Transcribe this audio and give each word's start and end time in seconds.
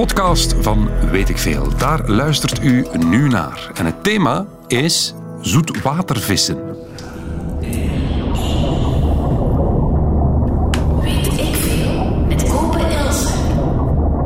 podcast 0.00 0.54
van 0.60 0.88
Weet 1.10 1.28
ik 1.28 1.38
Veel. 1.38 1.76
Daar 1.76 2.10
luistert 2.10 2.64
u 2.64 2.86
nu 3.06 3.28
naar. 3.28 3.70
En 3.74 3.86
het 3.86 4.04
thema 4.04 4.46
is 4.66 5.14
zoetwatervissen. 5.40 6.58
Weet 11.02 11.26
ik 11.26 11.54
veel 11.54 12.24
met 12.28 12.48
Kopen. 12.48 12.80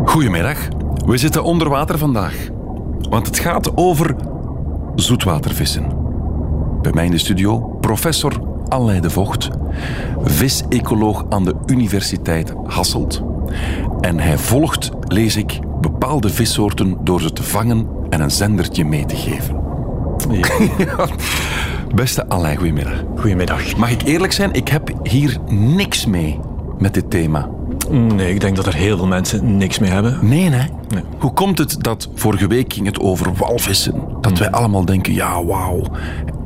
Goedemiddag. 0.05 0.59
We 1.07 1.17
zitten 1.17 1.45
onder 1.45 1.69
water 1.69 1.99
vandaag. 1.99 2.49
Want 3.11 3.27
het 3.27 3.39
gaat 3.39 3.77
over 3.77 4.17
zoetwatervissen. 4.95 5.93
Bij 6.83 6.93
mij 6.93 7.05
in 7.05 7.11
de 7.11 7.19
studio 7.19 7.59
professor 7.81 8.41
Alain 8.69 9.03
de 9.03 9.11
Vocht, 9.11 9.51
visecoloog 10.23 11.25
aan 11.29 11.45
de 11.45 11.55
Universiteit 11.67 12.53
Hasselt. 12.67 13.23
En 14.05 14.21
hij 14.21 14.39
volgt, 14.39 14.91
lees 15.09 15.37
ik, 15.37 15.61
bepaalde 15.81 16.29
vissoorten 16.29 16.97
door 17.01 17.21
ze 17.21 17.33
te 17.33 17.43
vangen 17.43 17.87
en 18.11 18.21
een 18.21 18.31
zendertje 18.31 18.85
mee 18.85 19.05
te 19.05 19.17
geven. 19.17 19.63
Ja. 20.31 21.09
Beste 21.95 22.29
Alain, 22.29 22.57
goedemiddag. 22.57 23.05
Goedemiddag. 23.17 23.77
Mag 23.77 23.91
ik 23.91 24.03
eerlijk 24.03 24.33
zijn? 24.33 24.53
Ik 24.53 24.69
heb 24.69 24.91
hier 25.03 25.39
niks 25.49 26.07
mee 26.07 26.41
met 26.79 26.95
dit 26.95 27.11
thema. 27.11 27.49
Nee, 27.91 28.35
ik 28.35 28.41
denk 28.41 28.57
dat 28.57 28.67
er 28.67 28.75
heel 28.75 28.97
veel 28.97 29.07
mensen 29.07 29.57
niks 29.57 29.79
mee 29.79 29.91
hebben. 29.91 30.19
Nee, 30.23 30.51
hè? 30.51 30.67
Nee. 30.89 31.03
Hoe 31.19 31.33
komt 31.33 31.59
het 31.59 31.77
dat 31.81 32.09
vorige 32.15 32.47
week 32.47 32.73
ging 32.73 32.87
het 32.87 33.01
over 33.01 33.35
walvissen? 33.35 33.95
Dat 34.21 34.39
wij 34.39 34.51
allemaal 34.51 34.85
denken, 34.85 35.15
ja, 35.15 35.45
wauw. 35.45 35.83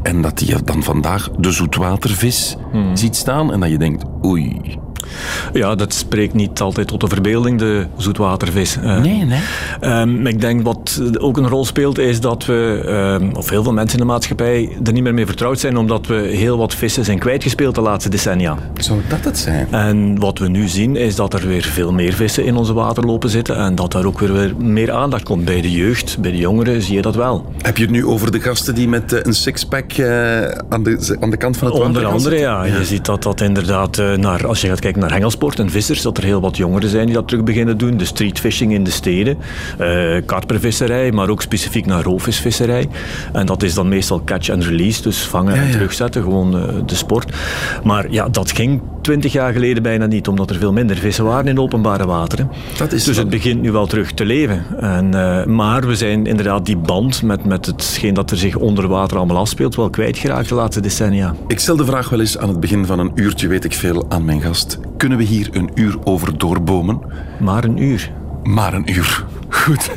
En 0.03 0.23
dat 0.23 0.47
je 0.47 0.63
dan 0.65 0.83
vandaag 0.83 1.31
de 1.31 1.53
zoetwatervis 1.53 2.57
ziet 2.95 3.17
staan 3.17 3.53
en 3.53 3.61
dat 3.61 3.71
je 3.71 3.79
denkt, 3.79 4.05
oei. 4.25 4.79
Ja, 5.53 5.75
dat 5.75 5.95
spreekt 5.95 6.35
niet 6.35 6.61
altijd 6.61 6.89
tot 6.89 7.01
de 7.01 7.09
verbeelding, 7.09 7.59
de 7.59 7.87
zoetwatervis. 7.97 8.77
Nee, 8.83 9.25
nee. 9.25 9.41
ehm, 9.81 10.27
ik 10.27 10.41
denk 10.41 10.63
wat 10.63 11.03
ook 11.19 11.37
een 11.37 11.49
rol 11.49 11.65
speelt, 11.65 11.99
is 11.99 12.21
dat 12.21 12.47
we, 12.47 12.83
ehm, 12.87 13.37
of 13.37 13.51
heel 13.51 13.63
veel 13.63 13.73
mensen 13.73 13.99
in 13.99 14.07
de 14.07 14.13
maatschappij, 14.13 14.77
er 14.85 14.93
niet 14.93 15.03
meer 15.03 15.15
mee 15.15 15.27
vertrouwd 15.27 15.61
zijn, 15.61 15.77
omdat 15.77 16.07
we 16.07 16.15
heel 16.15 16.59
wat 16.59 16.75
vissen 16.75 17.05
zijn 17.05 17.19
kwijtgespeeld 17.19 17.75
de 17.75 17.81
laatste 17.81 18.11
decennia. 18.11 18.57
Zou 18.77 19.01
dat 19.09 19.25
het 19.25 19.39
zijn? 19.39 19.69
En 19.71 20.19
wat 20.19 20.39
we 20.39 20.49
nu 20.49 20.69
zien, 20.69 20.97
is 20.97 21.15
dat 21.17 21.35
er 21.35 21.47
weer 21.47 21.63
veel 21.63 21.93
meer 21.93 22.13
vissen 22.13 22.45
in 22.45 22.57
onze 22.57 22.73
waterlopen 22.73 23.31
zitten 23.31 23.57
en 23.57 23.75
dat 23.75 23.93
daar 23.93 24.05
ook 24.05 24.19
weer 24.19 24.33
weer 24.33 24.57
meer 24.57 24.93
aandacht 24.93 25.23
komt. 25.23 25.45
Bij 25.45 25.61
de 25.61 25.71
jeugd, 25.71 26.19
bij 26.21 26.31
de 26.31 26.37
jongeren, 26.37 26.83
zie 26.83 26.95
je 26.95 27.03
dat 27.03 27.15
wel. 27.15 27.53
Heb 27.63 27.77
je 27.77 27.83
het 27.83 27.93
nu 27.93 28.07
over 28.07 28.31
de 28.31 28.41
gasten 28.41 28.75
die 28.75 28.89
met 28.89 29.13
eh, 29.13 29.21
een 29.23 29.35
sixpack 29.35 29.93
eh, 29.93 30.49
aan, 30.69 30.83
de, 30.83 31.17
aan 31.21 31.31
de 31.31 31.37
kant 31.37 31.57
van 31.57 31.67
het 31.67 31.77
Onder 31.77 31.93
water 31.93 32.03
gaan 32.03 32.17
andere, 32.17 32.39
ja. 32.39 32.65
Je 32.65 32.85
ziet 32.85 33.05
dat 33.05 33.23
dat 33.23 33.41
inderdaad, 33.41 33.99
eh, 33.99 34.13
naar, 34.13 34.47
als 34.47 34.61
je 34.61 34.69
gaat 34.69 34.81
kijken 34.81 34.98
naar 34.99 35.13
hengelsport 35.13 35.59
en 35.59 35.71
vissers, 35.71 36.03
dat 36.03 36.17
er 36.17 36.25
heel 36.25 36.41
wat 36.41 36.57
jongeren 36.57 36.89
zijn 36.89 37.07
die 37.07 37.15
dat 37.15 37.29
terug 37.29 37.45
beginnen 37.45 37.79
doen. 37.79 37.97
De 37.97 38.05
streetfishing 38.05 38.73
in 38.73 38.85
de 38.85 38.91
steden, 38.91 39.39
eh 39.79 40.17
karpervisserij, 40.27 41.13
maar 41.13 41.29
ook 41.29 41.43
specifiek 41.43 41.87
naar 41.87 42.03
roofvisvisserij. 42.03 42.89
En 43.33 43.47
dat 43.47 43.63
is 43.63 43.75
dan 43.75 43.89
meestal 43.89 44.23
catch 44.25 44.51
and 44.51 44.65
release, 44.65 45.03
dus 45.03 45.19
vangen 45.19 45.55
Ja, 45.55 45.61
en 45.63 45.71
terugzetten, 45.71 46.23
gewoon 46.23 46.57
eh, 46.57 46.75
de 46.87 46.95
sport. 46.95 47.33
Maar 47.85 48.11
ja, 48.11 48.29
dat 48.29 48.51
ging 48.51 48.81
twintig 49.03 49.33
jaar 49.33 49.53
geleden 49.53 49.83
bijna 49.83 50.07
niet, 50.07 50.29
omdat 50.29 50.51
er 50.51 50.57
veel 50.57 50.73
minder 50.73 50.97
vissen 50.97 51.25
waren 51.25 51.47
in 51.49 51.59
openbare 51.59 52.07
wateren. 52.07 52.51
Dat 52.77 52.93
is 52.93 53.05
dus 53.05 53.17
het 53.17 53.31
begint 53.31 53.61
nu 53.61 53.73
wel 53.73 53.87
terug 53.87 54.13
te 54.13 54.25
leven. 54.25 54.65
En, 54.81 55.15
eh, 55.15 55.45
maar 55.45 55.87
we 55.87 55.97
zijn 55.97 56.27
inderdaad 56.27 56.67
die 56.67 56.77
band 56.77 57.23
met, 57.23 57.45
met 57.45 57.67
hetgeen 57.67 58.15
dat 58.15 58.31
er 58.31 58.37
zich 58.37 58.57
onder 58.57 58.89
water 58.89 59.17
allemaal 59.17 59.37
afspeelt, 59.37 59.75
wel 59.75 59.91
kwijtgeraakt 59.91 60.49
de 60.49 60.55
laatste 60.55 60.81
decennia. 60.81 61.35
Ik 61.47 61.59
stel 61.59 61.77
de 61.77 61.85
vraag 61.85 62.09
wel 62.09 62.21
eens 62.21 62.39
aan 62.39 62.49
het 62.49 62.61
begin 62.61 62.87
van 62.87 62.99
een 62.99 63.11
uurtje, 63.15 63.49
weet 63.49 63.65
ik 63.65 63.73
veel, 63.73 64.07
aan 64.09 64.25
mijn 64.25 64.41
gast. 64.41 64.79
Kunnen 64.97 65.19
we 65.19 65.25
hier 65.25 65.49
een 65.53 65.71
uur 65.75 65.97
over 66.05 66.39
doorbomen? 66.39 67.01
Maar 67.39 67.65
een 67.65 67.83
uur. 67.83 68.13
Maar 68.43 68.75
een 68.75 68.91
uur. 68.91 69.27
Goed. 69.49 69.91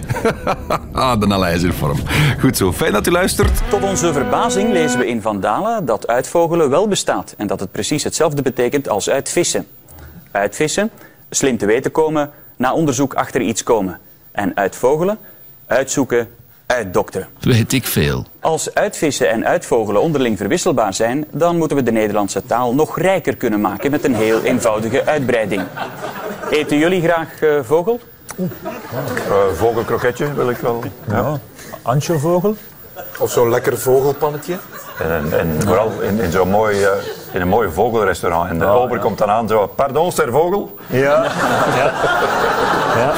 ah, 0.94 1.20
de 1.20 1.74
vorm. 1.74 1.98
Goed 2.40 2.58
zo. 2.58 2.72
Fijn 2.72 2.92
dat 2.92 3.08
u 3.08 3.12
luistert. 3.12 3.70
Tot 3.70 3.84
onze 3.84 4.14
verbazing 4.14 4.72
lezen 4.72 5.00
we 5.00 5.08
in 5.08 5.22
Van 5.22 5.40
Dalen 5.40 5.86
dat 5.86 6.08
uitvogelen 6.08 6.70
wel 6.70 6.88
bestaat 6.88 7.34
en 7.38 7.48
dat 7.48 7.60
het 7.60 7.72
precies 7.72 8.04
hetzelfde 8.04 8.42
betekent 8.42 8.90
als 8.90 9.10
uitvissen. 9.10 9.68
Uitvissen, 10.32 10.90
slim 11.30 11.58
te 11.58 11.66
weten 11.66 11.92
komen, 11.92 12.32
na 12.58 12.74
onderzoek 12.74 13.14
achter 13.14 13.42
iets 13.42 13.64
komen. 13.64 14.00
En 14.32 14.52
uitvogelen, 14.56 15.18
uitzoeken, 15.68 16.28
uitdokteren. 16.72 17.28
Weet 17.40 17.74
ik 17.74 17.86
veel. 17.86 18.26
Als 18.40 18.74
uitvissen 18.74 19.30
en 19.30 19.46
uitvogelen 19.46 20.02
onderling 20.02 20.38
verwisselbaar 20.38 20.94
zijn, 20.94 21.26
dan 21.32 21.58
moeten 21.58 21.78
we 21.78 21.84
de 21.84 21.92
Nederlandse 21.92 22.46
taal 22.46 22.74
nog 22.74 22.98
rijker 22.98 23.36
kunnen 23.36 23.62
maken 23.62 23.92
met 23.92 24.04
een 24.04 24.16
heel 24.16 24.42
eenvoudige 24.42 25.06
uitbreiding. 25.06 25.62
Eten 26.50 26.78
jullie 26.78 27.02
graag 27.02 27.42
eh, 27.42 27.50
vogel? 27.64 28.00
Eh, 28.38 28.48
vogelkroketje 29.54 30.34
wil 30.34 30.50
ik 30.50 30.58
wel. 30.58 30.84
Ja. 31.08 31.40
Antjevogel. 31.82 32.56
Of 33.20 33.32
zo'n 33.32 33.50
lekker 33.50 33.78
vogelpannetje. 33.78 34.58
En, 35.00 35.40
en 35.40 35.62
vooral 35.62 35.92
in, 36.02 36.20
in 36.20 36.32
zo'n 36.32 36.50
mooi, 36.50 36.84
eh, 36.84 36.92
in 37.34 37.42
een 37.42 37.48
mooi 37.48 37.70
vogelrestaurant. 37.72 38.50
En 38.50 38.60
de 38.60 38.66
ober 38.66 39.00
komt 39.00 39.18
dan 39.18 39.30
aan 39.30 39.48
zo, 39.48 39.68
pardon, 39.68 40.12
ster 40.12 40.32
vogel. 40.32 40.78
Ja. 40.88 41.24
ja. 42.98 43.14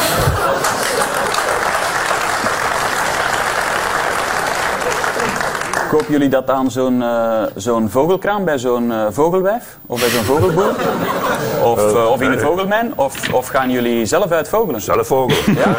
Kopen 5.94 6.12
jullie 6.12 6.30
dat 6.30 6.50
aan 6.50 6.72
zo'n 6.72 7.02
eh, 7.02 7.44
zo'n 7.56 7.90
vogelkraam 7.90 8.46
bij 8.46 8.58
zo'n 8.58 8.92
eh, 8.92 9.08
vogelwijf? 9.09 9.78
Of 9.86 10.00
bij 10.00 10.09
zo'n 10.09 10.24
vogelboer? 10.24 10.76
Of, 11.72 11.94
eh, 11.94 12.09
of 12.09 12.22
in 12.22 12.31
een 12.31 12.40
vogelmijn? 12.40 12.98
Of, 12.98 13.34
of 13.34 13.48
gaan 13.48 13.72
jullie 13.72 14.06
zelf 14.06 14.31
uitvogelen? 14.31 14.81
Zelf 14.81 15.08
vogel. 15.08 15.54
Ja? 15.54 15.76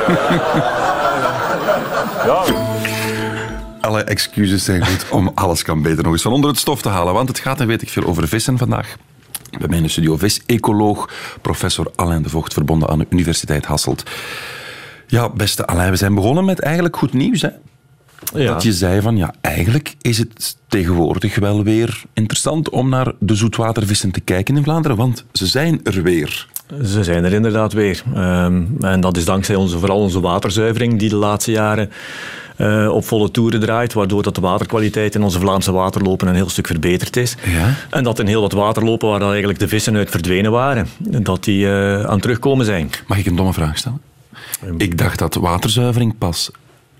Ja, 2.26 2.42
Alle 3.80 4.02
excuses 4.02 4.64
zijn 4.64 4.86
goed 4.86 5.10
om 5.10 5.30
alles 5.34 5.62
kan 5.62 5.82
beter 5.82 6.02
nog 6.02 6.12
eens 6.12 6.22
van 6.22 6.32
onder 6.32 6.50
het 6.50 6.58
stof 6.58 6.82
te 6.82 6.88
halen. 6.88 7.14
Want 7.14 7.28
het 7.28 7.38
gaat, 7.38 7.60
en 7.60 7.66
weet 7.66 7.82
ik 7.82 7.88
veel, 7.88 8.04
over 8.04 8.28
vissen 8.28 8.58
vandaag. 8.58 8.96
Bij 9.58 9.68
mij 9.68 9.76
in 9.76 9.82
de 9.82 9.88
studio 9.88 10.16
vis-ecoloog, 10.16 11.08
professor 11.42 11.92
Alain 11.94 12.22
de 12.22 12.28
Vocht, 12.28 12.52
verbonden 12.52 12.88
aan 12.88 12.98
de 12.98 13.06
Universiteit 13.10 13.64
Hasselt. 13.64 14.02
Ja, 15.06 15.28
beste 15.28 15.66
Alain, 15.66 15.90
we 15.90 15.96
zijn 15.96 16.14
begonnen 16.14 16.44
met 16.44 16.60
eigenlijk 16.60 16.96
goed 16.96 17.12
nieuws. 17.12 17.42
Hè? 17.42 17.48
Ja. 18.34 18.52
Dat 18.52 18.62
je 18.62 18.72
zei 18.72 19.00
van, 19.00 19.16
ja, 19.16 19.34
eigenlijk 19.40 19.94
is 20.00 20.18
het 20.18 20.56
tegenwoordig 20.68 21.38
wel 21.38 21.62
weer 21.62 22.02
interessant 22.12 22.68
om 22.68 22.88
naar 22.88 23.12
de 23.18 23.34
zoetwatervissen 23.34 24.10
te 24.10 24.20
kijken 24.20 24.56
in 24.56 24.62
Vlaanderen, 24.62 24.96
want 24.96 25.24
ze 25.32 25.46
zijn 25.46 25.80
er 25.82 26.02
weer. 26.02 26.46
Ze 26.84 27.04
zijn 27.04 27.24
er 27.24 27.32
inderdaad 27.32 27.72
weer. 27.72 28.02
Ehm, 28.14 28.62
en 28.80 29.00
dat 29.00 29.16
is 29.16 29.24
dankzij 29.24 29.54
onze, 29.54 29.78
vooral 29.78 29.98
onze 29.98 30.20
waterzuivering 30.20 30.98
die 30.98 31.08
de 31.08 31.16
laatste 31.16 31.50
jaren 31.50 31.90
eh, 32.56 32.88
op 32.92 33.04
volle 33.04 33.30
toeren 33.30 33.60
draait, 33.60 33.92
waardoor 33.92 34.22
dat 34.22 34.34
de 34.34 34.40
waterkwaliteit 34.40 35.14
in 35.14 35.22
onze 35.22 35.38
Vlaamse 35.38 35.72
waterlopen 35.72 36.28
een 36.28 36.34
heel 36.34 36.48
stuk 36.48 36.66
verbeterd 36.66 37.16
is. 37.16 37.36
Ja. 37.44 37.74
En 37.90 38.04
dat 38.04 38.18
in 38.18 38.26
heel 38.26 38.40
wat 38.40 38.52
waterlopen 38.52 39.08
waar 39.08 39.18
dan 39.18 39.28
eigenlijk 39.28 39.58
de 39.58 39.68
vissen 39.68 39.96
uit 39.96 40.10
verdwenen 40.10 40.50
waren, 40.50 40.88
dat 40.98 41.44
die 41.44 41.66
eh, 41.66 42.04
aan 42.04 42.20
terugkomen 42.20 42.64
zijn. 42.64 42.90
Mag 43.06 43.18
ik 43.18 43.26
een 43.26 43.36
domme 43.36 43.52
vraag 43.52 43.78
stellen? 43.78 44.00
Ik 44.76 44.98
dacht 44.98 45.18
dat 45.18 45.34
waterzuivering 45.34 46.18
pas 46.18 46.50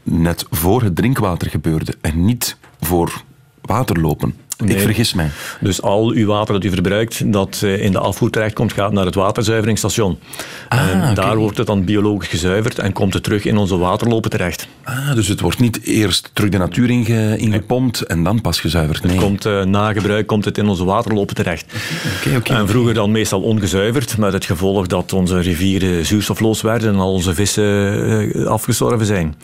net 0.04 0.47
voor 0.50 0.82
het 0.82 0.97
drinkwater 0.97 1.50
gebeurde 1.50 1.94
en 2.00 2.25
niet 2.25 2.56
voor 2.81 3.22
waterlopen. 3.60 4.34
Ik 4.65 4.81
vergis 4.81 5.15
mij. 5.15 5.31
Dus 5.60 5.82
al 5.82 6.10
uw 6.10 6.26
water 6.26 6.54
dat 6.54 6.65
u 6.65 6.70
verbruikt, 6.70 7.32
dat 7.32 7.60
eh, 7.62 7.82
in 7.84 7.92
de 7.92 7.98
afvoer 7.98 8.31
terechtkomt, 8.31 8.72
gaat 8.72 8.92
naar 8.92 9.04
het 9.04 9.15
waterzuiveringsstation. 9.15 10.19
Ah, 10.69 10.88
en 10.88 11.15
daar 11.15 11.37
wordt 11.37 11.56
het 11.56 11.66
dan 11.66 11.84
biologisch 11.84 12.28
gezuiverd 12.28 12.78
en 12.78 12.93
komt 12.93 13.14
het 13.14 13.22
terug 13.22 13.44
in 13.44 13.56
onze 13.56 13.76
waterlopen 13.76 14.31
terecht. 14.31 14.69
Ah, 14.84 15.14
dus 15.14 15.28
het 15.28 15.41
wordt 15.41 15.60
niet 15.60 15.82
eerst 15.82 16.31
terug 16.32 16.50
de 16.50 16.59
natuur 16.59 16.91
inge, 16.91 17.37
ingepompt 17.37 18.03
en 18.03 18.25
dan 18.25 18.41
pas 18.41 18.60
gezuiverd. 18.60 19.04
Nee. 19.04 19.16
Komt, 19.16 19.44
eh, 19.44 19.64
na 19.64 19.93
gebruik 19.93 20.26
komt 20.26 20.44
het 20.44 20.59
in 20.59 20.66
onze 20.66 20.84
waterlopen 20.84 21.34
terecht. 21.34 21.72
En 22.44 22.69
vroeger 22.69 22.94
dan 22.94 23.10
meestal 23.10 23.41
ongezuiverd, 23.41 24.19
met 24.19 24.32
het 24.32 24.44
gevolg 24.44 24.87
dat 24.87 25.12
onze 25.12 25.40
rivieren 25.40 26.06
zuurstofloos 26.06 26.62
werden 26.62 26.93
en 26.93 26.99
al 26.99 27.12
onze 27.12 27.34
vissen 27.34 28.34
eh, 28.34 28.46
afgestorven 28.46 29.06
zijn. 29.06 29.34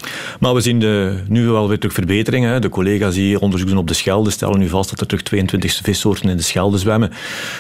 Maar 0.41 0.55
we 0.55 0.61
zien 0.61 0.79
de, 0.79 1.23
nu 1.29 1.47
wel 1.47 1.69
weer 1.69 1.79
terug 1.79 1.95
verbeteringen. 1.95 2.61
De 2.61 2.69
collega's 2.69 3.15
die 3.15 3.41
onderzoek 3.41 3.69
doen 3.69 3.79
op 3.79 3.89
de 3.89 3.95
Schelde 3.95 4.31
stellen 4.31 4.59
nu 4.59 4.69
vast 4.69 4.91
dat 4.91 5.00
er 5.01 5.07
terug 5.07 5.23
22 5.23 5.81
vissoorten 5.83 6.29
in 6.31 6.37
de 6.37 6.43
Schelde 6.43 6.79
zwemmen. 6.79 7.11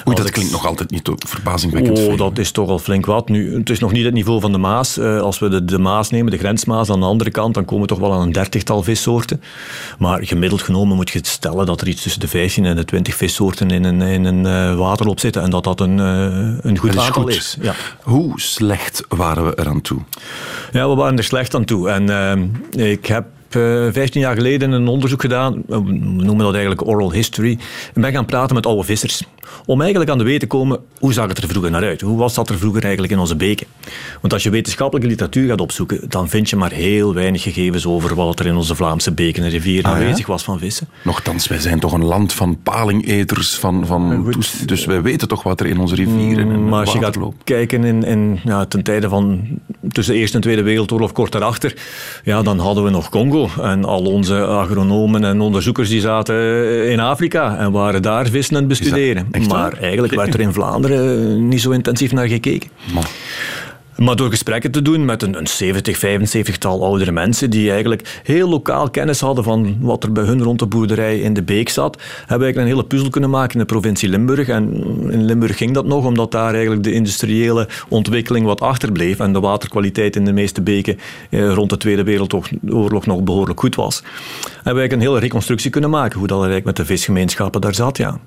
Oei, 0.09 0.17
dat 0.17 0.27
ik- 0.27 0.33
klinkt 0.33 0.53
nog 0.53 0.67
altijd 0.67 0.91
niet 0.91 1.11
verbazingwekkend 1.27 1.99
Oh, 1.99 2.05
veel. 2.05 2.17
dat 2.17 2.39
is 2.39 2.51
toch 2.51 2.69
al 2.69 2.79
flink 2.79 3.07
wat. 3.07 3.29
Nu, 3.29 3.55
het 3.59 3.71
is 3.71 3.79
nog 3.79 3.93
niet 3.93 4.05
het 4.05 4.15
niveau 4.15 4.41
van 4.41 4.53
de 4.53 4.59
Maas. 4.59 4.99
Eh, 4.99 5.21
als 5.21 5.39
we 5.39 5.49
de, 5.49 5.65
de 5.65 5.79
Maas 5.79 6.11
nemen, 6.11 6.31
de 6.31 6.39
grensmaas 6.39 6.91
aan 6.91 7.01
de 7.01 7.07
andere 7.07 7.31
kant, 7.31 7.55
dan 7.55 7.65
komen 7.65 7.83
we 7.83 7.89
toch 7.89 7.99
wel 7.99 8.13
aan 8.13 8.21
een 8.21 8.33
dertigtal 8.33 8.83
vissoorten. 8.83 9.43
Maar 9.99 10.25
gemiddeld 10.25 10.63
genomen 10.63 10.97
moet 10.97 11.11
je 11.11 11.19
het 11.19 11.27
stellen 11.27 11.67
dat 11.67 11.81
er 11.81 11.89
iets 11.89 12.03
tussen 12.03 12.21
de 12.21 12.29
15 12.29 12.65
en 12.65 12.77
de 12.77 12.85
20 12.85 13.15
vissoorten 13.15 13.71
in 13.71 13.85
een, 13.85 14.03
in 14.03 14.25
een 14.25 14.47
eh, 14.47 14.77
waterloop 14.79 15.21
zitten. 15.21 15.43
En 15.43 15.51
dat 15.51 15.65
dat 15.65 15.81
een, 15.81 15.99
eh, 16.01 16.65
een 16.71 16.79
goed 16.79 16.93
Dat 16.93 17.01
is 17.01 17.07
aantal 17.07 17.23
goed. 17.23 17.35
is. 17.35 17.57
Ja. 17.61 17.75
Hoe 18.03 18.41
slecht 18.41 19.05
waren 19.09 19.45
we 19.47 19.53
eraan 19.59 19.81
toe? 19.81 20.01
Ja, 20.73 20.89
we 20.89 20.95
waren 20.95 21.17
er 21.19 21.25
slecht 21.25 21.55
aan 21.55 21.65
toe. 21.65 21.89
En 21.91 22.11
ehm, 22.11 22.47
ik 22.91 23.07
heb 23.07 23.25
15 23.51 24.21
jaar 24.21 24.37
geleden 24.37 24.73
een 24.73 24.89
onderzoek 24.89 25.21
gedaan, 25.21 25.55
eh, 25.55 25.79
we 25.79 25.93
noemen 25.93 26.45
dat 26.45 26.53
eigenlijk 26.53 26.87
oral 26.87 27.13
history, 27.13 27.59
en 27.95 28.01
ben 28.01 28.13
gaan 28.13 28.27
praten 28.27 28.55
met 28.55 28.67
oude 28.67 28.83
vissers. 28.83 29.23
Om 29.67 29.81
eigenlijk 29.81 30.11
aan 30.11 30.19
de 30.19 30.25
weet 30.25 30.41
te 30.41 30.47
komen, 30.47 30.79
hoe 30.99 31.13
zag 31.13 31.29
het 31.29 31.39
er 31.39 31.49
vroeger 31.49 31.71
naar 31.71 31.83
uit? 31.83 32.01
Hoe 32.01 32.19
was 32.19 32.35
dat 32.35 32.49
er 32.49 32.59
vroeger 32.59 32.83
eigenlijk 32.83 33.13
in 33.13 33.19
onze 33.19 33.37
beken? 33.37 33.67
Want 34.21 34.33
als 34.33 34.43
je 34.43 34.51
wetenschappelijke 34.51 35.09
literatuur 35.09 35.49
gaat 35.49 35.61
opzoeken, 35.61 36.01
dan 36.09 36.29
vind 36.29 36.51
je 36.51 36.57
maar 36.57 36.73
heel 36.73 37.15
weinig 37.15 37.43
gegevens 37.43 37.87
over 37.87 38.15
wat 38.15 38.39
er 38.39 38.47
in 38.47 38.57
onze 38.57 38.75
Vlaamse 38.75 39.13
beken 39.13 39.45
en 39.45 39.51
rivieren 39.51 39.91
Ah, 39.91 39.97
ja? 39.97 40.03
aanwezig 40.03 40.27
was 40.27 40.43
van 40.43 40.59
vissen. 40.59 40.89
Nochtans, 41.05 41.49
wij 41.49 41.59
zijn 41.59 41.81
toch 41.81 41.93
een 41.93 42.05
land 42.05 42.33
van 42.33 42.59
palingeters, 42.63 43.55
van, 43.55 43.87
van 43.87 44.35
dus 44.67 44.85
wij 44.85 45.03
weten 45.03 45.29
toch 45.29 45.43
wat 45.43 45.61
er 45.61 45.67
in 45.67 45.79
onze 45.79 45.95
rivieren 45.95 46.51
en 46.51 46.69
Maar 46.69 46.81
als 46.81 46.93
je 46.93 46.99
gaat 46.99 47.19
kijken 47.45 47.85
in, 47.85 48.05
in, 48.05 48.41
ja, 48.45 48.65
ten 48.65 48.83
tijde 48.83 49.09
van 49.09 49.49
tussen 49.89 50.15
de 50.15 50.21
Eerste 50.21 50.37
en 50.37 50.43
Tweede 50.43 50.63
Wereldoorlog, 50.63 51.13
kort 51.13 51.33
daarachter, 51.33 51.75
ja, 52.25 52.43
dan 52.43 52.59
hadden 52.59 52.85
we 52.85 52.91
nog 52.91 53.09
Congo. 53.09 53.40
En 53.63 53.85
al 53.85 54.03
onze 54.03 54.47
agronomen 54.47 55.25
en 55.25 55.41
onderzoekers 55.41 55.89
die 55.89 56.01
zaten 56.01 56.37
in 56.91 57.01
Afrika 57.01 57.57
en 57.57 57.73
waren 57.73 58.03
daar 58.03 58.27
vissen 58.27 58.55
aan 58.55 58.61
het 58.61 58.69
bestuderen. 58.69 59.29
maar 59.49 59.73
eigenlijk 59.73 60.15
werd 60.15 60.35
er 60.35 60.41
in 60.41 60.53
Vlaanderen 60.53 61.49
niet 61.49 61.61
zo 61.61 61.71
intensief 61.71 62.13
naar 62.13 62.29
gekeken. 62.29 62.71
Maar 64.01 64.17
door 64.17 64.31
gesprekken 64.31 64.71
te 64.71 64.83
doen 64.83 65.05
met 65.05 65.23
een, 65.23 65.39
een 65.39 65.47
70, 65.47 65.97
75-tal 65.97 66.85
oudere 66.85 67.13
mensen 67.13 67.51
die 67.51 67.71
eigenlijk 67.71 68.21
heel 68.23 68.49
lokaal 68.49 68.91
kennis 68.91 69.21
hadden 69.21 69.45
van 69.45 69.77
wat 69.81 70.05
er 70.05 70.13
bij 70.13 70.25
hun 70.25 70.43
rond 70.43 70.59
de 70.59 70.67
boerderij 70.67 71.21
in 71.21 71.35
de 71.35 71.43
beek 71.43 71.69
zat, 71.69 71.97
hebben 71.97 72.17
we 72.27 72.45
eigenlijk 72.45 72.57
een 72.57 72.75
hele 72.75 72.87
puzzel 72.87 73.11
kunnen 73.11 73.31
maken 73.31 73.53
in 73.53 73.59
de 73.59 73.65
provincie 73.65 74.09
Limburg. 74.09 74.49
En 74.49 74.73
in 75.11 75.25
Limburg 75.25 75.57
ging 75.57 75.73
dat 75.73 75.87
nog, 75.87 76.05
omdat 76.05 76.33
daar 76.33 76.53
eigenlijk 76.53 76.83
de 76.83 76.93
industriële 76.93 77.69
ontwikkeling 77.89 78.47
wat 78.47 78.61
achterbleef 78.61 79.19
en 79.19 79.33
de 79.33 79.41
waterkwaliteit 79.41 80.17
in 80.17 80.25
de 80.25 80.33
meeste 80.33 80.63
beken 80.63 80.99
eh, 81.31 81.53
rond 81.53 81.71
de 81.71 81.77
Tweede 81.77 82.05
Wereldoorlog 82.05 83.07
nog 83.07 83.23
behoorlijk 83.23 83.61
goed 83.61 83.75
was. 83.75 84.03
Hebben 84.03 84.53
we 84.55 84.63
eigenlijk 84.63 84.93
een 84.93 85.01
hele 85.09 85.19
reconstructie 85.19 85.71
kunnen 85.71 85.91
maken 85.91 86.19
hoe 86.19 86.27
dat 86.27 86.37
eigenlijk 86.37 86.67
met 86.67 86.77
de 86.77 86.85
visgemeenschappen 86.85 87.61
daar 87.61 87.75
zat, 87.75 87.97
ja. 87.97 88.19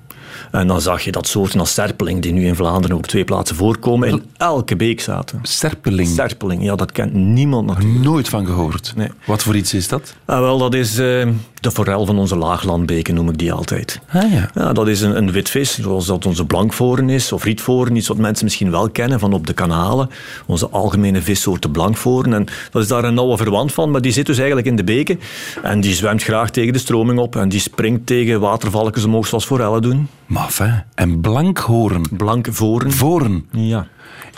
En 0.50 0.66
dan 0.66 0.80
zag 0.80 1.02
je 1.02 1.12
dat 1.12 1.26
soorten 1.26 1.60
als 1.60 1.74
serpeling, 1.74 2.22
die 2.22 2.32
nu 2.32 2.46
in 2.46 2.54
Vlaanderen 2.54 2.96
op 2.96 3.06
twee 3.06 3.24
plaatsen 3.24 3.56
voorkomen, 3.56 4.08
in 4.08 4.22
elke 4.36 4.76
beek 4.76 5.00
zaten. 5.00 5.38
serpeling, 5.42 6.08
Serpeling, 6.08 6.62
ja, 6.62 6.76
dat 6.76 6.92
kent 6.92 7.12
niemand 7.14 7.66
natuurlijk. 7.66 8.04
nooit 8.04 8.28
van 8.28 8.46
gehoord. 8.46 8.92
Nee. 8.96 9.08
Wat 9.26 9.42
voor 9.42 9.56
iets 9.56 9.74
is 9.74 9.88
dat? 9.88 10.14
Ah, 10.24 10.38
wel, 10.40 10.58
dat 10.58 10.74
is 10.74 10.98
eh, 10.98 11.28
de 11.64 11.70
forel 11.70 12.06
van 12.06 12.18
onze 12.18 12.36
laaglandbeken, 12.36 13.14
noem 13.14 13.28
ik 13.28 13.38
die 13.38 13.52
altijd. 13.52 14.00
Ah 14.12 14.32
ja. 14.32 14.50
Ja, 14.54 14.72
dat 14.72 14.88
is 14.88 15.00
een, 15.00 15.16
een 15.16 15.32
witvis, 15.32 15.78
zoals 15.80 16.06
dat 16.06 16.26
onze 16.26 16.46
blankvoren 16.46 17.10
is, 17.10 17.32
of 17.32 17.44
rietvoren, 17.44 17.96
iets 17.96 18.08
wat 18.08 18.16
mensen 18.16 18.44
misschien 18.44 18.70
wel 18.70 18.90
kennen 18.90 19.20
van 19.20 19.32
op 19.32 19.46
de 19.46 19.52
kanalen. 19.52 20.10
Onze 20.46 20.68
algemene 20.68 21.22
vissoort, 21.22 21.62
de 21.62 21.70
blankvoren. 21.70 22.32
En 22.32 22.46
dat 22.70 22.82
is 22.82 22.88
daar 22.88 23.04
een 23.04 23.14
nauwe 23.14 23.36
verwant 23.36 23.72
van, 23.72 23.90
maar 23.90 24.00
die 24.00 24.12
zit 24.12 24.26
dus 24.26 24.36
eigenlijk 24.36 24.66
in 24.66 24.76
de 24.76 24.84
beken. 24.84 25.20
En 25.62 25.80
die 25.80 25.94
zwemt 25.94 26.22
graag 26.22 26.50
tegen 26.50 26.72
de 26.72 26.78
stroming 26.78 27.18
op 27.18 27.36
en 27.36 27.48
die 27.48 27.60
springt 27.60 28.06
tegen 28.06 28.40
watervalkens 28.40 29.04
omhoog, 29.04 29.26
zoals 29.26 29.44
forellen 29.46 29.82
doen. 29.82 30.08
Maf, 30.26 30.58
hè? 30.58 30.70
En 30.94 31.20
blankhoorn. 31.20 32.04
Blankvoren. 32.10 32.92
Voren. 32.92 33.46
Ja. 33.50 33.86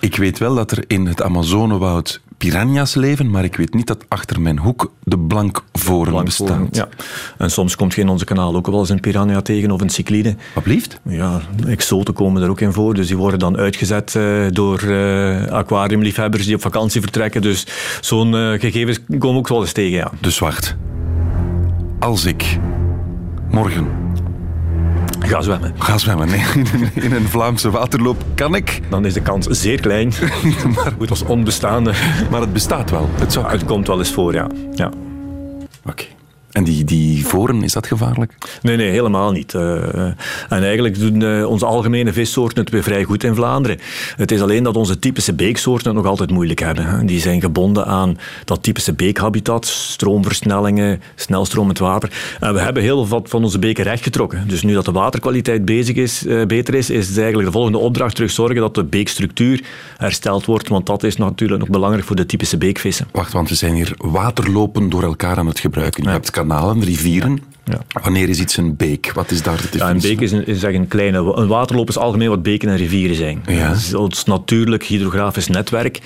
Ik 0.01 0.17
weet 0.17 0.39
wel 0.39 0.55
dat 0.55 0.71
er 0.71 0.85
in 0.87 1.07
het 1.07 1.23
Amazonewoud 1.23 2.21
piranha's 2.37 2.95
leven, 2.95 3.31
maar 3.31 3.45
ik 3.45 3.57
weet 3.57 3.75
niet 3.75 3.87
dat 3.87 4.05
achter 4.09 4.41
mijn 4.41 4.59
hoek 4.59 4.93
de 5.03 5.19
Blankvoren, 5.19 6.25
bestaat. 6.25 6.77
ja. 6.77 6.89
En 7.39 7.51
soms 7.51 7.77
komt 7.77 7.95
je 7.95 8.01
in 8.01 8.09
onze 8.09 8.25
kanaal 8.25 8.57
ook 8.57 8.67
wel 8.67 8.79
eens 8.79 8.89
een 8.89 9.01
piranha 9.01 9.43
tegen 9.43 9.71
of 9.71 9.81
een 9.81 9.91
cyclide. 9.91 10.37
Wat 10.55 10.65
blieft? 10.65 11.01
Ja, 11.03 11.41
exoten 11.67 12.15
komen 12.15 12.43
er 12.43 12.51
ook 12.51 12.61
in 12.61 12.73
voor. 12.73 12.95
Dus 12.95 13.07
die 13.07 13.17
worden 13.17 13.39
dan 13.39 13.57
uitgezet 13.57 14.15
eh, 14.15 14.47
door 14.51 14.79
eh, 14.79 15.47
aquariumliefhebbers 15.47 16.45
die 16.45 16.55
op 16.55 16.63
vakantie 16.63 17.01
vertrekken. 17.01 17.43
Dus 17.43 17.67
zo'n 18.01 18.35
eh, 18.35 18.61
gegevens 18.61 18.99
komen 19.19 19.39
ook 19.39 19.49
wel 19.49 19.61
eens 19.61 19.73
tegen, 19.73 19.97
ja. 19.97 20.11
Dus 20.21 20.39
wacht. 20.39 20.77
Als 21.99 22.25
ik 22.25 22.59
morgen 23.51 24.06
Ga 25.27 25.41
zwemmen. 25.41 25.75
ga 25.79 25.99
zwemmen 25.99 26.29
nee, 26.29 26.45
in, 26.95 27.13
een, 27.13 27.29
Vlaamse 27.29 27.71
waterloop, 27.71 28.25
kan 28.35 28.55
ik. 28.55 28.81
Dan 28.89 29.05
is 29.05 29.15
de 29.15 29.23
kans 29.23 29.47
zeer 29.47 29.81
klein. 29.81 30.13
maar 30.75 30.93
goed, 30.99 31.11
als 31.11 31.23
onbestaande. 31.23 31.93
Maar 32.31 32.41
het 32.41 32.53
bestaat 32.53 32.91
wel. 32.91 33.11
Het 33.15 33.33
zou 33.33 33.45
Ja, 33.45 33.51
het 33.51 33.65
komt 33.65 33.87
wel 33.87 33.99
eens 33.99 34.13
voor, 34.13 34.33
ja. 34.33 34.47
ja. 34.75 34.91
Oké. 35.85 36.05
En 36.57 36.65
die, 36.65 36.85
die 36.85 37.27
voren, 37.27 37.63
is 37.63 37.73
dat 37.73 37.87
gevaarlijk? 37.87 38.33
Nee, 38.63 38.77
nee, 38.77 38.91
helemaal 38.91 39.33
niet. 39.33 39.55
Eh, 39.55 40.05
en 40.49 40.63
eigenlijk 40.63 40.99
doen 40.99 41.23
eh, 41.23 41.49
onze 41.49 41.67
algemene 41.67 42.13
vissoorten 42.13 42.61
het 42.61 42.71
weer 42.71 42.83
vrij 42.83 43.05
goed 43.05 43.25
in 43.25 43.35
Vlaanderen. 43.35 43.79
Het 44.17 44.31
is 44.31 44.41
alleen 44.41 44.63
dat 44.63 44.77
onze 44.77 44.99
typische 44.99 45.35
beeksoorten 45.35 45.87
het 45.87 45.97
nog 45.97 46.07
altijd 46.07 46.31
moeilijk 46.31 46.61
hebben. 46.61 46.87
hè. 46.87 47.05
Die 47.05 47.21
zijn 47.21 47.41
gebonden 47.41 47.87
aan 47.87 48.19
dat 48.45 48.63
typische 48.63 48.93
beekhabitat, 48.93 49.67
stroomversnellingen, 49.67 51.01
snelstromend 51.15 51.79
water. 51.79 52.37
En 52.41 52.55
we 52.55 52.61
hebben 52.61 52.83
heel 52.83 53.09
wat 53.09 53.29
van 53.29 53.43
onze 53.43 53.59
beken 53.59 53.85
rechtgetrokken. 53.85 54.49
Dus 54.49 54.63
nu 54.63 54.73
dat 54.73 54.85
de 54.85 54.93
waterkwaliteit 54.93 55.65
bezig 55.65 55.97
is, 55.97 56.27
eh, 56.27 56.47
beter 56.47 56.75
is, 56.75 56.91
is 56.91 57.09
het 57.09 57.17
eigenlijk 57.17 57.47
de 57.47 57.55
volgende 57.55 57.79
opdracht 57.79 58.15
terug 58.15 58.31
zorgen 58.31 58.57
dat 58.57 58.75
de 58.75 58.85
beekstructuur 58.85 59.65
hersteld 59.97 60.45
wordt. 60.45 60.69
Want 60.69 60.87
dat 60.87 61.03
is 61.03 61.17
natuurlijk 61.17 61.61
nog 61.61 61.71
belangrijk 61.71 62.07
voor 62.07 62.17
de 62.17 62.27
typische 62.27 62.59
beekvissen. 62.59 63.09
Wacht, 63.13 63.33
want 63.33 63.49
we 63.49 63.55
zijn 63.55 63.75
hier 63.75 63.95
waterlopen 63.97 64.89
door 64.89 65.03
elkaar 65.03 65.37
aan 65.37 65.47
het 65.47 65.61
gebruiken. 65.61 66.03
Je 66.03 66.09
hebt 66.09 66.31
kanalen, 66.49 66.85
rivieren. 66.85 67.41
Ja. 67.65 68.01
Wanneer 68.03 68.29
is 68.29 68.41
iets 68.41 68.57
een 68.57 68.77
beek? 68.77 69.13
Wat 69.15 69.31
is 69.31 69.43
daar 69.43 69.57
de 69.71 69.79
Ja, 69.79 69.91
een 69.91 70.01
beek 70.01 70.21
is 70.21 70.33
een, 70.33 70.47
is 70.47 70.63
een 70.63 70.89
kleine... 70.89 71.19
Een 71.19 71.47
waterloop 71.47 71.89
is 71.89 71.99
algemeen 71.99 72.29
wat 72.29 72.43
beken 72.43 72.69
en 72.69 72.77
rivieren 72.77 73.17
zijn. 73.17 73.43
Ja. 73.47 73.69
Dat 73.69 73.77
is 73.77 73.95
ons 73.95 74.25
natuurlijk 74.25 74.85
hydrografisch 74.85 75.49
netwerk. 75.49 76.01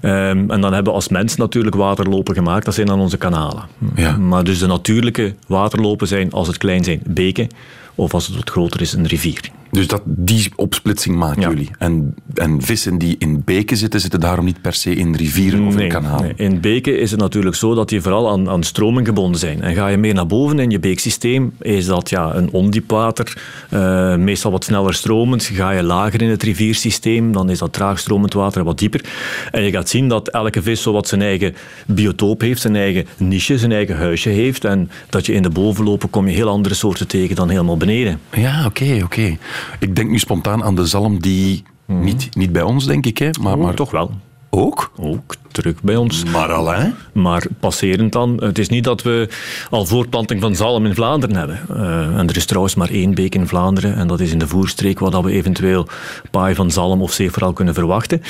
Ehm, 0.00 0.50
en 0.50 0.60
dan 0.60 0.72
hebben 0.72 0.84
we 0.84 0.98
als 0.98 1.08
mens 1.08 1.36
natuurlijk 1.36 1.76
waterlopen 1.76 2.34
gemaakt. 2.34 2.64
Dat 2.64 2.74
zijn 2.74 2.86
dan 2.86 3.00
onze 3.00 3.16
kanalen. 3.16 3.62
Ja. 3.94 4.16
Maar 4.16 4.44
dus 4.44 4.58
de 4.58 4.66
natuurlijke 4.66 5.34
waterlopen 5.46 6.06
zijn, 6.06 6.32
als 6.32 6.46
het 6.46 6.58
klein 6.58 6.84
zijn, 6.84 7.00
beken. 7.06 7.48
Of 7.94 8.14
als 8.14 8.26
het 8.26 8.36
wat 8.36 8.50
groter 8.50 8.80
is, 8.80 8.92
een 8.92 9.06
rivier. 9.06 9.50
Dus 9.74 9.86
dat, 9.86 10.02
die 10.04 10.52
opsplitsing 10.56 11.16
maken 11.16 11.40
Ja. 11.42 11.48
jullie. 11.48 11.70
En, 11.78 12.14
en 12.34 12.62
vissen 12.62 12.98
die 12.98 13.16
in 13.18 13.42
beken 13.44 13.76
zitten, 13.76 14.00
zitten 14.00 14.20
daarom 14.20 14.44
niet 14.44 14.60
per 14.60 14.72
se 14.72 14.94
in 14.94 15.14
rivieren 15.14 15.66
of 15.66 15.76
in 15.76 15.88
kanalen. 15.88 16.22
nee. 16.36 16.48
In 16.48 16.60
beken 16.60 17.00
is 17.00 17.10
het 17.10 17.20
natuurlijk 17.20 17.54
zo 17.56 17.74
dat 17.74 17.88
die 17.88 18.00
vooral 18.00 18.30
aan, 18.30 18.48
aan 18.48 18.62
stroming 18.62 19.06
gebonden 19.06 19.40
zijn. 19.40 19.62
En 19.62 19.74
ga 19.74 19.86
je 19.88 19.96
meer 19.96 20.14
naar 20.14 20.26
boven 20.26 20.58
in 20.58 20.70
je 20.70 20.78
beeksysteem, 20.78 21.52
is 21.60 21.86
dat 21.86 22.10
ja, 22.10 22.34
een 22.34 22.50
ondiep 22.50 22.90
water, 22.90 23.36
eh, 23.70 24.16
meestal 24.16 24.50
wat 24.50 24.64
sneller 24.64 24.94
stromend. 24.94 25.44
Ga 25.44 25.70
je 25.70 25.82
lager 25.82 26.22
in 26.22 26.28
het 26.30 26.42
riviersysteem, 26.42 27.32
dan 27.32 27.50
is 27.50 27.58
dat 27.58 27.72
traag 27.72 27.98
stromend 27.98 28.32
water 28.32 28.64
wat 28.64 28.78
dieper. 28.78 29.04
En 29.50 29.62
je 29.62 29.70
gaat 29.70 29.88
zien 29.88 30.08
dat 30.08 30.28
elke 30.28 30.62
vis 30.62 30.82
zo 30.82 30.92
wat 30.92 31.08
zijn 31.08 31.22
eigen 31.22 31.54
biotoop 31.86 32.40
heeft, 32.40 32.60
zijn 32.60 32.76
eigen 32.76 33.06
niche, 33.16 33.58
zijn 33.58 33.72
eigen 33.72 33.96
huisje 33.96 34.28
heeft. 34.28 34.64
En 34.64 34.90
dat 35.10 35.26
je 35.26 35.32
in 35.32 35.42
de 35.42 35.50
bovenlopen 35.50 36.10
kom 36.10 36.28
je 36.28 36.34
heel 36.34 36.48
andere 36.48 36.74
soorten 36.74 37.06
tegen 37.08 37.36
dan 37.36 37.48
helemaal 37.48 37.76
beneden. 37.76 38.20
Ja, 38.32 38.66
oké, 38.66 39.00
oké. 39.04 39.36
Ik 39.78 39.96
denk 39.96 40.10
nu 40.10 40.18
spontaan 40.18 40.62
aan 40.62 40.74
de 40.74 40.86
zalm 40.86 41.18
die... 41.18 41.62
Niet, 41.86 42.36
niet 42.36 42.52
bij 42.52 42.62
ons, 42.62 42.86
denk 42.86 43.06
ik, 43.06 43.18
hè? 43.18 43.30
Maar, 43.40 43.58
maar 43.58 43.74
toch 43.74 43.90
wel. 43.90 44.10
ook? 44.50 44.92
Ook 44.96 45.34
terug 45.54 45.82
bij 45.82 45.96
ons. 45.96 46.24
Maar 46.24 46.52
Alain? 46.52 46.94
Maar 47.12 47.46
passerend 47.60 48.12
dan, 48.12 48.36
het 48.42 48.58
is 48.58 48.68
niet 48.68 48.84
dat 48.84 49.02
we 49.02 49.28
al 49.70 49.86
voortplanting 49.86 50.40
van 50.40 50.54
zalm 50.54 50.86
in 50.86 50.94
Vlaanderen 50.94 51.36
hebben. 51.36 51.60
Eh, 51.68 52.18
en 52.18 52.28
er 52.28 52.36
is 52.36 52.46
trouwens 52.46 52.74
maar 52.74 52.90
één 52.90 53.14
beek 53.14 53.34
in 53.34 53.46
Vlaanderen 53.46 53.94
en 53.94 54.06
dat 54.06 54.20
is 54.20 54.32
in 54.32 54.38
de 54.38 54.48
voerstreek 54.48 54.98
waar 54.98 55.10
dat 55.10 55.24
we 55.24 55.32
eventueel 55.32 55.86
paai 56.30 56.54
van 56.54 56.70
zalm 56.70 57.02
of 57.02 57.12
zeeforaal 57.12 57.52
kunnen 57.52 57.74
verwachten. 57.74 58.22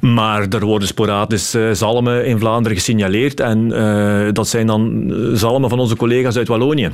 Maar 0.00 0.48
er 0.48 0.64
worden 0.64 0.88
sporadisch 0.88 1.54
eh, 1.54 1.70
zalmen 1.72 2.26
in 2.26 2.38
Vlaanderen 2.38 2.76
gesignaleerd 2.76 3.40
en 3.40 3.72
eh, 3.72 4.32
dat 4.32 4.48
zijn 4.48 4.66
dan 4.66 5.12
zalmen 5.34 5.70
van 5.70 5.78
onze 5.78 5.96
collega's 5.96 6.36
uit 6.36 6.48
Wallonië. 6.48 6.90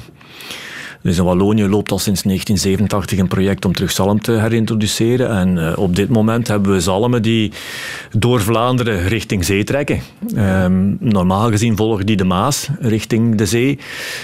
Dus 1.03 1.19
in 1.19 1.25
Wallonië 1.25 1.69
loopt 1.69 1.91
al 1.91 1.99
sinds 1.99 2.23
1987 2.23 3.19
een 3.19 3.29
project 3.29 3.65
om 3.65 3.73
terug 3.73 3.91
zalm 3.91 4.21
te 4.21 4.33
herintroduceren. 4.33 5.31
En 5.31 5.69
eh, 5.69 5.79
op 5.79 5.97
dit 5.97 6.09
moment 6.09 6.49
hebben 6.49 6.73
we 6.73 6.81
zalmen 6.81 7.23
die 7.23 7.53
door 8.17 8.41
Vlaanderen 8.41 9.09
richting 9.09 9.45
zee 9.45 9.65
trekken. 9.65 10.01
Ehm, 10.35 10.95
normaal 10.99 11.51
gezien 11.51 11.77
volgen 11.77 12.07
die 12.07 12.17
de 12.17 12.25
Maas 12.25 12.69
richting 12.81 13.37
de 13.37 13.47
zee. 13.47 13.79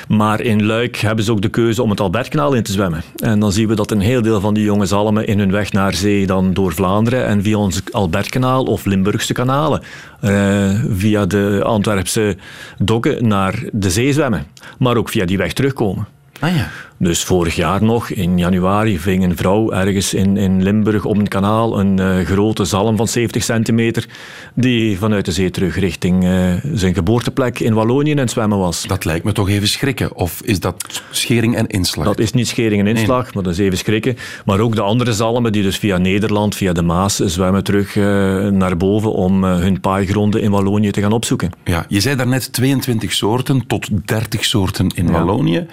Maar 0.09 0.41
in 0.41 0.67
Luik 0.67 0.97
hebben 0.97 1.25
ze 1.25 1.33
ook 1.33 1.43
de 1.43 1.49
keuze 1.49 1.83
om 1.83 1.91
het 1.91 2.01
Albertkanaal 2.01 2.55
in 2.55 2.63
te 2.63 2.73
zwemmen. 2.73 3.03
En 3.17 3.41
dan 3.41 3.53
zien 3.53 3.69
we 3.69 3.75
dat 3.75 3.91
een 3.91 4.01
heel 4.01 4.23
deel 4.23 4.41
van 4.41 4.55
die 4.55 4.65
jonge 4.65 4.87
zalmen 4.87 5.27
in 5.27 5.39
hun 5.39 5.51
weg 5.51 5.73
naar 5.73 5.95
zee 5.95 6.27
dan 6.27 6.55
door 6.55 6.73
Vlaanderen 6.73 7.27
en 7.27 7.43
via 7.43 7.57
ons 7.57 7.83
Albertkanaal 7.91 8.65
of 8.65 8.85
Limburgse 8.85 9.33
kanalen 9.33 9.83
eh, 10.21 10.71
via 10.91 11.27
de 11.27 11.61
Antwerpse 11.65 12.37
dokken 12.79 13.29
naar 13.29 13.65
de 13.73 13.91
zee 13.91 14.13
zwemmen. 14.13 14.47
Maar 14.79 14.97
ook 14.97 15.09
via 15.09 15.25
die 15.25 15.39
weg 15.39 15.53
terugkomen. 15.53 16.18
Ah 16.41 16.55
ja. 16.55 16.69
Dus 17.01 17.25
vorig 17.25 17.57
jaar 17.57 17.83
nog, 17.83 18.11
in 18.11 18.39
januari, 18.39 18.99
ving 18.99 19.25
een 19.25 19.37
vrouw 19.37 19.73
ergens 19.73 20.15
in, 20.15 20.37
in 20.37 20.63
Limburg 20.63 21.05
op 21.05 21.17
een 21.17 21.29
kanaal 21.29 21.81
een 21.81 21.99
eh, 21.99 22.27
grote 22.27 22.65
zalm 22.65 22.97
van 22.97 23.09
70 23.09 23.43
centimeter 23.43 24.07
die 24.55 24.99
vanuit 24.99 25.25
de 25.25 25.33
zee 25.33 25.51
terug 25.51 25.79
richting 25.79 26.25
eh, 26.25 26.55
zijn 26.73 26.95
geboorteplek 26.95 27.61
in 27.61 27.75
Wallonië 27.75 28.11
in 28.11 28.19
het 28.19 28.31
zwemmen 28.31 28.59
was. 28.59 28.83
Dat 28.83 29.05
lijkt 29.05 29.25
me 29.25 29.33
toch 29.33 29.49
even 29.49 29.69
schrikken. 29.69 30.15
Of 30.15 30.41
is 30.43 30.61
dat 30.61 31.03
schering 31.11 31.57
en 31.57 31.67
inslag? 31.67 32.07
Dat 32.07 32.19
is 32.19 32.33
niet 32.33 32.49
schering 32.49 32.81
en 32.81 32.97
inslag, 32.97 33.35
maar 33.35 33.43
dat 33.43 33.53
is 33.53 33.59
even 33.59 33.79
schrikken. 33.79 34.17
Maar 34.45 34.61
ook 34.61 34.75
de 34.75 34.83
andere 34.83 35.13
zalmen 35.13 35.53
die 35.53 35.63
dus 35.63 35.79
via 35.79 35.99
Nederland, 35.99 36.55
via 36.55 36.73
de 36.73 36.83
Maas, 36.83 37.17
zwemmen 37.17 37.65
terug 37.65 37.97
eh, 37.97 38.05
naar 38.49 38.77
boven 38.77 39.13
om 39.13 39.45
hun 39.45 39.81
paaigronden 39.81 40.43
in 40.43 40.51
Wallonië 40.51 40.91
te 40.91 41.01
gaan 41.01 41.13
opzoeken. 41.13 41.51
Ja, 41.65 41.85
je 41.89 42.01
zei 42.01 42.17
daarnet 42.17 42.53
22 42.53 43.13
soorten 43.13 43.67
tot 43.67 43.89
30 44.05 44.45
soorten 44.45 44.89
in 44.95 45.11
Wallonië. 45.11 45.67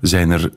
Zijn 0.00 0.30
er 0.30 0.50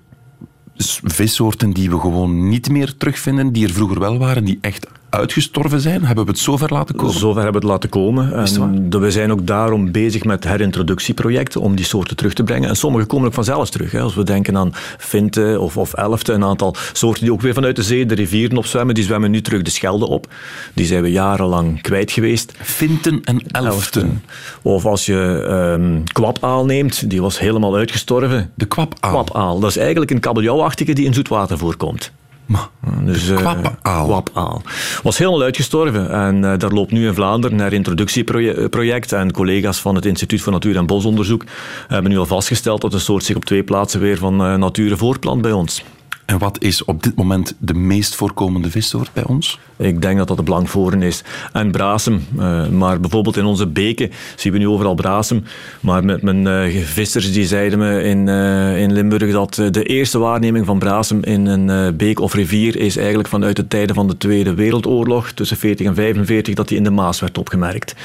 vissoorten 1.03 1.71
die 1.71 1.89
we 1.89 1.99
gewoon 1.99 2.49
niet 2.49 2.69
meer 2.69 2.97
terugvinden, 2.97 3.51
die 3.51 3.67
er 3.67 3.73
vroeger 3.73 3.99
wel 3.99 4.17
waren, 4.17 4.45
die 4.45 4.57
echt 4.61 4.87
uitgestorven 5.09 5.81
zijn? 5.81 6.05
Hebben 6.05 6.25
we 6.25 6.31
het 6.31 6.39
zover 6.39 6.73
laten 6.73 6.95
komen? 6.95 7.13
Zover 7.13 7.41
hebben 7.41 7.61
we 7.61 7.67
het 7.67 7.75
laten 7.75 7.89
komen. 7.89 8.33
En 8.33 8.99
we 8.99 9.11
zijn 9.11 9.31
ook 9.31 9.47
daarom 9.47 9.91
bezig 9.91 10.23
met 10.23 10.43
herintroductieprojecten 10.43 11.61
om 11.61 11.75
die 11.75 11.85
soorten 11.85 12.15
terug 12.15 12.33
te 12.33 12.43
brengen. 12.43 12.69
En 12.69 12.75
sommige 12.75 13.05
komen 13.05 13.27
ook 13.27 13.33
vanzelf 13.33 13.69
terug. 13.69 13.91
Hè. 13.91 13.99
Als 13.99 14.15
we 14.15 14.23
denken 14.23 14.57
aan 14.57 14.71
vinten 14.97 15.61
of, 15.61 15.77
of 15.77 15.93
elften, 15.93 16.35
een 16.35 16.43
aantal 16.43 16.75
soorten 16.93 17.23
die 17.23 17.33
ook 17.33 17.41
weer 17.41 17.53
vanuit 17.53 17.75
de 17.75 17.83
zee 17.83 18.05
de 18.05 18.15
rivieren 18.15 18.57
opzwemmen, 18.57 18.95
die 18.95 19.03
zwemmen 19.03 19.31
nu 19.31 19.41
terug 19.41 19.61
de 19.61 19.69
Schelde 19.69 20.07
op. 20.07 20.27
Die 20.73 20.85
zijn 20.85 21.01
we 21.01 21.11
jarenlang 21.11 21.81
kwijt 21.81 22.11
geweest. 22.11 22.53
Finten 22.61 23.21
en 23.23 23.41
elften. 23.51 24.23
Of 24.61 24.85
als 24.85 25.05
je 25.05 25.45
ehm 25.47 26.03
kwapaal 26.03 26.65
neemt, 26.65 27.09
die 27.09 27.21
was 27.21 27.39
helemaal 27.39 27.75
uitgestorven. 27.75 28.51
De 28.55 28.65
kwapaal. 28.65 29.11
Kwapaal, 29.11 29.59
dat 29.59 29.69
is 29.69 29.77
eigenlijk 29.77 30.11
een 30.11 30.19
kabeljauwachtige 30.19 30.93
die 30.93 31.05
in 31.05 31.13
zoetwater 31.13 31.57
voorkomt. 31.57 32.11
Maar, 32.49 32.69
Dus, 33.03 33.29
eh, 33.29 33.37
kwapaal. 33.37 34.05
kwapaal. 34.05 34.61
Was 35.03 35.17
helemaal 35.17 35.41
uitgestorven. 35.41 36.11
En 36.11 36.51
eh, 36.51 36.57
daar 36.57 36.71
loopt 36.71 36.91
nu 36.91 37.07
in 37.07 37.13
Vlaanderen 37.13 37.57
een 37.57 37.63
herintroductieproject. 37.63 39.11
En 39.11 39.31
collega's 39.31 39.79
van 39.79 39.95
het 39.95 40.05
Instituut 40.05 40.41
voor 40.41 40.53
Natuur- 40.53 40.75
en 40.75 40.85
Bosonderzoek 40.85 41.43
hebben 41.87 42.11
nu 42.11 42.17
al 42.17 42.25
vastgesteld 42.25 42.81
dat 42.81 42.91
de 42.91 42.99
soort 42.99 43.23
zich 43.23 43.35
op 43.35 43.45
twee 43.45 43.63
plaatsen 43.63 43.99
weer 43.99 44.17
van 44.17 44.43
eh, 44.45 44.55
nature 44.55 44.97
voortplant 44.97 45.41
bij 45.41 45.51
ons. 45.51 45.83
En 46.29 46.37
wat 46.37 46.61
is 46.61 46.85
op 46.85 47.03
dit 47.03 47.15
moment 47.15 47.55
de 47.59 47.73
meest 47.73 48.15
voorkomende 48.15 48.69
vissoort 48.69 49.13
bij 49.13 49.23
ons? 49.25 49.59
Ik 49.77 50.01
denk 50.01 50.17
dat 50.17 50.27
dat 50.27 50.37
de 50.37 50.43
blankvoren 50.43 51.01
is. 51.01 51.23
En 51.53 51.71
brasem. 51.71 52.25
Eh, 52.37 52.67
maar 52.67 52.99
bijvoorbeeld 52.99 53.37
in 53.37 53.45
onze 53.45 53.67
beken 53.67 54.11
zien 54.35 54.51
we 54.51 54.57
nu 54.57 54.67
overal 54.67 54.95
brasem. 54.95 55.43
Maar 55.79 56.05
met 56.05 56.21
mijn 56.21 56.47
eh, 56.47 56.83
vissers 56.83 57.33
die 57.33 57.45
zeiden 57.45 57.79
me 57.79 58.03
in, 58.03 58.27
eh, 58.27 58.81
in 58.81 58.93
Limburg 58.93 59.31
dat 59.31 59.53
de 59.71 59.83
eerste 59.83 60.19
waarneming 60.19 60.65
van 60.65 60.79
brasem 60.79 61.23
in 61.23 61.45
een 61.45 61.95
beek 61.97 62.19
of 62.19 62.33
rivier 62.33 62.75
is 62.75 62.97
eigenlijk 62.97 63.27
vanuit 63.27 63.55
de 63.55 63.67
tijden 63.67 63.95
van 63.95 64.07
de 64.07 64.17
Tweede 64.17 64.53
Wereldoorlog, 64.53 65.31
tussen 65.31 65.57
40 65.57 65.87
en 65.87 65.95
45, 65.95 66.53
dat 66.53 66.67
die 66.67 66.77
in 66.77 66.83
de 66.83 66.91
Maas 66.91 67.19
werd 67.19 67.37
opgemerkt. 67.37 67.95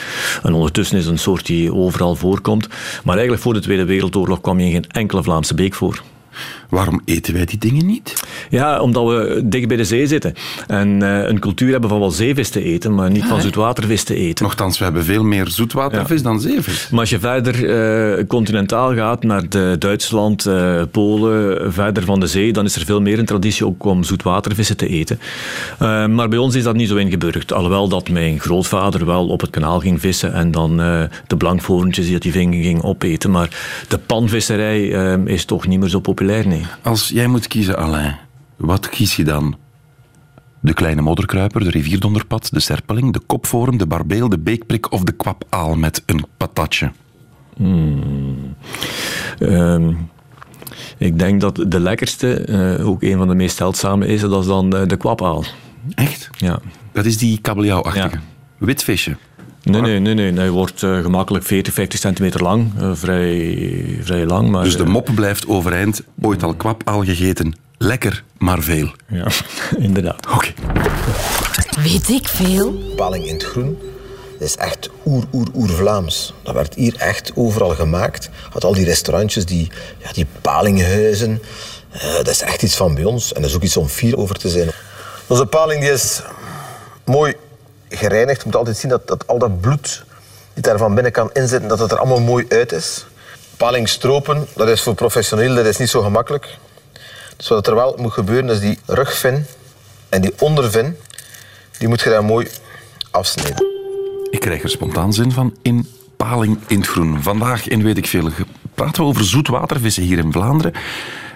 En 0.43 0.53
ondertussen 0.53 0.99
is 0.99 1.07
een 1.07 1.19
soort 1.19 1.47
die 1.47 1.75
overal 1.75 2.15
voorkomt. 2.15 2.69
Maar 3.03 3.15
eigenlijk 3.15 3.43
voor 3.43 3.55
de 3.55 3.61
Tweede 3.61 3.85
Wereldoorlog 3.85 4.41
kwam 4.41 4.61
je 4.61 4.67
in 4.67 4.73
geen 4.73 4.87
enkele 4.91 5.23
Vlaamse 5.23 5.55
beek 5.55 5.75
voor. 5.75 6.03
Waarom 6.75 7.01
eten 7.05 7.35
wij 7.35 7.45
die 7.45 7.59
dingen 7.59 7.87
niet? 7.87 8.25
Ja, 8.51 8.81
omdat 8.81 9.07
we 9.07 9.43
dicht 9.45 9.69
bij 9.69 9.77
de 9.77 9.85
zee 9.85 10.07
zitten. 10.07 10.35
En 10.67 11.03
eh, 11.03 11.29
een 11.29 11.39
cultuur 11.39 11.71
hebben 11.71 11.91
van 11.91 11.99
wel 11.99 12.11
zeevis 12.11 12.49
te 12.49 12.63
eten, 12.63 12.95
maar 12.95 13.11
niet 13.11 13.25
van 13.25 13.41
zoetwatervis 13.41 14.05
te 14.05 14.15
eten. 14.15 14.45
Nochtans, 14.45 14.79
we 14.79 14.85
hebben 14.85 15.05
veel 15.05 15.25
meer 15.25 15.49
zoetwatervis 15.49 16.23
dan 16.23 16.41
zeevis. 16.41 16.89
Maar 16.91 17.01
als 17.01 17.11
je 17.11 17.19
verder 17.19 17.69
eh, 17.69 18.27
continentaal 18.27 18.95
gaat, 18.95 19.23
naar 19.23 19.49
de 19.49 19.77
Duitsland, 19.79 20.47
eh, 20.47 20.83
Polen, 20.91 21.73
verder 21.73 22.05
van 22.05 22.21
de 22.21 22.27
zee, 22.27 22.53
dan 22.53 22.65
is 22.65 22.77
er 22.77 22.85
veel 22.85 23.01
meer 23.01 23.19
een 23.19 23.25
traditie 23.25 23.67
ook 23.67 23.85
om 23.85 24.05
zoetwatervissen 24.05 24.77
te 24.77 24.89
eten. 24.89 25.19
Eh, 25.79 26.07
maar 26.07 26.29
bij 26.29 26.39
ons 26.39 26.55
is 26.55 26.63
dat 26.63 26.75
niet 26.75 26.89
zo 26.89 26.97
ingeburgerd. 26.97 27.53
Alhoewel 27.53 27.89
dat 27.89 28.09
mijn 28.09 28.41
grootvader 28.41 29.07
wel 29.07 29.29
op 29.29 29.41
het 29.41 29.51
kanaal 29.51 29.81
ging 29.81 30.01
vissen 30.01 30.33
en 30.33 30.51
dan 30.51 30.81
eh, 30.81 31.03
de 31.27 31.37
blankvorentjes 31.37 32.07
die 32.07 32.19
hij 32.19 32.31
ving 32.31 32.55
ging 32.55 32.83
opeten. 32.83 33.31
Maar 33.31 33.49
de 33.89 33.99
panvisserij 33.99 34.83
is 35.25 35.45
toch 35.45 35.67
niet 35.67 35.81
meer 35.81 35.89
zo 35.89 36.01
populair, 36.01 36.49
nee. 36.49 36.64
Als 36.83 37.09
jij 37.09 37.27
moet 37.27 37.47
kiezen, 37.47 37.77
Alain, 37.77 38.19
wat 38.57 38.89
kies 38.89 39.17
je 39.17 39.25
dan? 39.25 39.57
De 40.61 40.75
kleine 40.75 41.01
modderkruiper, 41.01 41.65
de 41.65 41.71
rivierdonderpad, 41.71 42.49
de 42.53 42.61
serpeling, 42.61 43.13
de 43.13 43.21
kopvoren, 43.27 43.77
de 43.77 43.87
barbeel, 43.87 44.29
de 44.29 44.39
beekprik 44.39 44.93
of 44.93 45.03
de 45.03 45.13
kwapaal 45.13 45.75
met 45.75 46.03
een 46.07 46.25
patatje? 46.37 46.93
Ehm, 49.39 49.93
ik 50.99 51.19
denk 51.19 51.41
dat 51.41 51.65
de 51.69 51.81
lekkerste, 51.81 52.35
eh, 52.35 52.89
ook 52.89 53.03
een 53.03 53.17
van 53.17 53.29
de 53.29 53.35
meest 53.35 53.57
zeldzame 53.57 54.07
is, 54.07 54.21
dat 54.21 54.41
is 54.41 54.47
dan 54.47 54.77
eh, 54.77 54.87
de 54.87 54.97
kwapaal. 54.97 55.45
Echt? 55.95 56.31
Ja. 56.37 56.59
Dat 56.93 57.05
is 57.05 57.19
die 57.19 57.39
kabeljauwachtige. 57.41 58.09
Ja. 58.09 58.21
Wit 58.59 58.85
visje. 58.85 59.17
Nee, 59.65 59.81
nee, 59.81 59.99
nee, 59.99 60.15
nee. 60.15 60.33
Hij 60.33 60.51
wordt 60.51 60.83
eh, 60.83 61.01
gemakkelijk 61.01 61.45
40, 61.45 61.75
50 61.75 62.01
centimeter 62.01 62.43
lang. 62.43 62.73
Eh, 62.79 62.91
vrij, 62.95 63.99
vrij 64.03 64.27
lang. 64.27 64.51
Maar, 64.51 64.65
Dus 64.65 64.77
de 64.77 64.83
eh, 64.83 64.89
mop 64.89 65.11
blijft 65.15 65.49
overeind. 65.49 66.03
Ooit 66.23 66.43
al 66.43 66.55
kwapaal 66.55 67.05
gegeten. 67.05 67.55
Lekker, 67.79 68.25
maar 68.39 68.63
veel. 68.63 68.93
ja, 69.09 69.27
inderdaad. 69.79 70.27
Oké. 70.35 70.53
Weet 71.83 72.09
ik 72.09 72.29
veel? 72.29 72.73
paling 72.97 73.27
in 73.27 73.35
het 73.35 73.45
groen. 73.45 73.79
Dat 74.39 74.49
is 74.49 74.57
echt 74.57 74.91
oer, 75.07 75.25
oer, 75.33 75.47
oer 75.55 75.69
Vlaams. 75.69 76.35
Dat 76.43 76.55
werd 76.55 76.75
hier 76.75 76.95
echt 76.97 77.33
overal 77.35 77.71
gemaakt. 77.71 78.31
Had 78.51 78.65
al 78.65 78.75
die 78.75 78.85
restaurantjes, 78.85 79.47
die, 79.47 79.71
ja, 79.99 80.13
die 80.13 80.27
palinghuizen. 80.41 81.43
Eh, 81.91 82.15
dat 82.15 82.29
is 82.29 82.41
echt 82.41 82.63
iets 82.63 82.77
van 82.77 82.95
bij 82.95 83.05
ons. 83.05 83.33
En 83.33 83.41
dat 83.41 83.51
is 83.51 83.57
ook 83.57 83.63
iets 83.63 83.77
om 83.77 83.89
fier 83.89 84.17
over 84.17 84.37
te 84.39 84.49
zijn. 84.49 84.69
Onze 85.27 85.47
paling 85.47 85.81
die 85.81 85.91
is 85.91 86.23
mooi 87.05 87.35
gereinigd. 87.89 88.39
Je 88.39 88.47
moet 88.47 88.57
altijd 88.57 88.77
zien 88.77 88.91
dat, 88.91 89.07
dat 89.09 89.27
al 89.27 89.39
dat 89.39 89.61
bloed 89.61 90.05
die 90.55 90.63
daar 90.63 90.79
van 90.79 90.95
binnen 90.95 91.13
kan 91.13 91.31
inzitten, 91.33 91.69
dat 91.69 91.79
het 91.79 91.91
er 91.91 91.99
allemaal 91.99 92.21
mooi 92.21 92.47
uit 92.49 92.73
is. 92.73 93.07
Paling 93.57 93.89
stropen, 93.89 94.47
dat 94.55 94.69
is 94.69 94.83
voor 94.83 94.95
professioneel, 94.95 95.55
dat 95.55 95.67
is 95.67 95.77
niet 95.77 95.89
zo 95.89 96.03
gemakkelijk. 96.03 96.59
Dus 97.37 97.49
wat 97.49 97.67
er 97.67 97.75
wel 97.75 97.97
moet 97.99 98.13
gebeuren, 98.13 98.51
is 98.51 98.61
die 98.61 98.79
rugvin 98.87 99.47
en 100.09 100.21
die 100.21 100.33
ondervin, 100.39 100.97
die 101.79 101.89
moet 101.89 102.01
je 102.01 102.11
daar 102.11 102.25
mooi 102.25 102.49
afsnijden. 103.11 103.67
Ik 104.31 104.41
krijg 104.41 104.63
er 104.63 104.71
spontaan 104.71 105.13
zin 105.13 105.33
van 105.33 105.57
in 105.63 105.89
Paling 106.17 106.59
in 106.67 106.79
het 106.79 106.89
Groen. 106.89 107.23
Vandaag 107.23 107.69
in 107.69 107.83
Weet 107.83 107.97
ik 107.97 108.07
Veel 108.07 108.31
praten 108.75 109.03
we 109.03 109.09
over 109.09 109.25
zoetwatervissen 109.25 110.03
hier 110.03 110.19
in 110.19 110.33
Vlaanderen. 110.33 110.73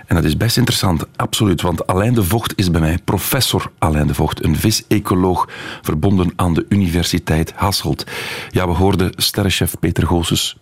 En 0.09 0.15
dat 0.15 0.25
is 0.25 0.37
best 0.37 0.57
interessant, 0.57 1.05
absoluut. 1.17 1.61
Want 1.61 1.87
Alain 1.87 2.15
de 2.15 2.25
Vocht 2.25 2.53
is 2.57 2.71
bij 2.71 2.81
mij, 2.81 2.99
professor 3.05 3.71
Alain 3.79 4.07
de 4.07 4.15
Vocht, 4.15 4.45
een 4.45 4.57
visecoloog 4.57 5.49
verbonden 5.83 6.33
aan 6.37 6.55
de 6.55 6.67
Universiteit 6.69 7.53
Hasselt. 7.55 8.07
Ja, 8.51 8.67
we 8.67 8.75
hoorden 8.75 9.13
sterrenchef 9.17 9.75
Peter 9.81 10.07
Goossens 10.07 10.57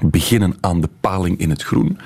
beginnen 0.00 0.56
aan 0.60 0.80
de 0.80 0.88
paling 1.00 1.38
in 1.38 1.50
het 1.50 1.62
groen. 1.62 1.98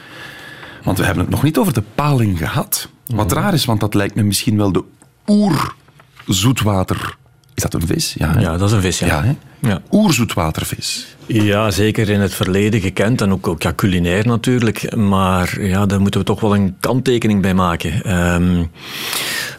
Want 0.82 0.98
we 0.98 1.04
hebben 1.04 1.22
het 1.22 1.32
nog 1.32 1.42
niet 1.42 1.58
over 1.58 1.72
de 1.72 1.82
paling 1.94 2.38
gehad. 2.38 2.88
Wat 3.06 3.32
raar 3.32 3.54
is, 3.54 3.64
want 3.64 3.80
dat 3.80 3.94
lijkt 3.94 4.14
me 4.14 4.22
misschien 4.22 4.56
wel 4.56 4.72
de 4.72 4.84
oer-zoetwater... 5.26 7.16
Is 7.56 7.62
dat 7.62 7.74
een 7.74 7.86
vis? 7.86 8.14
Ja, 8.18 8.32
hè? 8.32 8.40
Ja, 8.40 8.56
dat 8.56 8.68
is 8.68 8.74
een 8.74 8.80
vis, 8.80 8.98
ja. 8.98 9.06
Ja, 9.06 9.22
hè? 9.22 9.34
Ja. 9.68 9.80
Oerzoetwatervis. 9.90 11.06
Ja, 11.26 11.70
zeker 11.70 12.08
in 12.08 12.20
het 12.20 12.34
verleden 12.34 12.80
gekend 12.80 13.20
en 13.20 13.32
ook, 13.32 13.48
ook 13.48 13.62
ja, 13.62 13.72
culinair 13.72 14.26
natuurlijk. 14.26 14.96
Maar 14.96 15.62
ja, 15.62 15.86
daar 15.86 16.00
moeten 16.00 16.20
we 16.20 16.26
toch 16.26 16.40
wel 16.40 16.54
een 16.54 16.76
kanttekening 16.80 17.42
bij 17.42 17.54
maken. 17.54 18.02
Ehm, 18.02 18.64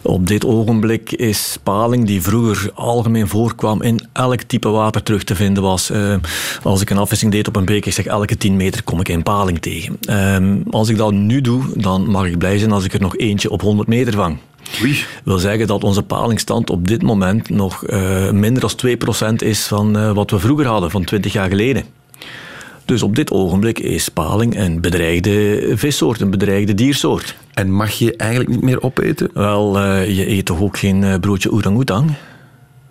op 0.01 0.27
dit 0.27 0.46
ogenblik 0.46 1.12
is 1.12 1.58
paling, 1.63 2.06
die 2.06 2.22
vroeger 2.22 2.72
algemeen 2.74 3.27
voorkwam, 3.27 3.82
in 3.82 4.08
elk 4.13 4.42
type 4.42 4.70
water 4.70 5.04
terug 5.04 5.24
te 5.24 5.36
vinden 5.36 5.63
was. 5.63 5.89
Ehm, 5.89 6.20
als 6.63 6.82
ik 6.82 6.89
een 6.89 6.98
afvissing 6.98 7.32
deed 7.32 7.48
op 7.48 7.56
een 7.56 7.66
beek, 7.66 7.86
ik 7.86 7.94
zeg 7.94 8.06
elke 8.06 8.38
10 8.38 8.56
meter 8.56 8.84
kom 8.84 9.00
ik 9.00 9.08
een 9.08 9.24
paling 9.24 9.60
tegen. 9.60 9.98
Ehm, 10.01 10.58
als 10.70 10.89
ik 10.89 10.98
dat 10.98 11.13
nu 11.13 11.42
doe, 11.42 11.63
dan 11.75 12.10
mag 12.10 12.25
ik 12.25 12.38
blij 12.38 12.58
zijn 12.58 12.72
als 12.72 12.84
ik 12.84 12.94
er 12.94 13.01
nog 13.01 13.18
eentje 13.18 13.50
op 13.50 13.62
100 13.62 13.88
meter 13.88 14.13
vang. 14.13 14.38
Oei. 14.81 15.05
wil 15.24 15.38
zeggen 15.38 15.67
dat 15.67 15.83
onze 15.83 16.03
palingstand 16.03 16.69
op 16.69 16.88
dit 16.88 17.01
moment 17.01 17.50
nog 17.50 17.86
eh, 17.86 18.31
minder 18.31 18.62
dan 18.62 19.31
2% 19.31 19.33
is 19.36 19.67
van 19.67 19.97
eh, 19.97 20.12
wat 20.12 20.31
we 20.31 20.39
vroeger 20.39 20.65
hadden, 20.65 20.91
van 20.91 21.03
20 21.03 21.33
jaar 21.33 21.50
geleden. 21.50 21.83
Dus 22.86 23.03
op 23.03 23.15
dit 23.15 23.31
ogenblik 23.31 23.79
is 23.79 24.09
paling 24.09 24.57
een 24.59 24.81
bedreigde 24.81 25.62
vissoort, 25.75 26.21
een 26.21 26.29
bedreigde 26.29 26.74
diersoort. 26.74 27.36
En 27.53 27.71
mag 27.71 27.91
je 27.91 28.15
eigenlijk 28.15 28.50
niet 28.51 28.62
meer 28.62 28.81
opeten? 28.83 29.29
Wel, 29.33 29.79
eh, 29.79 30.15
je 30.17 30.29
eet 30.29 30.45
toch 30.45 30.62
ook 30.62 30.77
geen 30.77 31.19
broodje 31.19 31.51
orang-oetang? 31.51 32.12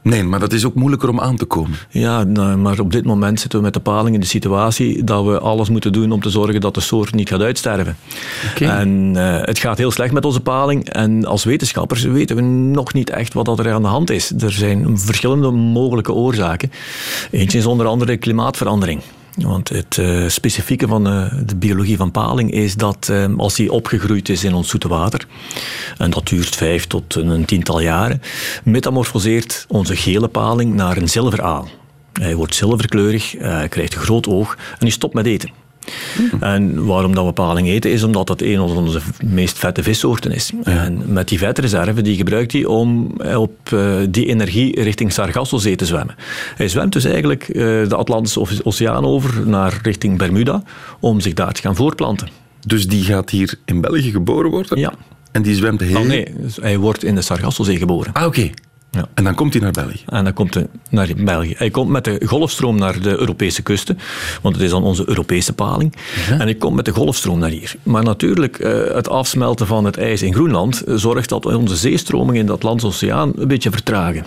Nee, 0.06 0.24
maar 0.24 0.40
dat 0.40 0.52
is 0.52 0.64
ook 0.64 0.74
moeilijker 0.74 1.08
om 1.08 1.20
aan 1.20 1.36
te 1.36 1.44
komen. 1.44 1.78
Ja, 1.90 2.24
nou, 2.24 2.56
maar 2.56 2.80
op 2.80 2.92
dit 2.92 3.04
moment 3.04 3.40
zitten 3.40 3.58
we 3.58 3.64
met 3.64 3.74
de 3.74 3.80
paling 3.80 4.14
in 4.14 4.20
de 4.20 4.26
situatie 4.26 5.04
dat 5.04 5.24
we 5.24 5.38
alles 5.38 5.68
moeten 5.68 5.92
doen 5.92 6.12
om 6.12 6.20
te 6.20 6.30
zorgen 6.30 6.60
dat 6.60 6.74
de 6.74 6.80
soort 6.80 7.14
niet 7.14 7.28
gaat 7.28 7.40
uitsterven. 7.40 7.96
Oké. 8.50 8.64
En 8.64 9.12
eh, 9.16 9.46
het 9.46 9.58
gaat 9.58 9.78
heel 9.78 9.90
slecht 9.90 10.12
met 10.12 10.24
onze 10.24 10.40
paling. 10.40 10.88
En 10.88 11.24
als 11.24 11.44
wetenschappers 11.44 12.02
weten 12.02 12.36
we 12.36 12.42
nog 12.42 12.92
niet 12.92 13.10
echt 13.10 13.34
wat 13.34 13.44
dat 13.44 13.58
er 13.58 13.72
aan 13.72 13.82
de 13.82 13.88
hand 13.88 14.10
is. 14.10 14.32
Er 14.38 14.52
zijn 14.52 14.98
verschillende 14.98 15.50
mogelijke 15.50 16.12
oorzaken. 16.12 16.70
Eentje 17.30 17.58
is 17.58 17.66
onder 17.66 17.86
andere 17.86 18.16
klimaatverandering. 18.16 19.00
Want 19.36 19.68
het 19.68 19.96
uh, 19.96 20.28
specifieke 20.28 20.86
van 20.86 21.12
uh, 21.12 21.32
de 21.46 21.56
biologie 21.56 21.96
van 21.96 22.10
paling 22.10 22.50
is 22.50 22.74
dat 22.74 23.08
uh, 23.10 23.26
als 23.36 23.56
hij 23.56 23.68
opgegroeid 23.68 24.28
is 24.28 24.44
in 24.44 24.54
ons 24.54 24.68
zoete 24.68 24.88
water, 24.88 25.26
en 25.98 26.10
dat 26.10 26.28
duurt 26.28 26.56
vijf 26.56 26.86
tot 26.86 27.14
een 27.14 27.44
tiental 27.44 27.80
jaren, 27.80 28.22
metamorfoseert 28.64 29.64
onze 29.68 29.96
gele 29.96 30.28
paling 30.28 30.74
naar 30.74 30.96
een 30.96 31.08
zilveraal. 31.08 31.68
Hij 32.12 32.34
wordt 32.34 32.54
zilverkleurig, 32.54 33.34
krijgt 33.68 33.94
een 33.94 34.00
groot 34.00 34.28
oog 34.28 34.54
en 34.54 34.76
hij 34.78 34.90
stopt 34.90 35.14
met 35.14 35.26
eten. 35.26 35.65
En 36.40 36.84
waarom 36.84 37.14
dat 37.14 37.24
we 37.24 37.32
paling 37.32 37.68
eten, 37.68 37.90
is 37.90 38.02
omdat 38.02 38.26
dat 38.26 38.40
een 38.40 38.56
van 38.56 38.76
onze 38.76 39.00
meest 39.24 39.58
vette 39.58 39.82
vissoorten 39.82 40.32
is. 40.32 40.52
En 40.62 41.02
met 41.06 41.28
die 41.28 41.38
vetreserve, 41.38 42.02
die 42.02 42.16
gebruikt 42.16 42.52
hij 42.52 42.64
om 42.64 43.14
eh, 43.18 43.40
op 43.40 43.70
uh, 43.74 43.96
die 44.10 44.26
energie 44.26 44.82
richting 44.82 45.12
Sargassozee 45.12 45.76
te 45.76 45.86
zwemmen. 45.86 46.14
Hij 46.56 46.68
zwemt 46.68 46.92
dus 46.92 47.04
eigenlijk 47.04 47.48
uh, 47.48 47.54
de 47.88 47.96
Atlantische 47.96 48.64
Oceaan 48.64 49.04
over 49.04 49.48
naar 49.48 49.78
richting 49.82 50.18
Bermuda, 50.18 50.62
om 51.00 51.20
zich 51.20 51.32
daar 51.32 51.52
te 51.52 51.60
gaan 51.60 51.76
voortplanten. 51.76 52.28
Dus 52.66 52.86
die 52.86 53.04
gaat 53.04 53.30
hier 53.30 53.54
in 53.64 53.80
België 53.80 54.10
geboren 54.10 54.50
worden? 54.50 54.78
Ja. 54.78 54.92
En 55.32 55.42
die 55.42 55.54
zwemt 55.54 55.80
heel... 55.80 56.00
Oh, 56.00 56.06
nee, 56.06 56.26
hij 56.60 56.78
wordt 56.78 57.04
in 57.04 57.14
de 57.14 57.22
Sargassozee 57.22 57.76
geboren. 57.76 58.12
Ah, 58.12 58.26
oké. 58.26 58.50
Ja. 58.90 59.08
En 59.14 59.24
dan 59.24 59.34
komt 59.34 59.52
hij 59.52 59.62
naar 59.62 59.72
België. 59.72 60.02
En 60.06 60.24
dan 60.24 60.32
komt 60.32 60.54
hij 60.54 60.66
naar 60.90 61.10
België. 61.16 61.54
Hij 61.56 61.70
komt 61.70 61.90
met 61.90 62.04
de 62.04 62.22
golfstroom 62.26 62.78
naar 62.78 63.00
de 63.00 63.18
Europese 63.18 63.62
kusten, 63.62 63.98
want 64.42 64.54
het 64.54 64.64
is 64.64 64.70
dan 64.70 64.82
onze 64.82 65.08
Europese 65.08 65.52
paling. 65.52 65.94
Ja. 66.28 66.32
En 66.32 66.40
hij 66.40 66.54
komt 66.54 66.76
met 66.76 66.84
de 66.84 66.90
golfstroom 66.90 67.38
naar 67.38 67.50
hier. 67.50 67.74
Maar 67.82 68.04
natuurlijk, 68.04 68.58
eh, 68.58 68.94
het 68.94 69.08
afsmelten 69.08 69.66
van 69.66 69.84
het 69.84 69.96
ijs 69.96 70.22
in 70.22 70.34
Groenland 70.34 70.82
zorgt 70.86 71.28
dat 71.28 71.46
onze 71.46 71.76
zeestromingen 71.76 72.40
in 72.40 72.46
de 72.46 72.52
Atlantische 72.52 72.88
Oceaan 72.88 73.32
een 73.36 73.48
beetje 73.48 73.70
vertragen. 73.70 74.26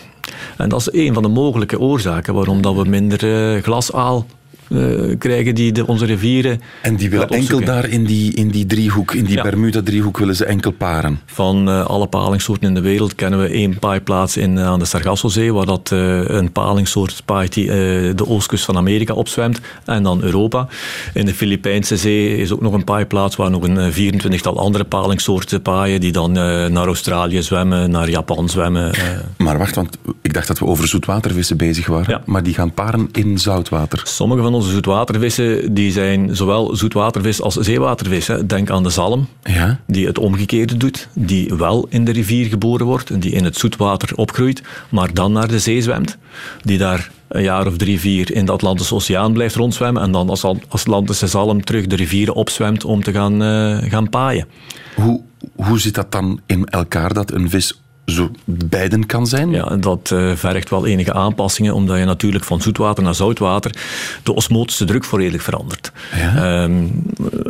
En 0.58 0.70
dat 0.70 0.80
is 0.80 0.90
een 0.92 1.14
van 1.14 1.24
de 1.24 1.30
mogelijke 1.30 1.80
oorzaken 1.80 2.34
waarom 2.34 2.62
dat 2.62 2.76
we 2.76 2.84
minder 2.90 3.24
uh, 3.56 3.64
glasaal 3.64 4.26
uh, 4.70 5.18
krijgen 5.18 5.56
die 5.56 5.72
de, 5.72 5.88
onze 5.88 6.06
rivieren. 6.06 6.62
En 6.82 6.96
die 6.96 7.10
willen 7.10 7.30
enkel 7.30 7.60
daar 7.60 7.90
in 7.90 8.06
die, 8.06 8.34
in 8.34 8.50
die 8.50 8.66
driehoek, 8.66 9.14
in 9.14 9.26
die 9.26 9.36
ja. 9.36 9.44
Bermuda-driehoek, 9.44 10.18
willen 10.18 10.36
ze 10.36 10.46
enkel 10.46 10.72
paren? 10.72 11.20
Van 11.26 11.70
uh, 11.70 11.86
alle 11.86 12.08
palingsoorten 12.08 12.68
in 12.68 12.74
de 12.74 12.82
wereld 12.82 13.16
kennen 13.16 13.40
we 13.42 13.48
één 13.48 13.80
paaiplaats 13.80 14.38
in, 14.38 14.58
uh, 14.58 14.66
aan 14.66 14.80
de 14.80 14.86
Sargassozee, 14.86 15.54
waar 15.54 15.66
dat, 15.66 15.90
een 15.90 16.52
palingsoort 16.52 17.22
paait 17.26 17.54
die 17.54 17.68
de 18.16 18.28
oostkust 18.28 18.66
van 18.66 18.78
Amerika 18.78 19.14
opzwemt, 19.14 19.60
en 19.86 20.04
dan 20.04 20.22
Europa. 20.22 20.68
In 21.14 21.26
de 21.26 21.34
Filipijnse 21.34 21.98
zee 21.98 22.38
is 22.38 22.52
ook 22.52 22.62
nog 22.62 22.74
een 22.74 22.84
paaiplaats 22.84 23.36
waar 23.36 23.50
nog 23.50 23.64
een 23.64 23.94
24-tal 23.94 24.60
andere 24.60 24.84
palingsoorten 24.84 25.62
paaien, 25.62 26.00
die 26.00 26.12
dan 26.12 26.32
naar 26.32 26.86
Australië 26.86 27.42
zwemmen, 27.42 27.92
naar 27.92 28.10
Japan 28.10 28.50
zwemmen. 28.50 28.92
Maar 29.38 29.58
wacht, 29.58 29.76
want 29.76 29.98
ik 30.22 30.34
dacht 30.34 30.48
dat 30.48 30.60
we 30.60 30.66
over 30.66 30.88
zoetwatervissen 30.88 31.58
bezig 31.58 31.88
waren, 31.88 32.10
ja. 32.10 32.22
maar 32.26 32.44
die 32.44 32.54
gaan 32.54 32.74
paren 32.74 33.10
in 33.12 33.38
zoutwater. 33.38 34.02
Sommige 34.04 34.42
van 34.42 34.54
onze 34.60 34.72
zoetwatervissen 34.72 35.74
die 35.74 35.92
zijn 35.92 36.36
zowel 36.36 36.76
zoetwatervis 36.76 37.42
als 37.42 37.56
zeewatervis. 37.56 38.28
Hè. 38.28 38.46
Denk 38.46 38.70
aan 38.70 38.84
de 38.84 38.90
zalm, 38.90 39.28
ja. 39.44 39.80
die 39.88 40.08
het 40.08 40.18
omgekeerde 40.18 40.78
doet, 40.78 41.08
die 41.14 41.54
wel 41.54 41.88
in 41.90 42.06
de 42.06 42.12
rivier 42.12 42.46
geboren 42.46 42.86
wordt 42.86 43.10
en 43.10 43.20
die 43.20 43.32
in 43.32 43.44
het 43.44 43.58
zoetwater 43.58 44.16
opgroeit, 44.16 44.62
maar 44.90 45.14
dan 45.14 45.32
naar 45.32 45.48
de 45.48 45.60
zee 45.60 45.82
zwemt, 45.82 46.18
die 46.64 46.78
daar 46.78 47.12
een 47.28 47.44
jaar 47.44 47.68
of 47.68 47.78
drie, 47.78 48.00
vier 48.00 48.32
in 48.32 48.46
de 48.46 48.52
Atlantische 48.52 48.96
Oceaan 48.96 49.34
blijft 49.34 49.56
rondzwemmen 49.56 50.02
en 50.02 50.12
dan 50.12 50.30
als 50.30 50.46
Atlantische 50.70 51.28
zalm 51.28 51.64
terug 51.64 51.88
de 51.88 51.96
rivieren 51.96 52.34
opzwemt 52.34 52.86
om 52.86 53.04
te 53.04 53.12
gaan, 53.12 53.44
uh, 53.44 53.92
gaan 53.92 54.10
paaien. 54.10 54.48
Hoe, 54.96 55.22
hoe 55.56 55.80
zit 55.80 55.96
dat 55.96 56.12
dan 56.12 56.40
in 56.46 56.66
elkaar, 56.66 57.14
dat 57.14 57.32
een 57.32 57.50
vis 57.50 57.82
zo 58.10 58.32
beiden 58.46 59.06
kan 59.06 59.28
zijn? 59.28 59.52
Ja, 59.52 59.76
dat 59.76 60.12
uh, 60.14 60.32
vergt 60.36 60.70
wel 60.70 60.86
enige 60.86 61.14
aanpassingen, 61.14 61.74
omdat 61.74 61.98
je 61.98 62.06
natuurlijk 62.06 62.44
van 62.44 62.62
zoetwater 62.62 63.04
naar 63.04 63.16
zoutwater 63.16 63.76
de 64.24 64.34
osmotische 64.34 64.86
druk 64.86 65.04
volledig 65.04 65.44
verandert. 65.44 65.92
Ja? 66.16 66.64
Um, 66.64 67.04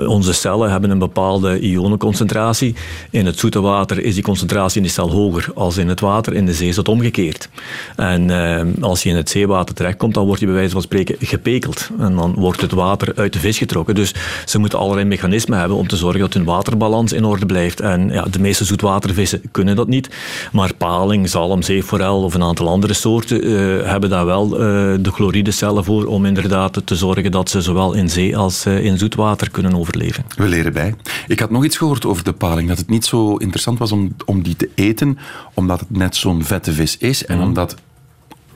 onze 0.08 0.34
cellen 0.34 0.72
hebben 0.72 0.90
een 0.90 1.00
bepaalde 1.00 1.60
ionenconcentratie. 1.60 2.76
In 3.10 3.26
het 3.26 3.40
zoete 3.40 3.62
water 3.62 4.04
is 4.04 4.14
die 4.14 4.24
concentratie 4.24 4.78
in 4.82 4.88
de 4.88 4.94
cel 4.94 5.12
hoger 5.12 5.52
als 5.56 5.78
in 5.78 5.88
het 5.88 6.00
water. 6.00 6.34
In 6.34 6.46
de 6.46 6.54
zee 6.54 6.68
is 6.68 6.76
dat 6.76 6.88
omgekeerd. 6.88 7.50
En 7.96 8.30
uh, 8.30 8.62
als 8.82 9.04
je 9.04 9.10
in 9.10 9.16
het 9.16 9.30
zeewater 9.30 9.76
terechtkomt, 9.76 10.14
dan 10.14 10.26
wordt 10.26 10.40
je 10.40 10.46
bij 10.46 10.56
wijze 10.56 10.72
van 10.72 10.82
spreken 10.82 11.16
gepekeld. 11.20 11.90
En 12.00 12.16
dan 12.16 12.34
wordt 12.34 12.62
het 12.62 12.72
water 12.72 13.14
uit 13.16 13.34
de 13.34 13.40
vis 13.40 13.58
getrokken. 13.58 13.96
Dus 13.96 14.14
ze 14.46 14.60
moeten 14.60 14.80
allerlei 14.80 15.06
mechanismen 15.08 15.60
hebben 15.60 15.78
om 15.78 15.88
te 15.88 15.96
zorgen 15.96 16.20
dat 16.20 16.34
hun 16.34 16.44
waterbalans 16.44 17.14
in 17.14 17.26
orde 17.26 17.46
blijft. 17.46 17.80
En 17.80 18.10
ja, 18.10 18.24
de 18.24 18.40
meeste 18.40 18.66
zoetwatervissen 18.66 19.42
kunnen 19.52 19.76
dat 19.76 19.88
niet. 19.88 20.10
Maar 20.52 20.74
paling, 20.74 21.30
zalm, 21.30 21.62
zeeforel 21.62 22.24
of 22.24 22.34
een 22.34 22.44
aantal 22.44 22.68
andere 22.68 22.94
soorten 22.94 23.48
uh, 23.48 23.90
hebben 23.90 24.10
daar 24.10 24.26
wel 24.26 24.46
uh, 24.46 24.60
de 25.00 25.12
chloridecellen 25.12 25.84
voor 25.84 26.06
om 26.06 26.26
inderdaad 26.26 26.82
te 26.86 26.96
zorgen 26.96 27.32
dat 27.32 27.50
ze 27.50 27.62
zowel 27.62 27.94
in 27.94 28.10
zee 28.10 28.38
als 28.38 28.66
uh, 28.66 28.86
in 28.86 28.98
zoetwater 28.98 29.50
kunnen 29.52 29.76
overleven. 29.76 30.26
We 30.36 30.48
leren 30.48 30.74
bij. 30.74 30.96
Ik 31.28 31.40
had 31.40 31.50
nog 31.50 31.66
iets 31.66 31.78
gehoord 31.78 32.06
over 32.06 32.24
de 32.24 32.34
paling, 32.34 32.68
dat 32.68 32.78
het 32.78 32.90
niet 32.90 33.06
zo 33.06 33.36
interessant 33.36 33.80
was 33.80 33.92
om, 33.92 34.16
om 34.26 34.42
die 34.42 34.56
te 34.56 34.70
eten, 34.76 35.18
omdat 35.54 35.80
het 35.80 35.98
net 35.98 36.16
zo'n 36.16 36.44
vette 36.44 36.74
vis 36.74 36.98
is 36.98 37.26
en 37.26 37.38
mm. 37.38 37.44
omdat 37.44 37.76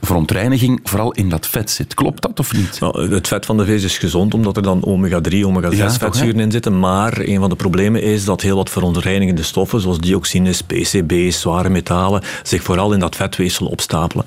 verontreiniging 0.04 0.80
vooral 0.82 1.12
in 1.12 1.28
dat 1.28 1.46
vet 1.46 1.70
zit. 1.70 1.94
Klopt 1.94 2.22
dat 2.22 2.38
of 2.38 2.52
niet? 2.52 2.80
Nou, 2.80 3.14
het 3.14 3.28
vet 3.28 3.46
van 3.46 3.56
de 3.56 3.64
vis 3.64 3.84
is 3.84 3.98
gezond, 3.98 4.34
omdat 4.34 4.56
er 4.56 4.62
dan 4.62 4.84
omega-3, 4.84 5.44
omega-6 5.44 5.76
ja, 5.76 5.90
vetzuren 5.90 6.40
in 6.40 6.50
zitten. 6.50 6.78
Maar 6.78 7.18
een 7.18 7.40
van 7.40 7.48
de 7.48 7.56
problemen 7.56 8.02
is 8.02 8.24
dat 8.24 8.40
heel 8.40 8.56
wat 8.56 8.70
verontreinigende 8.70 9.42
stoffen, 9.42 9.80
zoals 9.80 9.98
dioxines, 9.98 10.62
PCB's, 10.62 11.40
zware 11.40 11.68
metalen, 11.68 12.22
zich 12.42 12.62
vooral 12.62 12.92
in 12.92 12.98
dat 12.98 13.16
vetweefsel 13.16 13.66
opstapelen. 13.66 14.24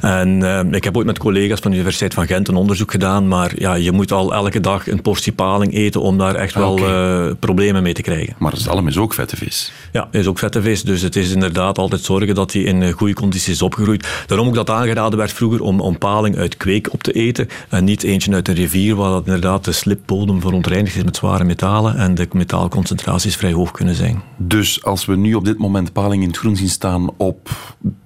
En 0.00 0.40
uh, 0.40 0.60
ik 0.70 0.84
heb 0.84 0.96
ooit 0.96 1.06
met 1.06 1.18
collega's 1.18 1.60
van 1.60 1.70
de 1.70 1.76
Universiteit 1.76 2.14
van 2.14 2.26
Gent 2.26 2.48
een 2.48 2.56
onderzoek 2.56 2.90
gedaan, 2.90 3.28
maar 3.28 3.52
ja, 3.56 3.74
je 3.74 3.92
moet 3.92 4.12
al 4.12 4.34
elke 4.34 4.60
dag 4.60 4.88
een 4.88 5.02
portie 5.02 5.32
paling 5.32 5.74
eten 5.74 6.00
om 6.00 6.18
daar 6.18 6.34
echt 6.34 6.54
wel 6.54 6.72
okay. 6.72 7.26
uh, 7.26 7.32
problemen 7.38 7.82
mee 7.82 7.94
te 7.94 8.02
krijgen. 8.02 8.34
Maar 8.38 8.56
zalm 8.56 8.88
is 8.88 8.96
ook 8.96 9.14
vette 9.14 9.36
vis. 9.36 9.72
Ja, 9.92 10.08
is 10.10 10.26
ook 10.26 10.38
vette 10.38 10.62
vis. 10.62 10.82
Dus 10.82 11.02
het 11.02 11.16
is 11.16 11.30
inderdaad 11.30 11.78
altijd 11.78 12.02
zorgen 12.02 12.34
dat 12.34 12.52
hij 12.52 12.62
in 12.62 12.92
goede 12.92 13.14
condities 13.14 13.48
is 13.48 13.62
opgegroeid. 13.62 14.08
Daarom 14.26 14.46
ook 14.46 14.54
dat 14.54 14.70
aangeraden 14.70 15.03
werd 15.12 15.32
vroeger 15.32 15.60
om, 15.60 15.80
om 15.80 15.98
paling 15.98 16.36
uit 16.36 16.56
kweek 16.56 16.92
op 16.92 17.02
te 17.02 17.12
eten 17.12 17.48
en 17.68 17.84
niet 17.84 18.02
eentje 18.02 18.34
uit 18.34 18.48
een 18.48 18.54
rivier 18.54 18.94
waar 18.94 19.10
dat 19.10 19.26
inderdaad 19.26 19.64
de 19.64 19.72
slipbodem 19.72 20.40
verontreinigd 20.40 20.96
is 20.96 21.04
met 21.04 21.16
zware 21.16 21.44
metalen 21.44 21.96
en 21.96 22.14
de 22.14 22.28
metaalconcentraties 22.32 23.36
vrij 23.36 23.52
hoog 23.52 23.70
kunnen 23.70 23.94
zijn. 23.94 24.22
Dus 24.36 24.84
als 24.84 25.04
we 25.04 25.16
nu 25.16 25.34
op 25.34 25.44
dit 25.44 25.58
moment 25.58 25.92
paling 25.92 26.22
in 26.22 26.28
het 26.28 26.38
groen 26.38 26.56
zien 26.56 26.68
staan 26.68 27.10
op 27.16 27.50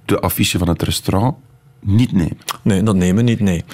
de 0.05 0.21
affiche 0.21 0.59
van 0.59 0.69
het 0.69 0.83
restaurant, 0.83 1.37
niet 1.81 2.12
nemen? 2.12 2.38
Nee, 2.62 2.83
dat 2.83 2.95
nemen 2.95 3.17
we 3.25 3.31
niet, 3.31 3.41
nee. 3.41 3.64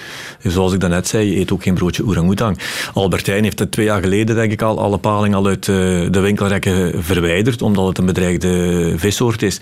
Zoals 0.43 0.73
ik 0.73 0.81
daarnet 0.81 1.07
zei, 1.07 1.31
je 1.31 1.39
eet 1.39 1.53
ook 1.53 1.63
geen 1.63 1.75
broodje 1.75 2.07
orang-oetang. 2.07 2.59
Albertijn 2.93 3.43
heeft 3.43 3.59
het 3.59 3.71
twee 3.71 3.87
jaar 3.87 4.03
geleden, 4.03 4.37
denk 4.37 4.53
ik 4.53 4.63
al, 4.63 4.81
alle 4.81 4.99
paling 4.99 5.35
al 5.35 5.47
uit 5.47 5.65
de 5.65 6.21
winkelrekken 6.21 7.05
verwijderd, 7.05 7.63
omdat 7.63 7.87
het 7.87 7.99
een 7.99 8.07
bedreigde 8.07 8.95
vissoort 8.97 9.43
is. 9.43 9.61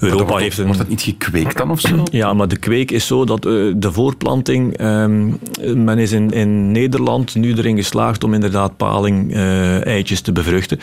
Ja, 0.00 0.06
Europa 0.06 0.24
wordt, 0.24 0.42
heeft 0.42 0.58
een... 0.58 0.64
wordt 0.64 0.78
dat 0.78 0.88
niet 0.88 1.02
gekweekt 1.02 1.56
dan 1.56 1.70
of 1.70 1.80
zo? 1.80 2.02
Ja, 2.14 2.34
maar 2.34 2.48
de 2.48 2.56
kweek 2.56 2.90
is 2.90 3.06
zo 3.06 3.24
dat 3.24 3.46
uh, 3.46 3.72
de 3.76 3.92
voorplanting, 3.92 4.80
um, 4.80 5.38
men 5.74 5.98
is 5.98 6.12
in, 6.12 6.30
in 6.30 6.72
Nederland 6.72 7.34
nu 7.34 7.54
erin 7.56 7.76
geslaagd 7.76 8.24
om 8.24 8.34
inderdaad 8.34 8.76
paling 8.76 9.34
uh, 9.34 9.86
eitjes 9.86 10.20
te 10.20 10.32
bevruchten. 10.32 10.78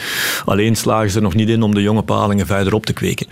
Alleen 0.45 0.75
slagen 0.75 1.09
ze 1.09 1.15
er 1.15 1.23
nog 1.23 1.35
niet 1.35 1.49
in 1.49 1.61
om 1.61 1.73
de 1.73 1.81
jonge 1.81 2.01
palingen 2.01 2.45
verder 2.45 2.73
op 2.73 2.85
te 2.85 2.93
kweken. 2.93 3.27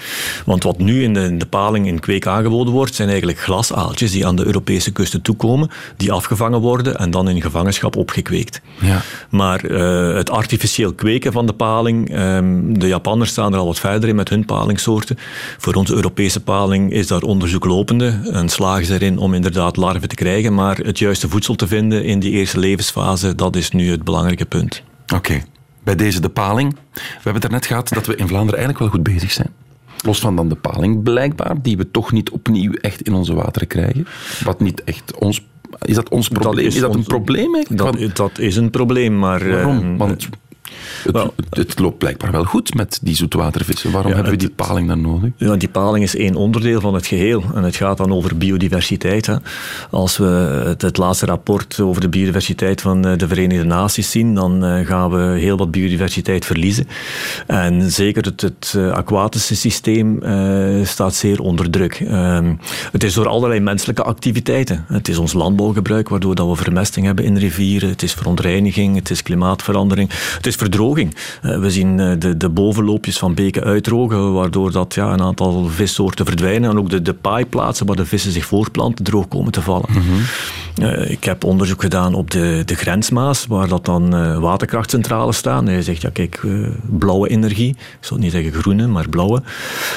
Want 0.46 0.64
wat 0.64 0.78
nu 0.78 1.04
in 1.04 1.14
de, 1.14 1.22
in 1.22 1.38
de 1.38 1.46
paling 1.46 1.88
in 1.88 2.00
kweek 2.00 2.28
aangeboden 2.28 2.74
wordt, 2.74 2.96
zijn 2.96 3.10
eigenlijk 3.10 3.40
glas 3.40 3.69
aaltjes 3.74 4.12
die 4.12 4.28
aan 4.28 4.36
de 4.36 4.46
Europese 4.46 4.92
kusten 4.92 5.22
toekomen, 5.22 5.70
die 5.98 6.12
afgevangen 6.12 6.60
worden 6.60 6.98
en 6.98 7.12
dan 7.12 7.30
in 7.30 7.42
gevangenschap 7.42 7.96
opgekweekt. 7.96 8.62
Ja. 8.80 9.02
Maar 9.30 9.66
uh, 9.66 10.16
het 10.16 10.30
artificieel 10.30 10.94
kweken 10.94 11.32
van 11.32 11.46
de 11.46 11.54
paling, 11.54 12.20
um, 12.20 12.80
de 12.80 12.88
Japanners 12.88 13.30
staan 13.30 13.54
er 13.54 13.60
al 13.60 13.66
wat 13.66 13.80
verder 13.80 14.10
in 14.10 14.16
met 14.16 14.30
hun 14.30 14.46
palingsoorten. 14.46 15.18
Voor 15.58 15.74
onze 15.74 15.94
Europese 15.94 16.40
paling 16.40 16.92
is 16.92 17.08
daar 17.08 17.22
onderzoek 17.22 17.66
lopende 17.66 18.20
en 18.32 18.50
slagen 18.50 18.86
ze 18.86 18.94
erin 18.94 19.18
om 19.18 19.34
inderdaad 19.34 19.78
larven 19.78 20.10
te 20.10 20.16
krijgen, 20.16 20.54
maar 20.54 20.78
het 20.78 21.00
juiste 21.00 21.30
voedsel 21.30 21.56
te 21.56 21.68
vinden 21.68 22.04
in 22.04 22.20
die 22.20 22.32
eerste 22.32 22.60
levensfase, 22.60 23.36
dat 23.36 23.56
is 23.56 23.72
nu 23.72 23.92
het 23.92 24.04
belangrijke 24.04 24.46
punt. 24.46 24.84
Oké. 25.04 25.16
Okay. 25.16 25.44
Bij 25.84 25.96
deze 25.96 26.22
de 26.22 26.30
paling. 26.30 26.76
We 26.94 27.02
hebben 27.14 27.34
het 27.34 27.42
daarnet 27.42 27.66
gehad 27.66 27.90
dat 27.90 28.06
we 28.06 28.16
in 28.16 28.28
Vlaanderen 28.28 28.60
eigenlijk 28.60 28.80
wel 28.80 28.90
goed 28.90 29.14
bezig 29.14 29.32
zijn. 29.32 29.50
Los 30.06 30.20
van 30.20 30.36
dan 30.36 30.50
de 30.50 30.56
paling 30.56 31.04
blijkbaar, 31.04 31.62
die 31.62 31.78
we 31.78 31.92
toch 31.92 32.12
niet 32.12 32.30
opnieuw 32.30 32.74
echt 32.74 33.02
in 33.02 33.14
onze 33.14 33.34
wateren 33.34 33.68
krijgen. 33.68 34.08
Wat 34.44 34.60
niet 34.60 34.84
echt 34.84 35.16
ons... 35.18 35.48
Is 35.82 35.96
dat 35.96 36.10
ons 36.10 36.28
probleem? 36.28 36.56
Dat 36.56 36.64
is, 36.64 36.76
is, 36.76 36.82
dat 36.82 36.92
een 36.92 36.98
ons, 36.98 37.08
probleem 37.08 37.56
eigenlijk? 37.56 37.98
Dat, 38.00 38.16
dat, 38.16 38.40
is 38.40 38.56
een 38.56 38.70
probleem, 38.70 39.20
maar... 39.20 39.50
Waarom? 39.50 39.98
Want 39.98 40.30
Het, 41.04 41.32
het, 41.50 41.80
loopt 41.80 41.98
blijkbaar 41.98 42.32
wel 42.32 42.44
goed 42.44 42.74
met 42.74 43.00
die 43.02 43.16
zoetwatervissen. 43.16 43.92
Waarom 43.92 44.10
Ja, 44.10 44.16
hebben 44.16 44.34
we 44.34 44.40
die 44.40 44.50
paling 44.50 44.88
dan 44.88 45.02
nodig? 45.02 45.32
Ja, 45.38 45.56
die 45.56 45.70
paling 45.70 46.04
is 46.04 46.16
één 46.16 46.36
onderdeel 46.36 46.82
van 46.82 46.94
het 46.94 47.08
geheel. 47.08 47.44
En 47.56 47.64
het 47.64 47.76
gaat 47.76 47.98
dan 47.98 48.14
over 48.14 48.38
biodiversiteit. 48.38 49.26
Hè. 49.26 49.36
Als 49.90 50.18
we 50.18 50.26
het, 50.66 50.82
het 50.82 50.98
laatste 50.98 51.26
rapport 51.26 51.80
over 51.80 52.02
de 52.02 52.10
biodiversiteit 52.10 52.82
van 52.82 53.06
eh, 53.06 53.18
de 53.18 53.28
Verenigde 53.28 53.64
Naties 53.64 54.12
zien, 54.12 54.36
dan 54.36 54.66
eh, 54.66 54.88
gaan 54.88 55.12
we 55.12 55.40
heel 55.40 55.58
wat 55.58 55.72
biodiversiteit 55.72 56.46
verliezen. 56.46 56.88
En 57.48 57.92
zeker 57.92 58.24
het, 58.24 58.42
het 58.42 58.74
eh, 58.78 58.92
aquatische 58.92 59.56
systeem 59.56 60.20
staat 60.84 61.16
zeer 61.16 61.42
onder 61.42 61.70
druk. 61.70 61.94
Ehm, 61.94 62.54
het 62.92 63.04
is 63.04 63.14
door 63.14 63.28
allerlei 63.28 63.60
menselijke 63.60 64.04
activiteiten. 64.04 64.86
Het 64.88 65.08
is 65.08 65.18
ons 65.18 65.34
landbouwgebruik, 65.34 66.10
waardoor 66.10 66.36
dat 66.36 66.48
we 66.48 66.56
vermesting 66.56 67.06
hebben 67.06 67.26
in 67.26 67.38
rivieren. 67.38 67.90
Het 67.90 68.04
is 68.04 68.14
verontreiniging, 68.14 68.96
het 68.96 69.10
is 69.10 69.24
klimaatverandering, 69.24 70.10
het 70.36 70.48
is 70.48 70.56
verdroging. 70.60 71.16
Eh, 71.42 71.60
we 71.60 71.72
zien 71.72 72.00
eh, 72.00 72.12
de, 72.20 72.38
de 72.38 72.50
bovenloopjes 72.50 73.18
van 73.18 73.34
beken 73.34 73.64
uitdrogen, 73.64 74.34
waardoor 74.34 74.72
dat, 74.72 74.94
ja, 74.94 75.14
een 75.14 75.22
aantal 75.22 75.68
vissoorten 75.68 76.26
verdwijnen. 76.26 76.70
En 76.70 76.78
ook 76.78 76.90
de, 76.90 77.02
de 77.02 77.14
paaiplaatsen 77.14 77.86
waar 77.86 77.96
de 77.96 78.06
vissen 78.06 78.32
zich 78.32 78.46
voorplanten 78.46 79.06
droog 79.06 79.28
komen 79.28 79.52
te 79.52 79.62
vallen. 79.62 79.90
Eh, 80.82 81.10
ik 81.10 81.24
heb 81.24 81.44
onderzoek 81.44 81.82
gedaan 81.82 82.14
op 82.14 82.32
de, 82.32 82.62
de 82.66 82.76
grensmaas, 82.76 83.46
waar 83.46 83.68
dat 83.68 83.86
dan 83.86 84.16
eh, 84.16 84.40
waterkrachtcentrales 84.40 85.38
staan. 85.38 85.68
En 85.68 85.74
je 85.74 85.84
zegt, 85.84 86.02
ja 86.02 86.10
kijk, 86.14 86.40
eh, 86.46 86.52
blauwe 86.86 87.30
energie. 87.30 87.70
Ik 87.70 88.06
zou 88.06 88.20
niet 88.20 88.32
zeggen 88.32 88.54
groene, 88.54 88.88
maar 88.88 89.10
blauwe. 89.10 89.42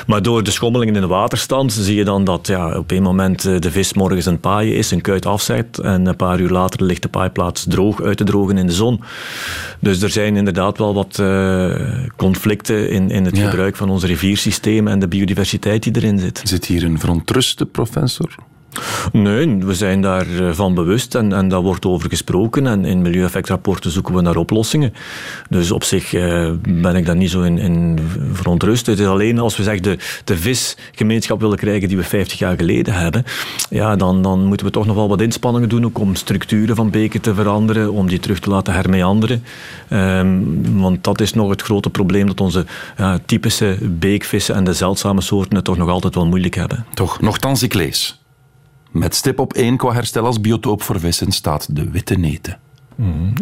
Maar 0.06 0.22
door 0.22 0.42
de 0.42 0.50
schommelingen 0.50 0.94
in 0.94 1.00
de 1.00 1.06
waterstand 1.06 1.72
zie 1.72 1.96
je 1.96 2.04
dan 2.04 2.24
dat 2.24 2.46
ja, 2.46 2.78
op 2.78 2.90
een 2.90 3.02
moment 3.02 3.42
de 3.42 3.70
vis 3.70 3.94
morgens 3.94 4.26
een 4.26 4.40
paaien 4.40 4.76
is, 4.76 4.90
een 4.90 5.00
kuit 5.00 5.26
afzet 5.26 5.78
en 5.78 6.06
een 6.06 6.16
paar 6.16 6.40
uur 6.40 6.50
later 6.50 6.84
ligt 6.84 7.02
de 7.02 7.08
paaiplaats 7.08 7.64
droog 7.68 8.02
uit 8.02 8.16
te 8.16 8.24
drogen 8.24 8.58
in 8.58 8.66
de 8.66 8.72
zon. 8.72 9.00
Dus 9.78 10.02
er 10.02 10.10
zijn 10.10 10.36
inderdaad 10.36 10.78
wel 10.78 10.94
wat 10.94 11.22
conflicten 12.16 12.90
in, 12.90 13.10
in 13.10 13.24
het 13.24 13.36
Ja. 13.36 13.48
gebruik 13.48 13.76
van 13.76 13.90
ons 13.90 14.04
riviersysteem 14.04 14.88
en 14.88 14.98
de 14.98 15.08
biodiversiteit 15.08 15.82
die 15.82 15.96
erin 15.96 16.18
zit. 16.18 16.40
Zit 16.44 16.64
hier 16.64 16.84
een 16.84 16.98
verontruste 16.98 17.66
professor? 17.66 18.34
Nee, 19.12 19.56
we 19.56 19.74
zijn 19.74 20.00
daarvan 20.00 20.74
bewust 20.74 21.14
en, 21.14 21.32
en 21.32 21.48
daar 21.48 21.60
wordt 21.60 21.86
over 21.86 22.08
gesproken. 22.08 22.66
En 22.66 22.84
in 22.84 23.02
milieueffectrapporten 23.02 23.90
zoeken 23.90 24.14
we 24.14 24.20
naar 24.20 24.36
oplossingen. 24.36 24.94
Dus 25.48 25.70
op 25.70 25.84
zich 25.84 26.14
eh, 26.14 26.50
ben 26.68 26.96
ik 26.96 27.06
daar 27.06 27.16
niet 27.16 27.30
zo 27.30 27.42
in, 27.42 27.58
in 27.58 27.98
verontrust. 28.32 28.86
Het 28.86 28.98
is 28.98 29.06
alleen 29.06 29.38
als 29.38 29.56
we 29.56 29.62
zeg 29.62 29.80
de, 29.80 29.98
de 30.24 30.36
visgemeenschap 30.36 31.40
willen 31.40 31.58
krijgen 31.58 31.88
die 31.88 31.96
we 31.96 32.02
50 32.02 32.38
jaar 32.38 32.56
geleden 32.56 32.94
hebben, 32.94 33.24
ja, 33.70 33.96
dan, 33.96 34.22
dan 34.22 34.44
moeten 34.44 34.66
we 34.66 34.72
toch 34.72 34.86
nog 34.86 34.96
wel 34.96 35.08
wat 35.08 35.20
inspanningen 35.20 35.68
doen 35.68 35.84
ook 35.84 35.98
om 35.98 36.14
structuren 36.14 36.76
van 36.76 36.90
beken 36.90 37.20
te 37.20 37.34
veranderen, 37.34 37.92
om 37.92 38.08
die 38.08 38.18
terug 38.18 38.38
te 38.38 38.50
laten 38.50 38.74
hermeanderen. 38.74 39.44
Ehm, 39.88 40.38
want 40.74 41.04
dat 41.04 41.20
is 41.20 41.32
nog 41.32 41.50
het 41.50 41.62
grote 41.62 41.90
probleem 41.90 42.26
dat 42.26 42.40
onze 42.40 42.64
typische 43.26 43.76
beekvissen 43.80 44.54
en 44.54 44.64
de 44.64 44.72
zeldzame 44.72 45.20
soorten 45.20 45.56
het 45.56 45.64
toch 45.64 45.76
nog 45.76 45.88
altijd 45.88 46.14
wel 46.14 46.26
moeilijk 46.26 46.54
hebben. 46.54 46.86
Toch, 46.94 47.20
nochtans 47.20 47.62
ik 47.62 47.74
lees. 47.74 48.21
Met 48.92 49.14
stip 49.14 49.38
op 49.38 49.52
één 49.52 49.76
qua 49.76 49.92
herstel 49.92 50.26
als 50.26 50.40
biotoop 50.40 50.82
voor 50.82 51.00
vissen 51.00 51.32
staat 51.32 51.76
de 51.76 51.90
witte 51.90 52.14
neten. 52.14 52.60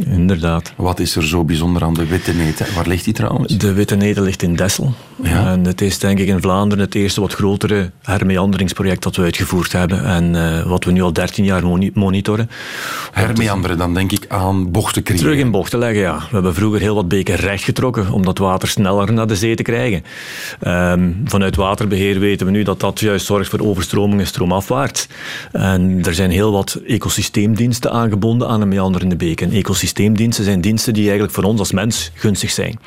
Inderdaad. 0.07 0.73
Wat 0.77 1.01
is 1.01 1.17
er 1.17 1.27
zo 1.27 1.45
bijzonder 1.45 1.83
aan 1.83 1.95
de 1.95 2.07
witte 2.07 2.33
neten? 2.33 2.67
Waar 2.75 2.87
ligt 2.89 3.05
die 3.05 3.15
trouwens? 3.15 3.57
De 3.59 3.73
Witte 3.73 3.97
Neder 3.97 4.23
ligt 4.23 4.43
in 4.43 4.57
Dessel. 4.57 4.95
Ja. 5.23 5.51
En 5.53 5.65
het 5.65 5.81
is 5.81 5.99
denk 5.99 6.19
ik 6.19 6.29
in 6.29 6.41
Vlaanderen 6.41 6.85
het 6.85 6.95
eerste 6.95 7.21
wat 7.21 7.35
grotere 7.35 7.91
hermeanderingsproject 8.03 9.03
dat 9.03 9.17
we 9.17 9.23
uitgevoerd 9.23 9.73
hebben. 9.73 10.05
En 10.05 10.35
eh, 10.59 10.63
wat 10.67 10.85
we 10.85 10.91
nu 10.91 11.03
al 11.03 11.13
13 11.13 11.45
jaar 11.45 11.65
moni- 11.67 11.91
monitoren. 11.95 12.51
Hermeanderen, 13.13 13.79
dan 13.79 13.95
denk 13.95 14.13
ik 14.13 14.25
aan 14.29 14.71
bochten 14.71 15.03
creëren. 15.03 15.25
Terug 15.25 15.39
in 15.39 15.51
bochten 15.51 15.79
leggen, 15.79 16.01
ja. 16.01 16.17
We 16.19 16.27
hebben 16.31 16.55
vroeger 16.55 16.81
heel 16.81 16.95
wat 16.95 17.09
beken 17.09 17.35
recht 17.35 17.65
getrokken 17.65 18.11
om 18.13 18.25
dat 18.25 18.39
water 18.39 18.69
sneller 18.69 19.13
naar 19.13 19.27
de 19.27 19.37
zee 19.37 19.55
te 19.57 19.63
krijgen. 19.63 20.03
Ehm, 20.61 21.11
vanuit 21.25 21.57
waterbeheer 21.57 22.19
weten 22.19 22.47
we 22.47 22.53
nu 22.53 22.63
dat 22.63 22.81
dat 22.81 23.01
juist 23.01 23.27
zorgt 23.27 23.51
voor 23.51 23.61
overstromingen 23.61 24.27
stroomafwaarts. 24.27 25.07
En 25.53 25.99
er 26.05 26.15
zijn 26.15 26.31
heel 26.31 26.53
wat 26.53 26.81
ecosysteemdiensten 26.87 27.91
aangebonden 27.93 28.49
aan 28.49 28.61
een 28.61 28.69
meanderende 28.69 29.17
beek. 29.17 29.40
En 29.41 29.51
ecosysteemdiensten 29.51 30.45
zijn 30.45 30.61
diensten 30.61 30.93
die 30.93 31.03
eigenlijk 31.03 31.33
voor 31.33 31.45
ons 31.45 31.59
als 31.59 31.73
mens 31.73 32.11
gunstig 32.15 32.51
zijn. 32.51 32.79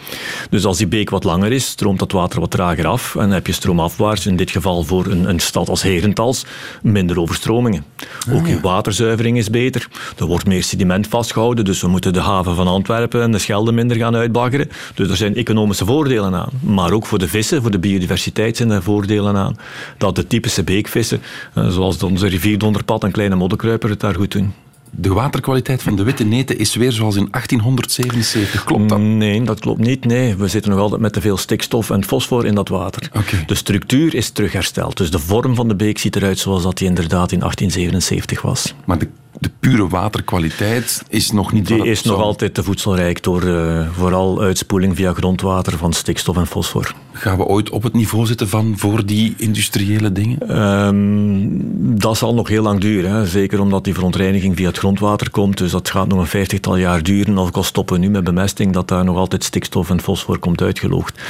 Dus 0.50 0.66
als 0.66 0.78
die 0.78 0.88
beek 0.88 1.10
wat 1.10 1.24
langer 1.24 1.52
is, 1.52 1.66
stroomt 1.66 2.00
dat 2.00 2.12
water 2.12 2.40
wat 2.40 2.52
trager 2.52 2.88
af. 2.88 3.16
En 3.16 3.22
dan 3.22 3.32
heb 3.32 3.48
je 3.48 3.54
stroomafwaarts, 3.54 4.26
in 4.26 4.36
dit 4.36 4.52
geval 4.52 4.84
voor 4.84 5.06
een, 5.06 5.30
een 5.30 5.40
stad 5.40 5.70
als 5.70 5.82
Herentals, 5.82 6.46
minder 6.82 7.20
overstromingen. 7.20 7.86
Ook 8.32 8.48
je 8.48 8.60
waterzuivering 8.60 9.38
is 9.38 9.50
beter. 9.50 9.88
Er 10.18 10.26
wordt 10.26 10.46
meer 10.46 10.64
sediment 10.64 11.08
vastgehouden, 11.08 11.66
dus 11.66 11.82
we 11.82 11.88
moeten 11.88 12.14
de 12.14 12.22
haven 12.22 12.56
van 12.56 12.68
Antwerpen 12.68 13.22
en 13.22 13.32
de 13.32 13.40
Schelde 13.40 13.72
minder 13.72 13.98
gaan 13.98 14.16
uitbaggeren. 14.16 14.70
Dus 14.94 15.10
er 15.10 15.18
zijn 15.18 15.36
economische 15.36 15.86
voordelen 15.86 16.34
aan. 16.36 16.50
Maar 16.60 16.92
ook 16.92 17.06
voor 17.06 17.20
de 17.20 17.28
vissen, 17.28 17.62
voor 17.62 17.72
de 17.72 17.80
biodiversiteit 17.80 18.58
zijn 18.58 18.70
er 18.70 18.84
voordelen 18.84 19.36
aan. 19.36 19.58
Dat 19.98 20.16
de 20.16 20.28
typische 20.28 20.64
beekvissen, 20.64 21.22
eh, 21.54 21.70
zoals 21.70 22.04
onze 22.04 22.28
rivierdonderpad 22.28 23.04
en 23.04 23.12
kleine 23.12 23.36
modderkruiper, 23.36 23.90
het 23.90 24.00
daar 24.00 24.16
goed 24.16 24.32
doen. 24.32 24.54
De 24.96 25.14
waterkwaliteit 25.14 25.84
van 25.84 25.96
de 25.96 26.04
witte 26.04 26.24
neten 26.24 26.58
is 26.58 26.76
weer 26.76 26.92
zoals 26.92 27.16
in 27.16 27.28
1877. 27.32 28.64
Klopt 28.64 28.90
dat? 28.90 29.00
Nee, 29.00 29.42
dat 29.42 29.60
klopt 29.60 29.80
niet. 29.80 30.06
Nee, 30.06 30.36
we 30.36 30.48
zitten 30.48 30.72
nog 30.72 30.80
altijd 30.80 31.02
met 31.02 31.14
te 31.14 31.22
veel 31.22 31.38
stikstof 31.38 31.90
en 31.90 32.04
fosfor 32.04 32.46
in 32.46 32.56
dat 32.56 32.70
water. 32.70 33.12
De 33.46 33.56
structuur 33.56 34.16
is 34.16 34.30
terughersteld. 34.30 34.98
Dus 34.98 35.12
de 35.12 35.20
vorm 35.20 35.56
van 35.56 35.68
de 35.68 35.76
beek 35.76 35.98
ziet 35.98 36.16
eruit 36.16 36.40
zoals 36.40 36.64
dat 36.64 36.78
die 36.78 36.88
inderdaad 36.88 37.32
in 37.32 37.40
1877 37.40 38.42
was. 38.42 38.76
Maar 38.86 38.98
de, 39.00 39.08
de 39.40 39.50
pure 39.60 39.88
waterkwaliteit 39.88 41.04
is 41.10 41.32
nog 41.32 41.52
niet 41.52 41.68
Die 41.68 41.88
is 41.88 42.04
nog 42.04 42.20
altijd 42.20 42.54
te 42.54 42.64
voedselrijk 42.64 43.24
door 43.24 43.44
eh, 43.44 43.88
vooral 43.96 44.42
uitspoeling 44.42 44.96
via 44.96 45.14
grondwater 45.14 45.78
van 45.78 45.94
stikstof 45.94 46.38
en 46.38 46.48
fosfor. 46.48 46.96
Gaan 47.16 47.38
we 47.38 47.46
ooit 47.46 47.70
op 47.70 47.84
het 47.84 47.94
niveau 47.94 48.26
zitten 48.26 48.50
van 48.50 48.74
voor 48.78 49.06
die 49.06 49.34
industriële 49.38 50.12
dingen? 50.12 50.50
Ehm, 50.50 52.00
dat 52.00 52.18
zal 52.18 52.34
nog 52.34 52.48
heel 52.48 52.64
lang 52.64 52.80
duren. 52.80 53.12
Hè. 53.12 53.26
Zeker 53.26 53.60
omdat 53.60 53.84
die 53.84 53.94
verontreiniging 53.94 54.56
via 54.56 54.68
het 54.68 54.78
grondwater 54.78 55.30
komt. 55.30 55.58
Dus 55.58 55.72
dat 55.72 55.90
gaat 55.90 56.08
nog 56.08 56.20
een 56.20 56.26
vijftigtal 56.28 56.76
jaar 56.76 57.04
duren. 57.04 57.38
Of 57.38 57.52
al 57.52 57.64
stoppen 57.64 57.96
we 57.96 58.02
nu 58.02 58.10
met 58.10 58.24
bemesting, 58.24 58.74
dat 58.74 58.88
daar 58.88 59.04
nog 59.04 59.18
altijd 59.18 59.44
stikstof 59.44 59.90
en 59.90 60.02
fosfor 60.02 60.40
komt 60.40 60.62
uitgeloogd. 60.62 61.22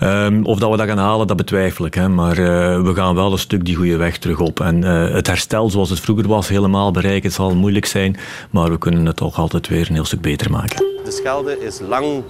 Ehm, 0.00 0.42
of 0.42 0.58
dat 0.58 0.70
we 0.70 0.76
dat 0.76 0.86
gaan 0.86 0.98
halen, 0.98 1.26
dat 1.26 1.36
betwijfel 1.36 1.86
ik. 1.86 1.94
Hè. 1.94 2.08
Maar 2.08 2.38
eh, 2.38 2.82
we 2.82 2.94
gaan 2.94 3.14
wel 3.14 3.32
een 3.32 3.38
stuk 3.38 3.64
die 3.64 3.76
goede 3.76 3.96
weg 3.96 4.18
terug 4.18 4.40
op. 4.40 4.60
En 4.60 4.84
eh, 4.84 5.14
het 5.14 5.26
herstel 5.26 5.70
zoals 5.70 5.90
het 5.90 6.00
vroeger 6.00 6.28
was, 6.28 6.48
helemaal 6.48 6.90
bereiken, 6.90 7.32
zal 7.32 7.54
moeilijk 7.54 7.86
zijn. 7.86 8.16
Maar 8.50 8.70
we 8.70 8.78
kunnen 8.78 9.06
het 9.06 9.16
toch 9.16 9.38
altijd 9.38 9.68
weer 9.68 9.86
een 9.88 9.94
heel 9.94 10.04
stuk 10.04 10.20
beter 10.20 10.50
maken. 10.50 10.76
De 11.04 11.10
Schelde 11.10 11.64
is 11.64 11.80
lang 11.88 12.22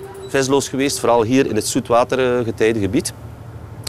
geweest, 0.45 0.99
vooral 0.99 1.23
hier 1.23 1.47
in 1.47 1.55
het 1.57 1.67
zoetwatergetijdengebied. 1.67 3.13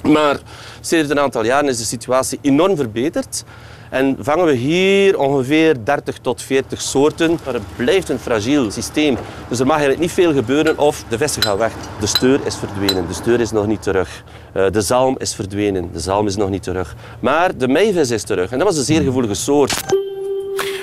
Maar 0.04 0.40
sinds 0.82 1.10
een 1.10 1.20
aantal 1.20 1.46
jaren 1.46 1.70
is 1.70 1.78
de 1.78 1.84
situatie 1.84 2.40
enorm 2.42 2.76
verbeterd. 2.76 3.44
En 3.90 4.18
vangen 4.20 4.46
we 4.46 4.54
hier 4.54 5.20
ongeveer 5.20 5.76
30 5.86 6.18
tot 6.22 6.42
40 6.42 6.82
soorten. 6.82 7.40
Maar 7.46 7.54
het 7.54 7.64
blijft 7.76 8.10
een 8.10 8.20
fragiel 8.20 8.72
systeem. 8.72 9.18
Dus 9.48 9.60
er 9.60 9.66
mag 9.66 9.76
eigenlijk 9.76 10.06
niet 10.06 10.12
veel 10.14 10.34
gebeuren 10.34 10.78
of 10.78 11.04
de 11.10 11.18
vissen 11.18 11.42
gaan 11.42 11.58
weg. 11.58 11.72
De 12.00 12.06
steur 12.06 12.40
is 12.46 12.56
verdwenen, 12.56 13.08
de 13.08 13.14
steur 13.14 13.40
is 13.40 13.52
nog 13.52 13.68
niet 13.68 13.82
terug. 13.84 14.24
Eh, 14.54 14.66
De 14.72 14.82
zalm 14.82 15.16
is 15.20 15.36
verdwenen, 15.36 15.90
de 15.92 16.00
zalm 16.00 16.28
is 16.28 16.36
nog 16.36 16.50
niet 16.50 16.64
terug. 16.64 16.96
Maar 17.20 17.58
de 17.58 17.68
meivis 17.68 18.12
is 18.12 18.24
terug. 18.24 18.52
En 18.52 18.58
dat 18.58 18.68
was 18.68 18.78
een 18.78 18.84
zeer 18.84 19.02
gevoelige 19.02 19.34
soort. 19.34 19.74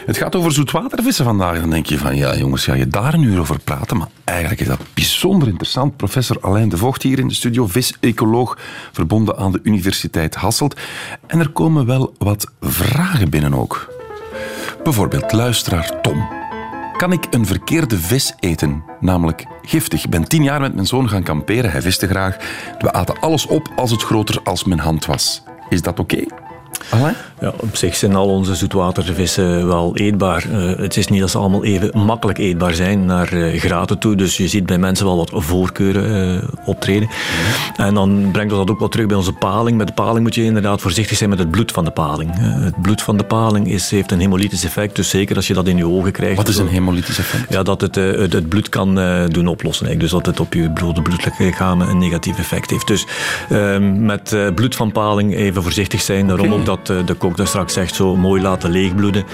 Het 0.07 0.17
gaat 0.17 0.37
over 0.37 0.53
zoetwatervissen 0.53 1.25
vandaag. 1.25 1.61
Dan 1.61 1.71
denk 1.71 1.87
je 1.87 1.99
van, 1.99 2.17
ja 2.17 2.37
jongens, 2.37 2.65
ga 2.65 2.75
je 2.75 2.89
daar 2.89 3.15
een 3.15 3.23
uur 3.23 3.41
over 3.41 3.59
praten? 3.59 3.97
Maar 3.97 4.09
eigenlijk 4.25 4.61
is 4.61 4.67
dat 4.67 4.81
bijzonder 4.95 5.49
interessant. 5.49 5.97
Professor 5.97 6.39
Alain 6.41 6.69
de 6.69 6.77
Vocht 6.77 7.03
hier 7.03 7.19
in 7.19 7.29
de 7.29 7.35
studio, 7.35 7.67
vis-ecoloog, 7.67 8.59
verbonden 8.93 9.37
aan 9.37 9.53
de 9.53 9.61
Universiteit 9.63 10.35
Hasselt. 10.35 10.81
En 11.27 11.41
er 11.41 11.51
komen 11.51 11.87
wel 11.87 12.15
wat 12.19 12.53
vragen 12.61 13.31
binnen 13.31 13.55
ook. 13.55 13.93
Bijvoorbeeld 14.83 15.33
luisteraar 15.33 16.01
Tom. 16.01 16.29
Kan 16.97 17.13
ik 17.13 17.27
een 17.31 17.47
verkeerde 17.47 17.99
vis 17.99 18.35
eten? 18.41 18.85
Namelijk 19.01 19.45
giftig. 19.63 20.05
Ik 20.05 20.11
ben 20.11 20.29
tien 20.29 20.43
jaar 20.43 20.61
met 20.61 20.75
mijn 20.75 20.87
zoon 20.87 21.09
gaan 21.09 21.23
kamperen. 21.23 21.71
Hij 21.71 21.83
viste 21.83 22.07
graag. 22.07 22.37
We 22.79 22.93
aten 22.93 23.21
alles 23.21 23.47
op 23.47 23.73
als 23.77 23.91
het 23.91 24.03
groter 24.03 24.41
als 24.43 24.65
mijn 24.65 24.81
hand 24.81 25.07
was. 25.07 25.43
Is 25.69 25.83
dat 25.83 25.99
oké? 25.99 26.25
Ja, 27.41 27.53
op 27.57 27.77
zich 27.77 27.97
zijn 27.97 28.15
al 28.15 28.29
onze 28.29 28.55
zoetwatervissen 28.55 29.67
wel 29.67 29.97
eetbaar. 29.97 30.47
Eh, 30.53 30.77
het 30.77 30.97
is 30.97 31.09
niet 31.09 31.21
dat 31.21 31.31
ze 31.31 31.39
allemaal 31.39 31.65
even 31.65 31.91
makkelijk 31.99 32.39
eetbaar 32.39 32.75
zijn 32.75 33.05
naar 33.05 33.33
eh, 33.33 33.61
graten 33.61 33.99
toe. 33.99 34.15
Dus 34.15 34.37
je 34.37 34.49
ziet 34.49 34.67
bij 34.67 34.79
mensen 34.79 35.07
wel 35.07 35.17
wat 35.17 35.31
voorkeuren 35.33 36.41
eh, 36.41 36.49
optreden. 36.67 37.09
En 37.77 37.95
dan 37.95 38.29
brengt 38.33 38.53
ons 38.53 38.61
dat 38.61 38.71
ook 38.71 38.79
wel 38.79 38.89
terug 38.89 39.07
bij 39.07 39.17
onze 39.17 39.33
paling. 39.33 39.77
Met 39.77 39.87
de 39.87 39.93
paling 39.93 40.23
moet 40.23 40.35
je 40.35 40.45
inderdaad 40.45 40.81
voorzichtig 40.81 41.17
zijn 41.17 41.31
met 41.31 41.39
het 41.39 41.51
bloed 41.51 41.73
van 41.73 41.85
de 41.85 41.91
paling. 41.91 42.31
Het 42.39 42.83
bloed 42.83 43.03
van 43.03 43.17
de 43.17 43.25
paling 43.25 43.69
is, 43.69 43.91
heeft 43.91 44.13
een 44.13 44.21
hemolytisch 44.21 44.65
effect. 44.65 44.97
Dus 44.97 45.09
zeker 45.09 45.37
als 45.37 45.47
je 45.47 45.55
dat 45.55 45.67
in 45.67 45.77
je 45.77 45.87
ogen 45.87 46.13
krijgt. 46.13 46.37
Wat 46.37 46.49
is 46.49 46.57
een 46.57 46.69
hemolytisch 46.69 47.19
effect? 47.19 47.53
Ja, 47.53 47.63
dat 47.63 47.81
het, 47.81 47.95
het, 47.95 48.33
het 48.33 48.49
bloed 48.49 48.69
kan 48.69 48.95
doen 49.29 49.47
oplossen. 49.47 49.87
eigenlijk. 49.87 50.01
Dus 50.01 50.11
dat 50.11 50.27
het 50.27 50.41
op 50.41 50.55
je 50.55 50.71
rode 50.75 51.03
bloedlichamen 51.03 51.89
een 51.89 51.99
negatief 51.99 52.39
effect 52.39 52.71
heeft. 52.71 52.87
Dus 52.87 53.07
ehm, 53.51 54.05
met 54.05 54.37
bloed 54.55 54.77
van 54.77 54.93
paling 54.93 55.35
even 55.35 55.63
voorzichtig 55.63 56.01
zijn. 56.01 56.27
Daarom 56.27 56.53
ook 56.53 56.65
dat 56.65 56.74
eh, 56.83 57.07
de 57.07 57.15
kok 57.15 57.37
daar 57.37 57.47
straks 57.47 57.73
zegt, 57.73 57.95
zo 57.95 58.17
mooi 58.17 58.43
laten 58.43 58.71
leegbloeden. 58.71 59.25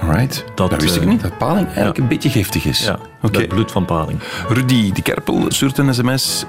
Alright. 0.00 0.44
Dat, 0.54 0.70
Dat, 0.70 0.82
wist 0.82 0.96
ik 0.96 1.02
eh, 1.02 1.08
niet, 1.08 1.20
dat 1.22 1.38
paling 1.38 1.66
eigenlijk 1.66 1.96
ja. 1.96 2.02
een 2.02 2.08
beetje 2.08 2.30
giftig 2.30 2.64
is. 2.64 2.84
ja, 2.84 2.98
Oké. 3.22 3.38
het 3.38 3.48
bloed 3.48 3.70
van 3.72 3.84
paling. 3.84 4.20
Rudy 4.48 4.92
de 4.92 5.02
Kerpel 5.02 5.44
stuurt 5.48 5.78
een 5.78 5.94
sms. 5.94 6.44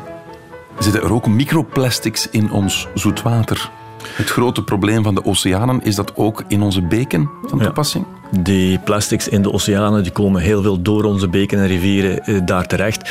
Zitten 0.79 1.01
er 1.03 1.13
ook 1.13 1.27
microplastics 1.27 2.29
in 2.29 2.51
ons 2.51 2.87
zoetwater? 2.93 3.69
Het 4.13 4.29
grote 4.29 4.63
probleem 4.63 5.03
van 5.03 5.15
de 5.15 5.25
oceanen, 5.25 5.83
is 5.83 5.95
dat 5.95 6.11
ook 6.15 6.43
in 6.47 6.61
onze 6.61 6.81
beken 6.81 7.29
van 7.45 7.57
Ja. 7.59 7.63
toepassing? 7.65 8.05
Die 8.39 8.79
plastics 8.79 9.27
in 9.27 9.41
de 9.41 9.51
oceanen 9.53 10.03
die 10.03 10.11
komen 10.11 10.41
heel 10.41 10.61
veel 10.61 10.81
door 10.81 11.03
onze 11.03 11.27
beken 11.29 11.59
en 11.59 11.67
rivieren 11.67 12.23
eh, 12.23 12.41
daar 12.45 12.67
terecht. 12.67 13.09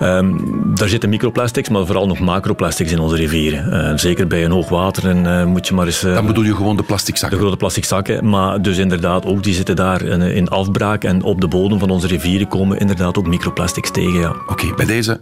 Ehm, 0.00 0.32
daar 0.74 0.88
zitten 0.88 1.08
microplastics, 1.08 1.68
maar 1.68 1.86
vooral 1.86 2.06
nog 2.06 2.18
macroplastics 2.18 2.92
in 2.92 2.98
onze 2.98 3.16
rivieren. 3.16 3.90
Eh, 3.90 3.96
zeker 3.98 4.26
bij 4.26 4.44
een 4.44 4.50
hoog 4.50 4.68
water 4.68 5.08
en, 5.08 5.26
eh, 5.26 5.44
moet 5.44 5.68
je 5.68 5.74
maar 5.74 5.86
eens... 5.86 6.02
eh, 6.02 6.14
Dan 6.14 6.26
bedoel 6.26 6.44
je 6.44 6.54
gewoon 6.54 6.76
de 6.76 6.82
plastic 6.82 7.14
de 7.14 7.20
zakken. 7.20 7.38
grote 7.38 7.56
plastic 7.56 7.84
zakken, 7.84 8.28
maar 8.28 8.62
dus 8.62 8.78
inderdaad 8.78 9.26
ook 9.26 9.42
die 9.42 9.54
zitten 9.54 9.76
daar 9.76 10.02
in, 10.02 10.20
in 10.20 10.48
afbraak 10.48 11.04
en 11.04 11.22
op 11.22 11.40
de 11.40 11.48
bodem 11.48 11.78
van 11.78 11.90
onze 11.90 12.06
rivieren 12.06 12.48
komen 12.48 12.78
inderdaad 12.78 13.18
ook 13.18 13.26
microplastics 13.26 13.90
tegen. 13.90 14.20
Ja. 14.20 14.32
Oké, 14.48 14.74
bij 14.76 14.86
deze 14.86 15.20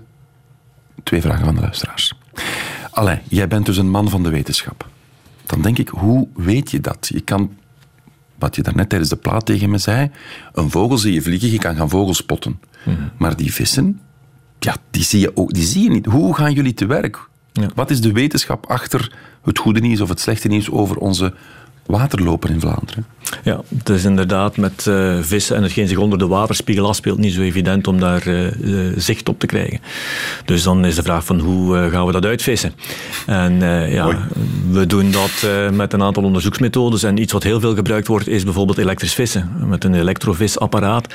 twee 1.02 1.20
vragen 1.20 1.44
van 1.44 1.54
de 1.54 1.60
luisteraars. 1.60 2.12
Alain, 2.90 3.20
jij 3.28 3.48
bent 3.48 3.66
dus 3.66 3.76
een 3.76 3.90
man 3.90 4.08
van 4.10 4.22
de 4.22 4.30
wetenschap. 4.30 4.86
Dan 5.46 5.62
denk 5.62 5.78
ik, 5.78 5.88
hoe 5.88 6.28
weet 6.34 6.70
je 6.70 6.80
dat? 6.80 7.10
Je 7.14 7.20
kan, 7.20 7.56
wat 8.38 8.56
je 8.56 8.62
daarnet 8.62 8.88
tijdens 8.88 9.10
de 9.10 9.16
plaat 9.16 9.46
tegen 9.46 9.70
me 9.70 9.78
zei, 9.78 10.10
een 10.52 10.70
vogel 10.70 10.98
zie 10.98 11.12
je 11.12 11.22
vliegen, 11.22 11.50
je 11.50 11.58
kan 11.58 11.76
gaan 11.76 11.88
vogels 11.88 12.16
spotten. 12.16 12.60
Maar 13.16 13.36
die 13.36 13.52
vissen, 13.52 14.00
ja, 14.58 14.76
die 14.90 15.02
zie, 15.02 15.20
je 15.20 15.36
ook, 15.36 15.52
die 15.52 15.64
zie 15.64 15.82
je 15.82 15.90
niet. 15.90 16.06
Hoe 16.06 16.34
gaan 16.34 16.52
jullie 16.52 16.74
te 16.74 16.86
werk? 16.86 17.28
Ja. 17.52 17.68
Wat 17.74 17.90
is 17.90 18.00
de 18.00 18.12
wetenschap 18.12 18.66
achter 18.66 19.12
het 19.42 19.58
goede 19.58 19.80
nieuws 19.80 20.00
of 20.00 20.08
het 20.08 20.20
slechte 20.20 20.48
nieuws 20.48 20.70
over 20.70 20.96
onze 20.96 21.34
waterloper 21.86 22.50
in 22.50 22.60
Vlaanderen? 22.60 23.06
Ja, 23.42 23.60
het 23.78 23.88
is 23.88 24.04
inderdaad 24.04 24.56
met 24.56 24.86
eh, 24.86 25.18
vissen 25.20 25.56
en 25.56 25.62
hetgeen 25.62 25.88
zich 25.88 25.98
onder 25.98 26.18
de 26.18 26.26
waterspiegel 26.26 26.88
afspeelt 26.88 27.18
niet 27.18 27.32
zo 27.32 27.40
evident 27.40 27.86
om 27.86 28.00
daar 28.00 28.26
eh, 28.26 28.46
eh, 28.46 28.92
zicht 28.96 29.28
op 29.28 29.38
te 29.38 29.46
krijgen. 29.46 29.80
Dus 30.44 30.62
dan 30.62 30.84
is 30.84 30.94
de 30.94 31.02
vraag 31.02 31.24
van 31.24 31.40
hoe 31.40 31.88
gaan 31.90 32.06
we 32.06 32.12
dat 32.12 32.24
uitvissen? 32.24 32.72
En 33.26 33.60
ja, 33.90 34.28
we 34.70 34.86
doen 34.86 35.10
dat 35.10 35.46
met 35.72 35.92
een 35.92 36.02
aantal 36.02 36.22
onderzoeksmethodes 36.22 37.02
en 37.02 37.16
iets 37.16 37.32
wat 37.32 37.42
heel 37.42 37.60
veel 37.60 37.74
gebruikt 37.74 38.06
wordt 38.06 38.28
is 38.28 38.44
bijvoorbeeld 38.44 38.78
elektrisch 38.78 39.14
vissen. 39.14 39.50
Met 39.68 39.84
een 39.84 39.94
elektrovisapparaat 39.94 41.06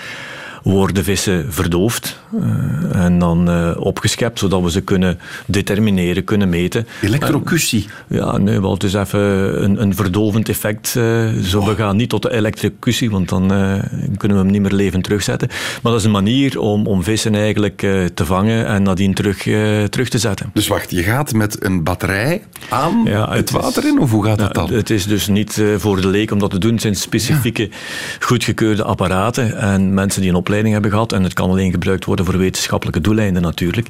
worden 0.63 1.03
vissen 1.03 1.53
verdoofd 1.53 2.19
eh, 2.41 3.03
en 3.05 3.19
dan 3.19 3.49
eh, 3.49 3.71
opgeschept, 3.79 4.39
zodat 4.39 4.61
we 4.61 4.71
ze 4.71 4.81
kunnen 4.81 5.19
determineren, 5.45 6.23
kunnen 6.23 6.49
meten. 6.49 6.87
Electrocutie. 7.01 7.87
Ja, 8.07 8.37
nee, 8.37 8.61
wel, 8.61 8.73
het 8.73 8.83
is 8.83 8.93
even 8.93 9.19
een, 9.63 9.81
een 9.81 9.95
verdovend 9.95 10.49
effect. 10.49 10.95
eh, 10.95 11.27
zo, 11.43 11.65
we 11.65 11.75
gaan 11.75 11.95
niet 11.95 12.09
tot 12.09 12.21
de 12.21 12.31
elektrocutie, 12.33 13.09
want 13.11 13.29
dan 13.29 13.53
eh, 13.53 13.73
kunnen 14.17 14.37
we 14.37 14.43
hem 14.43 14.51
niet 14.51 14.61
meer 14.61 14.71
levend 14.71 15.03
terugzetten. 15.03 15.47
Maar 15.47 15.91
dat 15.91 15.95
is 16.01 16.03
een 16.05 16.11
manier 16.11 16.59
om, 16.59 16.87
om 16.87 17.03
vissen 17.03 17.35
eigenlijk 17.35 17.83
eh, 17.83 18.05
te 18.13 18.25
vangen 18.25 18.65
en 18.65 18.83
nadien 18.83 19.13
terug, 19.13 19.47
eh, 19.47 19.83
terug 19.83 20.09
te 20.09 20.17
zetten. 20.17 20.49
Dus 20.53 20.67
wacht, 20.67 20.91
je 20.91 21.03
gaat 21.03 21.33
met 21.33 21.63
een 21.65 21.83
batterij 21.83 22.41
aan 22.69 23.01
Ja, 23.05 23.27
het, 23.29 23.37
het 23.37 23.49
is- 23.49 23.55
water 23.55 23.85
in, 23.87 23.99
of 23.99 24.11
hoe 24.11 24.25
gaat 24.25 24.37
dat 24.37 24.47
Ja, 24.55 24.65
dan? 24.65 24.73
Het 24.73 24.89
is 24.89 25.05
dus 25.05 25.27
niet 25.27 25.57
eh, 25.57 25.65
voor 25.77 26.01
de 26.01 26.07
leek 26.07 26.31
om 26.31 26.39
dat 26.39 26.49
te 26.49 26.57
doen. 26.57 26.71
Het 26.71 26.81
zijn 26.81 26.95
specifieke, 26.95 27.69
goedgekeurde 28.19 28.83
apparaten 28.83 29.57
en 29.57 29.93
mensen 29.93 30.21
die 30.21 30.29
een 30.29 30.35
opleiding 30.49 30.73
hebben 30.73 30.91
gehad. 30.91 31.13
En 31.13 31.23
het 31.23 31.33
kan 31.33 31.49
alleen 31.49 31.71
gebruikt 31.71 32.05
worden 32.05 32.25
voor 32.25 32.38
wetenschappelijke 32.38 33.01
doeleinden 33.01 33.41
natuurlijk. 33.41 33.88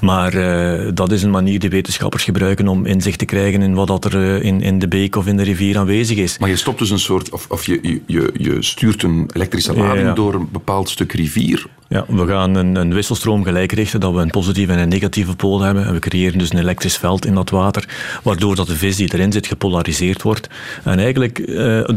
Maar 0.00 0.34
eh, 0.34 0.90
dat 0.94 1.12
is 1.12 1.22
een 1.22 1.30
manier 1.30 1.58
die 1.58 1.70
wetenschappers 1.70 2.24
gebruiken 2.24 2.68
om 2.68 2.86
inzicht 2.86 3.18
te 3.18 3.24
krijgen 3.24 3.62
in 3.62 3.74
wat 3.74 3.86
dat 3.86 4.04
er 4.04 4.14
eh, 4.14 4.42
in, 4.44 4.60
in 4.60 4.78
de 4.78 4.88
beek 4.88 5.16
of 5.16 5.26
in 5.26 5.36
de 5.36 5.42
rivier 5.42 5.78
aanwezig 5.78 6.16
is. 6.16 6.38
Maar 6.38 6.48
je 6.48 6.56
stopt 6.56 6.78
dus 6.78 6.90
een 6.90 6.98
soort, 6.98 7.30
of, 7.30 7.46
of 7.48 7.66
je, 7.66 8.00
je- 8.06 8.30
je, 8.36 8.56
stuurt 8.60 9.02
een 9.02 9.30
elektrische 9.32 9.76
lading 9.76 10.06
Ja. 10.06 10.12
door 10.14 10.34
een 10.34 10.48
bepaald 10.52 10.88
stuk 10.88 11.12
rivier. 11.12 11.66
Ja, 11.88 12.04
we 12.08 12.26
gaan 12.26 12.54
een, 12.54 12.74
een 12.76 12.94
wisselstroom 12.94 13.44
gelijk 13.44 13.72
richten, 13.72 14.00
dat 14.00 14.12
we 14.14 14.20
een 14.20 14.30
positieve 14.30 14.72
en 14.72 14.78
een 14.78 14.88
negatieve 14.88 15.36
pool 15.36 15.60
hebben. 15.60 15.86
En 15.86 15.92
we 15.92 15.98
creëren 15.98 16.38
dus 16.38 16.52
een 16.52 16.58
elektrisch 16.58 16.96
veld 16.96 17.26
in 17.26 17.34
dat 17.34 17.50
water, 17.50 17.88
waardoor 18.22 18.54
dat 18.56 18.66
de 18.66 18.76
vis 18.76 18.96
die 18.96 19.12
erin 19.14 19.32
zit 19.32 19.46
gepolariseerd 19.46 20.22
wordt 20.22 20.48
en 20.84 20.98
eigenlijk 20.98 21.46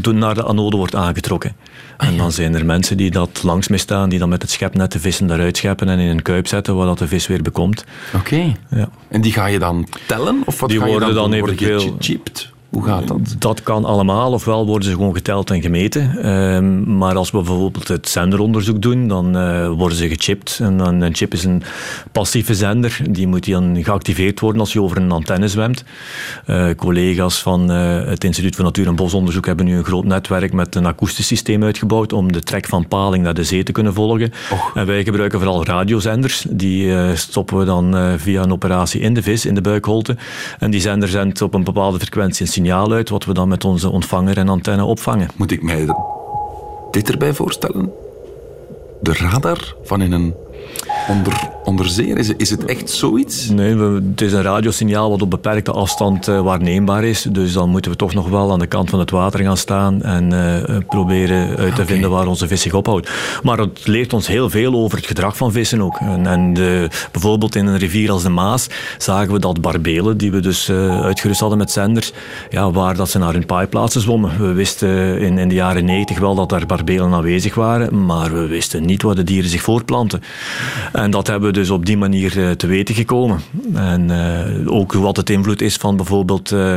doen 0.02 0.18
naar 0.18 0.34
de 0.34 0.44
anode 0.44 0.76
wordt 0.76 0.94
aangetrokken. 0.94 1.56
En 1.96 2.16
dan 2.16 2.32
zijn 2.32 2.54
er 2.54 2.66
mensen 2.66 2.96
die 2.96 3.10
dat 3.10 3.42
langs 3.42 3.68
mee 3.68 3.78
staan, 3.78 4.08
die 4.08 4.18
dan 4.18 4.28
met 4.28 4.42
het 4.42 4.50
schepnet 4.50 4.92
de 4.92 5.00
vissen 5.00 5.26
daaruit 5.26 5.56
scheppen 5.56 5.88
en 5.88 5.98
in 5.98 6.08
een 6.08 6.22
kuip 6.22 6.46
zetten, 6.46 6.76
waar 6.76 6.86
dat 6.86 6.98
de 6.98 7.08
vis 7.08 7.26
weer 7.26 7.42
bekomt. 7.42 7.84
Oké. 8.14 8.52
Ja. 8.70 8.88
En 9.08 9.20
die 9.20 9.32
ga 9.32 9.46
je 9.46 9.58
dan 9.58 9.88
tellen? 10.06 10.42
Of 10.44 10.60
wat 10.60 10.68
Die 10.70 10.78
ga 10.78 10.84
je 10.84 10.90
worden 10.90 11.14
dan? 11.14 11.30
Worden 11.38 11.54
eventueel- 11.54 11.96
gechipt? 11.98 12.54
Hoe 12.70 12.84
gaat 12.84 13.08
dat? 13.08 13.36
Dat 13.38 13.62
kan 13.62 13.84
allemaal, 13.84 14.32
ofwel 14.32 14.66
worden 14.66 14.88
ze 14.88 14.94
gewoon 14.94 15.14
geteld 15.14 15.50
en 15.50 15.62
gemeten. 15.62 16.18
Ehm, 16.22 16.96
maar 16.96 17.16
als 17.16 17.30
we 17.30 17.36
bijvoorbeeld 17.36 17.88
het 17.88 18.08
zenderonderzoek 18.08 18.82
doen, 18.82 19.08
dan 19.08 19.36
eh, 19.36 19.68
worden 19.68 19.98
ze 19.98 20.08
gechipt. 20.08 20.58
En 20.62 20.76
dan, 20.76 21.00
een 21.00 21.14
chip 21.14 21.32
is 21.32 21.44
een 21.44 21.62
passieve 22.12 22.54
zender, 22.54 23.00
die 23.10 23.26
moet 23.26 23.50
dan 23.50 23.84
geactiveerd 23.84 24.40
worden 24.40 24.60
als 24.60 24.72
je 24.72 24.82
over 24.82 24.96
een 24.96 25.10
antenne 25.10 25.48
zwemt. 25.48 25.84
Eh, 26.46 26.70
collega's 26.76 27.42
van 27.42 27.70
eh, 27.70 28.04
het 28.04 28.24
Instituut 28.24 28.54
voor 28.54 28.64
Natuur- 28.64 28.86
en 28.86 28.96
Bosonderzoek 28.96 29.46
hebben 29.46 29.66
nu 29.66 29.76
een 29.76 29.84
groot 29.84 30.04
netwerk 30.04 30.52
met 30.52 30.74
een 30.74 30.86
akoestisch 30.86 31.26
systeem 31.26 31.64
uitgebouwd 31.64 32.12
om 32.12 32.32
de 32.32 32.40
trek 32.40 32.66
van 32.66 32.88
paling 32.88 33.24
naar 33.24 33.34
de 33.34 33.44
zee 33.44 33.62
te 33.62 33.72
kunnen 33.72 33.94
volgen. 33.94 34.32
En 34.74 34.86
wij 34.86 35.04
gebruiken 35.04 35.38
vooral 35.38 35.64
radiozenders. 35.64 36.46
Die 36.50 37.14
stoppen 37.16 37.58
we 37.58 37.64
dan 37.64 38.18
via 38.18 38.42
een 38.42 38.52
operatie 38.52 39.00
in 39.00 39.14
de 39.14 39.22
vis, 39.22 39.46
in 39.46 39.54
de 39.54 39.60
buikholte. 39.60 40.16
En 40.58 40.70
die 40.70 40.80
zender 40.80 41.08
zendt 41.08 41.42
op 41.42 41.54
een 41.54 41.64
bepaalde 41.64 41.98
frequentie 41.98 42.46
een 42.46 42.52
signaal 42.56 42.92
uit, 42.92 43.08
wat 43.08 43.24
we 43.24 43.34
dan 43.34 43.48
met 43.48 43.64
onze 43.64 43.90
ontvanger 43.90 44.38
en 44.38 44.48
antenne 44.48 44.84
opvangen. 44.84 45.28
Moet 45.36 45.50
ik 45.50 45.62
mij 45.62 45.86
dit 46.90 47.10
erbij 47.10 47.34
voorstellen? 47.34 47.92
De 49.00 49.12
radar 49.12 49.74
van 49.82 50.02
in 50.02 50.12
een 50.12 50.34
onder, 51.08 51.48
onderzeer? 51.64 52.18
Is, 52.18 52.28
het- 52.28 52.40
is 52.40 52.50
het 52.50 52.64
echt 52.64 52.90
zoiets? 52.90 53.48
Nee, 53.48 53.76
het 53.76 54.20
is 54.20 54.32
een 54.32 54.42
radiosignaal 54.42 55.10
wat 55.10 55.22
op 55.22 55.30
beperkte 55.30 55.70
afstand 55.72 56.28
eh, 56.28 56.40
waarneembaar 56.40 57.04
is. 57.04 57.22
Dus 57.22 57.52
dan 57.52 57.68
moeten 57.68 57.90
we 57.90 57.96
toch 57.96 58.14
nog 58.14 58.28
wel 58.28 58.52
aan 58.52 58.58
de 58.58 58.66
kant 58.66 58.90
van 58.90 58.98
het 58.98 59.10
water 59.10 59.40
gaan 59.40 59.56
staan 59.56 60.02
en 60.02 60.32
eh, 60.32 60.76
proberen 60.86 61.56
uit 61.56 61.74
te 61.74 61.84
vinden 61.86 62.10
waar 62.10 62.26
onze 62.26 62.48
vis 62.48 62.60
zich 62.62 62.74
ophoudt. 62.74 63.10
Maar 63.42 63.58
het 63.58 63.86
leert 63.86 64.12
ons 64.12 64.26
heel 64.26 64.50
veel 64.50 64.74
over 64.74 64.96
het 64.98 65.06
gedrag 65.06 65.36
van 65.36 65.52
vissen 65.52 65.80
ook. 65.82 65.96
En, 66.00 66.26
en 66.26 66.54
de, 66.54 66.88
bijvoorbeeld 67.12 67.54
in 67.56 67.66
een 67.66 67.78
rivier 67.78 68.10
als 68.10 68.22
de 68.22 68.28
Maas 68.28 68.66
zagen 68.98 69.32
we 69.32 69.38
dat 69.38 69.60
barbelen, 69.60 70.16
die 70.16 70.30
we 70.30 70.40
dus 70.40 70.68
eh, 70.68 71.00
uitgerust 71.02 71.40
hadden 71.40 71.58
met 71.58 71.70
zenders, 71.70 72.12
ja, 72.50 72.70
waar 72.70 72.96
dat 72.96 73.10
ze 73.10 73.18
naar 73.18 73.32
hun 73.32 73.46
paaiplaatsen 73.46 74.00
zwommen. 74.00 74.30
We 74.38 74.52
wisten 74.52 75.18
in, 75.20 75.38
in 75.38 75.48
de 75.48 75.54
jaren 75.54 75.84
90 75.84 76.18
wel 76.18 76.34
dat 76.34 76.48
daar 76.48 76.66
barbelen 76.66 77.12
aanwezig 77.12 77.54
waren, 77.54 78.04
maar 78.06 78.32
we 78.32 78.46
wisten 78.46 78.84
niet 78.84 79.02
waar 79.02 79.14
de 79.14 79.24
dieren 79.24 79.50
zich 79.50 79.62
voortplanten. 79.62 80.20
En 80.96 81.10
dat 81.10 81.26
hebben 81.26 81.48
we 81.48 81.54
dus 81.54 81.70
op 81.70 81.86
die 81.86 81.96
manier 81.96 82.44
eh, 82.44 82.50
te 82.50 82.66
weten 82.66 82.94
gekomen. 82.94 83.40
En 83.74 84.10
eh, 84.10 84.72
ook 84.72 84.92
wat 84.92 85.16
het 85.16 85.30
invloed 85.30 85.62
is 85.62 85.76
van 85.76 85.96
bijvoorbeeld 85.96 86.52
eh, 86.52 86.74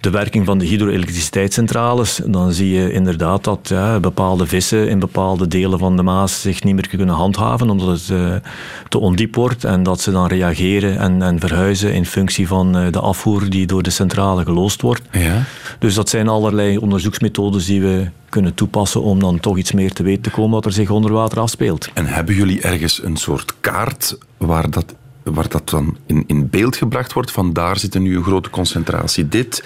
de 0.00 0.10
werking 0.10 0.46
van 0.46 0.58
de 0.58 0.64
hydroelektriciteitscentrales. 0.64 2.20
Dan 2.26 2.52
zie 2.52 2.72
je 2.74 2.92
inderdaad 2.92 3.44
dat 3.44 3.68
ja, 3.68 4.00
bepaalde 4.00 4.46
vissen 4.46 4.88
in 4.88 4.98
bepaalde 4.98 5.48
delen 5.48 5.78
van 5.78 5.96
de 5.96 6.02
Maas 6.02 6.40
zich 6.40 6.64
niet 6.64 6.74
meer 6.74 6.88
kunnen 6.88 7.14
handhaven 7.14 7.70
omdat 7.70 7.88
het 8.08 8.42
te 8.88 8.98
ondiep 8.98 9.34
wordt. 9.34 9.64
En 9.64 9.82
dat 9.82 10.00
ze 10.00 10.10
dan 10.10 10.26
reageren 10.26 10.98
en, 10.98 11.22
en 11.22 11.40
verhuizen 11.40 11.94
in 11.94 12.06
functie 12.06 12.46
van 12.46 12.72
de 12.72 13.00
afvoer 13.00 13.50
die 13.50 13.66
door 13.66 13.82
de 13.82 13.90
centrale 13.90 14.44
geloosd 14.44 14.82
wordt. 14.82 15.02
Ja. 15.10 15.42
Dus 15.78 15.94
dat 15.94 16.08
zijn 16.08 16.28
allerlei 16.28 16.78
onderzoeksmethodes 16.78 17.66
die 17.66 17.80
we 17.80 18.06
kunnen 18.30 18.54
toepassen 18.54 19.02
om 19.02 19.18
dan 19.18 19.40
toch 19.40 19.56
iets 19.56 19.72
meer 19.72 19.92
te 19.92 20.02
weten 20.02 20.22
te 20.22 20.30
komen 20.30 20.50
wat 20.50 20.64
er 20.64 20.72
zich 20.72 20.90
onder 20.90 21.12
water 21.12 21.40
afspeelt. 21.40 21.88
En 21.94 22.06
hebben 22.06 22.34
jullie 22.34 22.60
ergens 22.60 23.02
een 23.02 23.16
soort 23.16 23.54
kaart 23.60 24.18
waar 24.36 24.70
dat, 24.70 24.94
waar 25.32 25.48
dat 25.48 25.68
dan 25.70 25.96
in, 26.06 26.24
in 26.26 26.48
beeld 26.50 26.76
gebracht 26.76 27.12
wordt? 27.12 27.30
Van 27.30 27.52
daar 27.52 27.78
zit 27.78 27.98
nu 27.98 28.16
een 28.16 28.22
grote 28.22 28.50
concentratie. 28.50 29.28
Dit, 29.28 29.64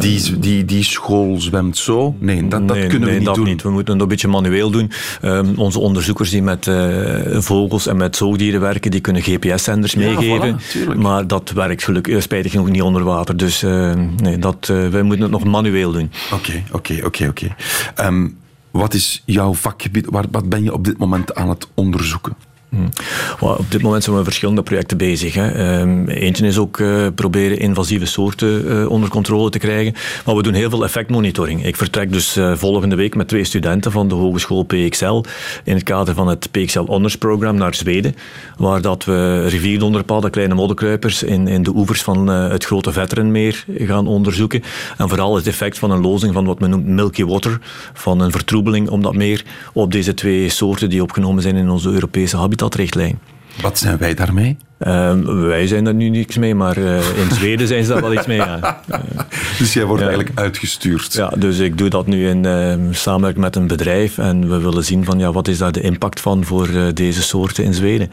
die, 0.00 0.38
die, 0.38 0.64
die 0.64 0.82
school 0.84 1.40
zwemt 1.40 1.76
zo. 1.76 2.16
Nee, 2.18 2.48
dat, 2.48 2.68
dat 2.68 2.76
Nee, 2.76 2.86
kunnen 2.86 3.00
nee, 3.08 3.10
we 3.10 3.16
niet 3.18 3.26
dat 3.26 3.34
doen. 3.34 3.44
niet. 3.44 3.62
We 3.62 3.70
moeten 3.70 3.92
het 3.92 4.02
een 4.02 4.08
beetje 4.08 4.28
manueel 4.28 4.70
doen. 4.70 4.90
Ehm, 5.20 5.46
onze 5.56 5.78
onderzoekers 5.78 6.30
die 6.30 6.42
met 6.42 6.66
eh, 6.66 7.38
vogels 7.40 7.86
en 7.86 7.96
met 7.96 8.16
zoogdieren 8.16 8.60
werken, 8.60 8.90
die 8.90 9.00
kunnen 9.00 9.22
GPS-zenders 9.22 9.92
Ja, 9.92 9.98
meegeven. 9.98 10.58
voilà, 10.60 10.98
maar 10.98 11.26
dat 11.26 11.50
werkt 11.50 11.84
gelukkig 11.84 12.14
eh, 12.14 12.20
spijtig 12.20 12.52
genoeg 12.52 12.68
niet 12.70 12.82
onder 12.82 13.04
water. 13.04 13.36
Dus 13.36 13.62
eh, 13.62 13.92
nee, 14.16 14.38
dat, 14.38 14.68
eh, 14.70 14.88
wij 14.88 15.02
moeten 15.02 15.22
het 15.22 15.32
nog 15.32 15.44
manueel 15.44 15.92
doen. 15.92 16.10
Oké, 16.32 16.62
oké, 16.72 17.00
oké, 17.04 17.26
oké. 17.28 17.54
Ehm, 17.94 18.28
Wat 18.70 18.94
is 18.94 19.22
jouw 19.26 19.54
vakgebied? 19.54 20.06
Waar, 20.10 20.24
wat 20.30 20.48
ben 20.48 20.62
je 20.62 20.72
op 20.72 20.84
dit 20.84 20.98
moment 20.98 21.34
aan 21.34 21.48
het 21.48 21.68
onderzoeken? 21.74 22.32
Well, 23.40 23.50
op 23.58 23.70
dit 23.70 23.82
moment 23.82 24.04
zijn 24.04 24.16
we 24.16 24.24
verschillende 24.24 24.62
projecten 24.62 24.96
bezig. 24.96 25.34
Hè. 25.34 25.50
Ehm, 25.50 26.08
eentje 26.08 26.46
is 26.46 26.58
ook 26.58 26.78
uh, 26.78 27.06
proberen 27.14 27.58
invasieve 27.58 28.06
soorten 28.06 28.66
uh, 28.66 28.90
onder 28.90 29.08
controle 29.08 29.50
te 29.50 29.58
krijgen. 29.58 29.94
Maar 30.24 30.36
we 30.36 30.42
doen 30.42 30.54
heel 30.54 30.70
veel 30.70 30.84
effectmonitoring. 30.84 31.66
Ik 31.66 31.76
vertrek 31.76 32.12
dus 32.12 32.36
uh, 32.36 32.56
volgende 32.56 32.96
week 32.96 33.14
met 33.14 33.28
twee 33.28 33.44
studenten 33.44 33.92
van 33.92 34.08
de 34.08 34.14
Hogeschool 34.14 34.62
PXL 34.62 35.22
in 35.64 35.74
het 35.74 35.82
kader 35.82 36.14
van 36.14 36.28
het 36.28 36.50
PXL 36.50 36.84
Honors 36.84 37.18
Program 37.18 37.56
naar 37.56 37.74
Zweden. 37.74 38.14
Waar 38.56 38.80
dat 38.80 39.04
we 39.04 39.46
rivierdonderpadden, 39.46 40.30
kleine 40.30 40.54
modderkruipers 40.54 41.22
in, 41.22 41.48
in 41.48 41.62
de 41.62 41.74
oevers 41.74 42.02
van 42.02 42.26
het 42.26 42.64
grote 42.64 42.92
Vetterenmeer 42.92 43.64
gaan 43.78 44.06
onderzoeken. 44.06 44.62
En 44.96 45.08
vooral 45.08 45.36
het 45.36 45.46
effect 45.46 45.78
van 45.78 45.90
een 45.90 46.00
lozing 46.00 46.34
van 46.34 46.44
wat 46.44 46.60
men 46.60 46.70
noemt 46.70 46.86
milky 46.86 47.24
water, 47.24 47.58
van 47.92 48.20
een 48.20 48.30
vertroebeling 48.30 48.88
om 48.88 49.02
dat 49.02 49.14
meer 49.14 49.44
op 49.72 49.92
deze 49.92 50.14
twee 50.14 50.48
soorten 50.48 50.90
die 50.90 51.02
opgenomen 51.02 51.42
zijn 51.42 51.56
in 51.56 51.70
onze 51.70 51.90
Europese 51.90 52.36
habitat 52.36 52.57
habitatrichtlijn. 52.58 53.18
Wat 53.60 53.78
zijn 53.78 53.98
wij 53.98 54.14
daarmee? 54.14 54.56
Uh, 54.86 55.12
wij 55.24 55.66
zijn 55.66 55.84
daar 55.84 55.94
nu 55.94 56.08
niks 56.08 56.36
mee, 56.36 56.54
maar 56.54 56.78
uh, 56.78 56.96
in 56.96 57.30
Zweden 57.30 57.66
zijn 57.66 57.84
ze 57.84 57.92
daar 57.92 58.00
wel 58.00 58.12
iets 58.12 58.26
mee. 58.26 58.36
Ja. 58.36 58.80
Uh, 58.90 58.98
dus 59.58 59.72
jij 59.72 59.84
wordt 59.84 60.02
ja. 60.02 60.08
eigenlijk 60.08 60.38
uitgestuurd? 60.38 61.12
Ja, 61.12 61.32
dus 61.36 61.58
ik 61.58 61.78
doe 61.78 61.88
dat 61.88 62.06
nu 62.06 62.28
in 62.28 62.44
ehm, 62.44 62.92
samenwerking 62.92 63.44
met 63.44 63.56
een 63.56 63.66
bedrijf 63.66 64.18
en 64.18 64.48
we 64.48 64.58
willen 64.58 64.84
zien 64.84 65.04
van 65.04 65.18
ja, 65.18 65.32
wat 65.32 65.48
is 65.48 65.58
daar 65.58 65.72
de 65.72 65.80
impact 65.80 66.20
van 66.20 66.44
voor 66.44 66.68
eh, 66.68 66.82
deze 66.94 67.22
soorten 67.22 67.64
in 67.64 67.74
Zweden. 67.74 68.10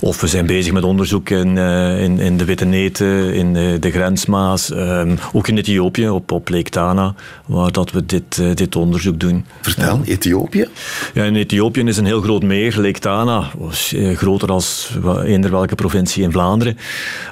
Of 0.00 0.20
we 0.20 0.26
zijn 0.26 0.46
bezig 0.46 0.72
met 0.72 0.84
onderzoek 0.84 1.30
in, 1.30 1.58
eh, 1.58 2.02
in, 2.02 2.18
in 2.18 2.36
de 2.36 2.44
Witte 2.44 2.64
Neten, 2.64 3.34
in 3.34 3.52
de 3.80 3.90
Grensmaas, 3.90 4.72
ehm, 4.72 5.16
ook 5.32 5.48
in 5.48 5.58
Ethiopië, 5.58 6.08
op, 6.08 6.32
op 6.32 6.48
Lake 6.48 6.70
Tana, 6.70 7.14
waar 7.46 7.72
dat 7.72 7.90
we 7.90 8.06
dit, 8.06 8.56
dit 8.56 8.76
onderzoek 8.76 9.20
doen. 9.20 9.44
Vertel, 9.60 10.00
Ethiopië? 10.04 10.68
Ja, 11.14 11.24
in 11.24 11.36
Ethiopië 11.36 11.82
is 11.82 11.96
een 11.96 12.04
heel 12.04 12.20
groot 12.20 12.42
meer, 12.42 12.76
Lake 12.76 12.98
Tana, 12.98 13.50
groter 14.14 14.48
als 14.48 14.96
eender 15.24 15.50
welke 15.50 15.74
provincie 15.74 16.07
in 16.16 16.32
Vlaanderen, 16.32 16.78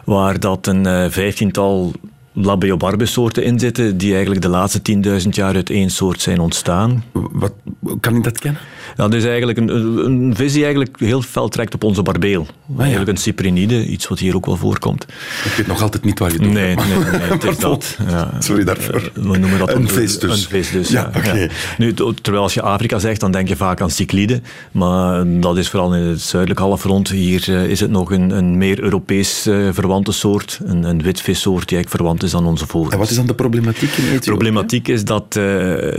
waar 0.05 0.41
dat 0.41 0.67
een 0.67 0.87
uh, 0.87 1.05
vijftiental 1.09 1.93
Labeobarbe-soorten 2.39 3.45
in 3.45 3.59
zitten 3.59 3.99
die 3.99 4.13
eigenlijk 4.13 4.43
de 4.43 4.49
laatste 4.49 4.81
10.000 5.23 5.29
jaar 5.29 5.55
uit 5.55 5.71
één 5.71 5.91
soort 5.91 6.21
zijn 6.21 6.41
ontstaan. 6.41 7.05
Wat, 7.13 7.53
kan 8.01 8.17
ik 8.17 8.25
dat 8.25 8.39
kennen? 8.39 8.61
Dat 8.97 9.15
is 9.15 9.25
eigenlijk 9.25 9.59
een, 9.59 9.69
een 10.05 10.37
vis 10.37 10.53
die 10.53 10.65
eigenlijk 10.65 11.01
heel 11.01 11.23
fel 11.23 11.49
trekt 11.49 11.75
op 11.75 11.85
onze 11.85 12.03
barbeel. 12.03 12.41
Ah, 12.41 12.77
ja. 12.77 12.81
Eigenlijk 12.81 13.11
een 13.11 13.17
cyprinide, 13.17 13.87
iets 13.87 14.09
wat 14.09 14.19
hier 14.19 14.37
ook 14.37 14.47
wel 14.47 14.57
voorkomt. 14.57 15.07
Ik 15.45 15.53
weet 15.57 15.67
nog 15.67 15.83
altijd 15.83 16.05
niet 16.05 16.19
waar 16.19 16.33
je 16.33 16.39
het 16.39 16.53
nee, 16.53 16.75
nee, 16.75 16.87
nee, 16.87 16.99
nee, 16.99 17.21
het 17.21 17.45
is 17.45 17.59
dat. 17.59 17.97
Ja. 18.09 18.31
Sorry 18.39 18.65
daarvoor. 18.65 19.11
We 19.15 19.39
noemen 19.39 19.59
dat 19.59 19.73
een 19.73 19.89
vis 19.89 20.19
dus. 20.19 20.43
Een 20.43 20.49
vis 20.49 20.71
dus, 20.71 20.89
ja. 20.89 21.11
ja, 21.13 21.19
okay. 21.19 21.51
Nu, 21.79 21.95
terwijl 21.95 22.43
als 22.43 22.55
je 22.55 22.63
Afrika 22.63 22.99
zegt, 22.99 23.21
dan 23.21 23.31
denk 23.31 23.49
je 23.49 23.57
vaak 23.57 23.81
aan 23.81 23.91
cycliden. 23.91 24.45
Maar 24.73 25.25
dat 25.41 25.57
is 25.57 25.69
vooral 25.69 25.95
in 25.95 26.03
het 26.03 26.21
zuidelijk 26.21 26.61
halfrond. 26.61 27.09
Hier 27.09 27.49
is 27.49 27.81
het 27.81 27.91
nog 27.91 28.11
een, 28.11 28.31
een 28.31 28.59
meer 28.59 28.83
Europees 28.83 29.47
uh, 29.47 29.69
verwante 29.73 30.13
soort. 30.13 30.61
Een, 30.65 30.83
een 30.83 31.03
witvissoort 31.03 31.69
die 31.69 31.77
eigenlijk 31.77 31.97
verwant 31.97 32.23
is 32.23 32.26
aan 32.35 32.47
onze 32.47 32.67
vogels. 32.67 32.93
En 32.93 32.99
wat 32.99 33.11
is 33.11 33.17
dan 33.17 33.27
de 33.27 33.35
problematiek 33.35 33.91
in 33.91 34.05
Ethiopië? 34.05 34.21
De 34.21 34.31
problematiek 34.31 34.89
is 34.89 35.05
dat 35.05 35.25
uh, 35.29 35.35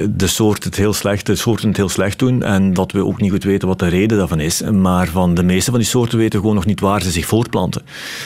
de, 0.10 0.28
soort 0.28 0.64
het 0.64 0.76
heel 0.76 0.94
slecht, 0.94 1.26
de 1.26 1.36
soorten 1.36 1.68
het 1.68 1.78
heel 1.78 1.90
slecht 1.90 2.20
doen 2.20 2.44
en 2.44 2.74
dat 2.74 2.92
we 2.92 3.06
ook 3.06 3.22
niet 3.22 3.32
goed 3.32 3.44
weten 3.44 3.68
wat 3.68 3.80
de 3.80 3.88
reden 3.88 4.18
daarvan 4.18 4.40
is. 4.40 4.62
Maar 4.62 5.08
van 5.08 5.34
de 5.34 5.44
meeste 5.44 5.72
van 5.72 5.80
die 5.80 5.90
soorten 5.90 6.18
weten 6.18 6.34
we 6.34 6.40
gewoon 6.40 6.56
nog 6.56 6.66
niet 6.66 6.80
waar 6.80 7.02
ze 7.02 7.12
zich 7.12 7.26
voortplanten. 7.26 7.82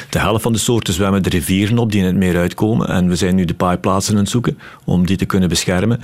De 0.10 0.20
helft 0.20 0.44
van 0.44 0.54
de 0.54 0.60
soorten 0.60 0.94
zwemmen 0.94 1.24
de 1.24 1.30
rivieren 1.30 1.78
op 1.78 1.92
die 1.92 2.00
in 2.00 2.06
het 2.06 2.16
meer 2.16 2.38
uitkomen 2.38 2.88
en 2.88 3.08
we 3.08 3.16
zijn 3.16 3.36
nu 3.36 3.46
de 3.46 3.54
paaiplaatsen 3.54 4.14
aan 4.14 4.20
het 4.20 4.30
zoeken 4.30 4.58
om 4.84 5.06
die 5.06 5.18
te 5.18 5.26
kunnen 5.26 5.50
beschermen. 5.50 6.00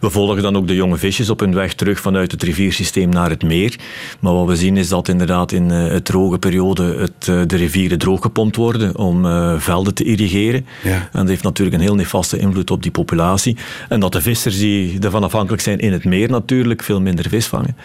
We 0.00 0.10
volgen 0.10 0.42
dan 0.42 0.56
ook 0.56 0.68
de 0.68 0.74
jonge 0.74 0.96
visjes 0.96 1.30
op 1.30 1.40
hun 1.40 1.54
weg 1.54 1.74
terug 1.74 2.00
vanuit 2.00 2.32
het 2.32 2.42
riviersysteem 2.42 3.08
naar 3.08 3.30
het 3.30 3.42
meer. 3.42 3.78
Maar 4.20 4.32
wat 4.32 4.46
we 4.46 4.56
zien 4.56 4.76
is 4.76 4.88
dat 4.88 5.08
inderdaad 5.08 5.52
in 5.52 5.70
uh, 5.70 5.88
het 5.88 6.04
droge 6.04 6.38
periode 6.38 6.94
het, 6.98 7.26
uh, 7.30 7.42
de 7.46 7.56
rivieren 7.56 7.98
drooggepompt 7.98 8.56
worden 8.56 8.96
om 8.96 9.28
velden 9.60 9.94
te 9.94 10.04
irrigeren. 10.04 10.66
Ja. 10.82 11.08
En 11.12 11.26
dat 11.26 11.39
natuurlijk 11.42 11.76
een 11.76 11.82
heel 11.82 11.94
nefaste 11.94 12.38
invloed 12.38 12.70
op 12.70 12.82
die 12.82 12.90
populatie. 12.90 13.56
En 13.88 14.00
dat 14.00 14.12
de 14.12 14.20
vissers 14.20 14.58
die 14.58 15.00
ervan 15.00 15.24
afhankelijk 15.24 15.62
zijn 15.62 15.78
in 15.78 15.92
het 15.92 16.04
meer 16.04 16.30
natuurlijk 16.30 16.82
veel 16.82 17.00
minder 17.00 17.28
vis 17.28 17.46
vangen. 17.46 17.76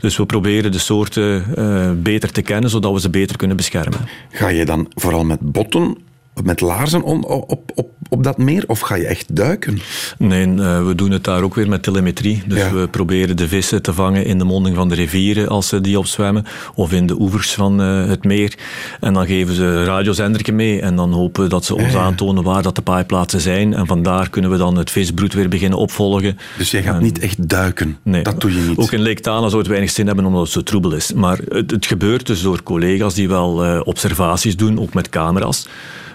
Dus 0.00 0.16
we 0.16 0.26
proberen 0.26 0.72
de 0.72 0.78
soorten 0.78 1.44
uh, 1.58 1.90
beter 1.96 2.32
te 2.32 2.42
kennen, 2.42 2.70
zodat 2.70 2.92
we 2.92 3.00
ze 3.00 3.10
beter 3.10 3.36
kunnen 3.36 3.56
beschermen. 3.56 4.00
Ga 4.30 4.48
je 4.48 4.64
dan 4.64 4.90
vooral 4.94 5.24
met 5.24 5.40
botten 5.40 5.96
met 6.44 6.60
laarzen 6.60 7.02
on, 7.02 7.24
op, 7.24 7.70
op, 7.74 7.90
op 8.08 8.24
dat 8.24 8.38
meer 8.38 8.64
of 8.66 8.80
ga 8.80 8.94
je 8.94 9.06
echt 9.06 9.36
duiken? 9.36 9.78
Nee, 10.18 10.46
uh, 10.46 10.86
we 10.86 10.94
doen 10.94 11.10
het 11.10 11.24
daar 11.24 11.42
ook 11.42 11.54
weer 11.54 11.68
met 11.68 11.82
telemetrie. 11.82 12.42
Dus 12.46 12.58
ja. 12.58 12.72
we 12.72 12.88
proberen 12.88 13.36
de 13.36 13.48
vissen 13.48 13.82
te 13.82 13.92
vangen 13.94 14.24
in 14.24 14.38
de 14.38 14.44
monding 14.44 14.76
van 14.76 14.88
de 14.88 14.94
rivieren 14.94 15.48
als 15.48 15.68
ze 15.68 15.80
die 15.80 15.98
opzwemmen 15.98 16.44
of 16.74 16.92
in 16.92 17.06
de 17.06 17.20
oevers 17.20 17.52
van 17.52 17.80
uh, 17.80 18.06
het 18.08 18.24
meer. 18.24 18.54
En 19.00 19.14
dan 19.14 19.26
geven 19.26 19.54
ze 19.54 19.64
een 19.64 19.84
radiozendertje 19.84 20.52
mee 20.52 20.80
en 20.80 20.96
dan 20.96 21.12
hopen 21.12 21.48
dat 21.48 21.64
ze 21.64 21.74
ons 21.74 21.92
ja. 21.92 22.00
aantonen 22.00 22.42
waar 22.42 22.62
dat 22.62 22.74
de 22.74 22.82
paaiplaatsen 22.82 23.40
zijn. 23.40 23.74
En 23.74 23.86
vandaar 23.86 24.30
kunnen 24.30 24.50
we 24.50 24.56
dan 24.56 24.76
het 24.76 24.90
visbroed 24.90 25.34
weer 25.34 25.48
beginnen 25.48 25.78
opvolgen. 25.78 26.38
Dus 26.58 26.70
jij 26.70 26.82
gaat 26.82 26.96
en, 26.96 27.02
niet 27.02 27.18
echt 27.18 27.48
duiken? 27.48 27.98
Nee, 28.02 28.22
dat 28.22 28.40
doe 28.40 28.54
je 28.54 28.60
niet? 28.60 28.78
Ook 28.78 28.92
in 28.92 29.02
Lake 29.02 29.20
Tana 29.20 29.48
zou 29.48 29.58
het 29.58 29.70
weinig 29.70 29.90
zin 29.90 30.06
hebben 30.06 30.24
omdat 30.24 30.42
het 30.42 30.50
zo 30.50 30.62
troebel 30.62 30.92
is. 30.92 31.12
Maar 31.12 31.38
het, 31.48 31.70
het 31.70 31.86
gebeurt 31.86 32.26
dus 32.26 32.42
door 32.42 32.62
collega's 32.62 33.14
die 33.14 33.28
wel 33.28 33.66
uh, 33.66 33.80
observaties 33.84 34.56
doen, 34.56 34.80
ook 34.80 34.94
met 34.94 35.08
camera's. 35.08 35.66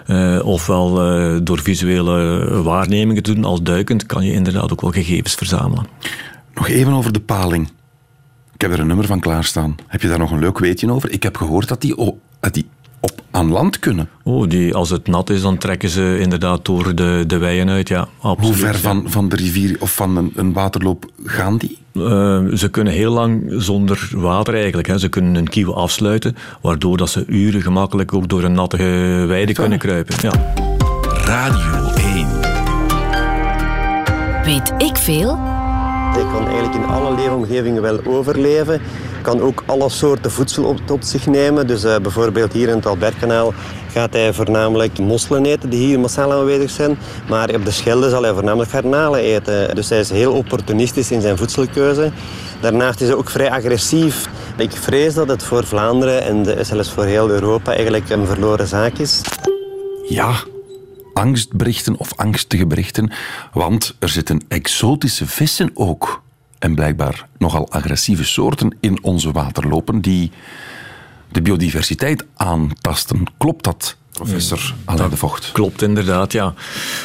Uh, 0.06 0.46
ofwel 0.46 1.18
uh, 1.18 1.40
door 1.42 1.58
visuele 1.58 2.62
waarnemingen 2.62 3.22
te 3.22 3.34
doen. 3.34 3.44
Als 3.44 3.62
duikend 3.62 4.06
kan 4.06 4.24
je 4.24 4.32
inderdaad 4.32 4.72
ook 4.72 4.80
wel 4.80 4.90
gegevens 4.90 5.34
verzamelen. 5.34 5.86
Nog 6.54 6.68
even 6.68 6.92
over 6.92 7.12
de 7.12 7.20
paling. 7.20 7.68
Ik 8.54 8.60
heb 8.60 8.72
er 8.72 8.80
een 8.80 8.86
nummer 8.86 9.06
van 9.06 9.20
klaarstaan. 9.20 9.76
Heb 9.86 10.02
je 10.02 10.08
daar 10.08 10.18
nog 10.18 10.30
een 10.30 10.38
leuk 10.38 10.58
weetje 10.58 10.92
over? 10.92 11.10
Ik 11.10 11.22
heb 11.22 11.36
gehoord 11.36 11.68
dat 11.68 11.80
die, 11.80 11.96
oh, 11.96 12.16
dat 12.40 12.54
die 12.54 12.68
aan 13.36 13.50
land 13.50 13.78
kunnen. 13.78 14.08
Oh, 14.22 14.48
die, 14.48 14.74
als 14.74 14.90
het 14.90 15.06
nat 15.06 15.30
is, 15.30 15.42
dan 15.42 15.58
trekken 15.58 15.88
ze 15.88 16.18
inderdaad 16.20 16.64
door 16.64 16.94
de, 16.94 17.24
de 17.26 17.38
weien 17.38 17.68
uit. 17.68 17.88
Ja, 17.88 18.08
absoluut, 18.20 18.54
Hoe 18.54 18.66
ver 18.66 18.78
van, 18.78 19.04
van 19.06 19.28
de 19.28 19.36
rivier 19.36 19.76
of 19.80 19.94
van 19.94 20.16
een, 20.16 20.32
een 20.34 20.52
waterloop 20.52 21.06
gaan 21.24 21.56
die? 21.56 21.78
Uh, 21.92 22.02
ze 22.54 22.68
kunnen 22.70 22.92
heel 22.92 23.12
lang 23.12 23.44
zonder 23.48 24.10
water 24.14 24.54
eigenlijk. 24.54 24.88
Hè. 24.88 24.98
Ze 24.98 25.08
kunnen 25.08 25.34
een 25.34 25.48
kieuw 25.48 25.74
afsluiten, 25.74 26.36
waardoor 26.60 26.96
dat 26.96 27.10
ze 27.10 27.24
uren 27.26 27.62
gemakkelijk 27.62 28.14
ook 28.14 28.28
door 28.28 28.42
een 28.42 28.52
natte 28.52 28.76
weide 29.26 29.52
kunnen 29.52 29.78
kruipen. 29.78 30.14
Ja. 30.22 30.32
Radio 31.24 31.90
1. 31.94 32.26
Weet 34.44 34.74
ik 34.78 34.96
veel? 34.96 35.38
Hij 36.12 36.24
kan 36.32 36.46
eigenlijk 36.46 36.74
in 36.74 36.84
alle 36.84 37.14
leefomgevingen 37.14 37.82
wel 37.82 38.00
overleven. 38.04 38.80
Kan 39.26 39.40
ook 39.40 39.62
alle 39.66 39.88
soorten 39.88 40.30
voedsel 40.30 40.64
op, 40.64 40.98
zich 41.00 41.26
nemen. 41.26 41.66
Dus 41.66 41.84
uh, 41.84 41.96
bijvoorbeeld 41.98 42.52
hier 42.52 42.68
in 42.68 42.76
het 42.76 42.86
Albertkanaal 42.86 43.54
gaat 43.90 44.12
hij 44.12 44.32
voornamelijk 44.32 44.98
mosselen 44.98 45.44
eten, 45.44 45.70
die 45.70 45.86
hier 45.86 46.00
massaal 46.00 46.32
aanwezig 46.32 46.70
zijn. 46.70 46.98
Maar 47.28 47.54
op 47.54 47.64
de 47.64 47.70
Schelde 47.70 48.10
zal 48.10 48.22
hij 48.22 48.32
voornamelijk 48.32 48.70
garnalen 48.70 49.20
eten. 49.20 49.74
Dus 49.74 49.88
hij 49.88 49.98
is 49.98 50.10
heel 50.10 50.32
opportunistisch 50.32 51.10
in 51.10 51.20
zijn 51.20 51.36
voedselkeuze. 51.36 52.12
Daarnaast 52.60 53.00
is 53.00 53.08
hij 53.08 53.16
ook 53.16 53.30
vrij 53.30 53.50
agressief. 53.50 54.28
Ik 54.56 54.72
vrees 54.72 55.14
dat 55.14 55.28
het 55.28 55.42
voor 55.42 55.64
Vlaanderen 55.64 56.22
en 56.22 56.66
zelfs 56.66 56.90
voor 56.90 57.04
heel 57.04 57.30
Europa 57.30 57.72
eigenlijk 57.72 58.10
een 58.10 58.26
verloren 58.26 58.66
zaak 58.66 58.98
is. 58.98 59.20
Ja, 60.08 60.34
angstberichten 61.12 61.96
of 61.96 62.14
angstige 62.16 62.66
berichten, 62.66 63.12
want 63.52 63.96
er 63.98 64.08
zitten 64.08 64.44
exotische 64.48 65.26
vissen 65.26 65.70
ook 65.74 66.24
en 66.58 66.74
blijkbaar 66.74 67.28
nogal 67.38 67.70
agressieve 67.70 68.24
soorten 68.24 68.76
in 68.80 69.02
onze 69.02 69.32
waterlopen 69.32 70.00
die 70.00 70.30
de 71.32 71.42
biodiversiteit 71.42 72.24
aantasten. 72.34 73.24
Klopt 73.38 73.64
dat? 73.64 73.96
Professor 74.16 74.74
Alain 74.84 75.10
de 75.10 75.16
Vocht. 75.16 75.50
Klopt 75.52 75.82
inderdaad, 75.82 76.32
ja. 76.32 76.54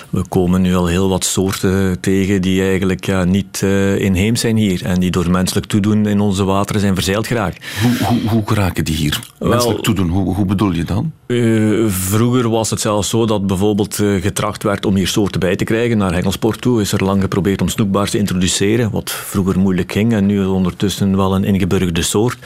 We 0.09 0.23
komen 0.29 0.61
nu 0.61 0.75
al 0.75 0.87
heel 0.87 1.09
wat 1.09 1.25
soorten 1.25 1.99
tegen 1.99 2.41
die 2.41 2.61
eigenlijk 2.61 3.05
ja, 3.05 3.23
niet 3.23 3.61
uh, 3.63 3.99
inheems 3.99 4.39
zijn 4.39 4.57
hier 4.57 4.85
en 4.85 4.99
die 4.99 5.11
door 5.11 5.29
menselijk 5.29 5.65
toedoen 5.65 6.05
in 6.05 6.19
onze 6.19 6.43
wateren 6.43 6.81
zijn 6.81 6.95
verzeild 6.95 7.27
geraakt. 7.27 7.65
Hoe, 7.81 8.07
hoe, 8.07 8.29
hoe 8.29 8.43
geraken 8.45 8.85
die 8.85 8.95
hier? 8.95 9.19
Menselijk 9.39 9.83
toedoen, 9.83 10.09
hoe, 10.09 10.35
hoe 10.35 10.45
bedoel 10.45 10.71
je 10.71 10.83
dan? 10.83 11.11
Uh, 11.27 11.89
vroeger 11.89 12.49
was 12.49 12.69
het 12.69 12.81
zelfs 12.81 13.09
zo 13.09 13.25
dat 13.25 13.47
bijvoorbeeld 13.47 13.99
uh, 13.99 14.21
getracht 14.21 14.63
werd 14.63 14.85
om 14.85 14.95
hier 14.95 15.07
soorten 15.07 15.39
bij 15.39 15.55
te 15.55 15.63
krijgen. 15.63 15.97
Naar 15.97 16.13
Hengelsport 16.13 16.61
toe 16.61 16.81
is 16.81 16.91
er 16.91 17.03
lang 17.03 17.21
geprobeerd 17.21 17.61
om 17.61 17.67
snoekbaars 17.67 18.11
te 18.11 18.17
introduceren, 18.17 18.91
wat 18.91 19.11
vroeger 19.11 19.59
moeilijk 19.59 19.91
ging 19.91 20.13
en 20.13 20.25
nu 20.25 20.45
ondertussen 20.45 21.17
wel 21.17 21.35
een 21.35 21.43
ingeburgerde 21.43 22.01
soort. 22.01 22.37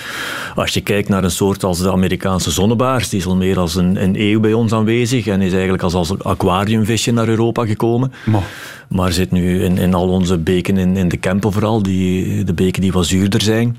Als 0.55 0.73
je 0.73 0.81
kijkt 0.81 1.09
naar 1.09 1.23
een 1.23 1.31
soort 1.31 1.63
als 1.63 1.79
de 1.79 1.91
Amerikaanse 1.91 2.51
zonnebaars, 2.51 3.09
die 3.09 3.19
is 3.19 3.25
al 3.25 3.35
meer 3.35 3.55
dan 3.55 3.69
een, 3.75 4.03
een 4.03 4.15
eeuw 4.21 4.39
bij 4.39 4.53
ons 4.55 4.73
aanwezig 4.73 5.27
en 5.27 5.41
is 5.41 5.51
eigenlijk 5.53 5.83
als, 5.83 5.93
als 5.93 6.19
aquariumvisje 6.19 7.11
naar 7.11 7.27
Europa 7.27 7.65
gekomen. 7.65 8.11
Maar, 8.25 8.43
maar 8.89 9.11
zit 9.11 9.31
nu 9.31 9.63
in, 9.63 9.77
in 9.77 9.93
al 9.93 10.09
onze 10.09 10.37
beken 10.37 10.77
in, 10.77 10.97
in 10.97 11.07
de 11.07 11.17
Kempen 11.17 11.51
vooral, 11.51 11.83
die, 11.83 12.43
de 12.43 12.53
beken 12.53 12.81
die 12.81 12.91
wat 12.91 13.05
zuurder 13.05 13.41
zijn. 13.41 13.77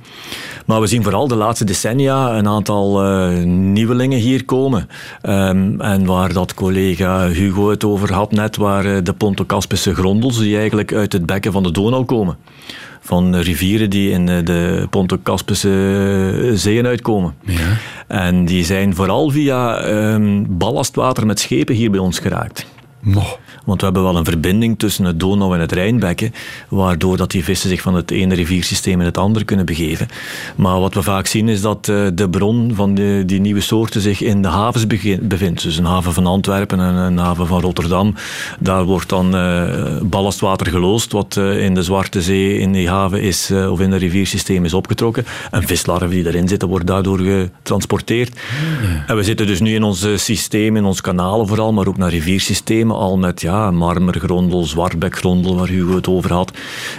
Maar 0.66 0.80
we 0.80 0.86
zien 0.86 1.02
vooral 1.02 1.28
de 1.28 1.36
laatste 1.36 1.64
decennia 1.64 2.38
een 2.38 2.48
aantal 2.48 3.04
uh, 3.04 3.42
nieuwelingen 3.44 4.18
hier 4.18 4.44
komen. 4.44 4.88
Um, 5.22 5.80
en 5.80 6.04
waar 6.04 6.32
dat 6.32 6.54
collega 6.54 7.28
Hugo 7.28 7.70
het 7.70 7.84
over 7.84 8.12
had 8.12 8.32
net, 8.32 8.56
waren 8.56 9.04
de 9.04 9.12
Pontocaspische 9.12 9.94
grondels 9.94 10.38
die 10.38 10.56
eigenlijk 10.56 10.92
uit 10.92 11.12
het 11.12 11.26
bekken 11.26 11.52
van 11.52 11.62
de 11.62 11.70
Donau 11.70 12.04
komen 12.04 12.36
van 13.06 13.36
rivieren 13.36 13.90
die 13.90 14.10
in 14.10 14.28
eh, 14.28 14.44
de 14.44 14.86
Ponto-Kaspische 14.90 15.70
eh, 16.42 16.50
zeeën 16.54 16.86
uitkomen. 16.86 17.34
Ja. 17.44 17.76
En 18.06 18.44
die 18.44 18.64
zijn 18.64 18.94
vooral 18.94 19.30
via 19.30 19.78
ehm, 19.78 20.44
ballastwater 20.48 21.26
met 21.26 21.40
schepen 21.40 21.74
hier 21.74 21.90
bij 21.90 22.00
ons 22.00 22.18
geraakt. 22.18 22.66
Want 23.66 23.78
we 23.78 23.84
hebben 23.84 24.04
wel 24.04 24.16
een 24.16 24.24
verbinding 24.24 24.78
tussen 24.78 25.04
het 25.04 25.20
Donau 25.20 25.54
en 25.54 25.60
het 25.60 25.72
Rijnbekken, 25.72 26.32
waardoor 26.68 27.16
dat 27.16 27.30
die 27.30 27.44
vissen 27.44 27.68
zich 27.68 27.80
van 27.80 27.94
het 27.94 28.10
ene 28.10 28.34
riviersysteem 28.34 29.00
in 29.00 29.06
het 29.06 29.18
andere 29.18 29.44
kunnen 29.44 29.66
begeven. 29.66 30.08
Maar 30.56 30.80
wat 30.80 30.94
we 30.94 31.02
vaak 31.02 31.26
zien 31.26 31.48
is 31.48 31.60
dat 31.60 31.88
eh, 31.88 32.06
de 32.14 32.28
bron 32.30 32.72
van 32.74 32.94
de, 32.94 33.22
die 33.26 33.40
nieuwe 33.40 33.60
soorten 33.60 34.00
zich 34.00 34.22
in 34.22 34.42
de 34.42 34.48
havens 34.48 34.86
bevindt. 35.20 35.62
Dus 35.62 35.76
een 35.76 35.84
haven 35.84 36.12
van 36.12 36.26
Antwerpen 36.26 36.80
en 36.80 36.94
een 36.94 37.18
haven 37.18 37.46
van 37.46 37.60
Rotterdam. 37.60 38.14
Daar 38.60 38.84
wordt 38.84 39.08
dan 39.08 39.36
eh, 39.36 40.00
ballastwater 40.02 40.66
geloosd, 40.66 41.12
wat 41.12 41.36
eh, 41.36 41.64
in 41.64 41.74
de 41.74 41.82
Zwarte 41.82 42.22
Zee, 42.22 42.58
in 42.58 42.72
die 42.72 42.88
haven 42.88 43.22
is, 43.22 43.50
of 43.50 43.80
in 43.80 43.92
het 43.92 44.00
riviersysteem 44.00 44.64
is 44.64 44.74
opgetrokken. 44.74 45.24
En 45.50 45.62
vislarven 45.62 46.10
die 46.10 46.26
erin 46.26 46.48
zitten, 46.48 46.68
worden 46.68 46.86
daardoor 46.86 47.18
getransporteerd. 47.18 48.40
En 49.06 49.16
we 49.16 49.22
zitten 49.22 49.46
dus 49.46 49.60
nu 49.60 49.74
in 49.74 49.82
ons 49.82 50.06
systeem, 50.14 50.76
in 50.76 50.84
ons 50.84 51.00
kanalen 51.00 51.46
vooral, 51.46 51.72
maar 51.72 51.86
ook 51.86 51.96
naar 51.96 52.10
riviersystemen, 52.10 52.96
al 52.96 53.18
met 53.18 53.40
ja, 53.40 53.55
marmergrondel, 53.70 54.64
zwartbekgrondel, 54.64 55.56
waar 55.56 55.68
Hugo 55.68 55.94
het 55.94 56.08
over 56.08 56.32
had, 56.32 56.50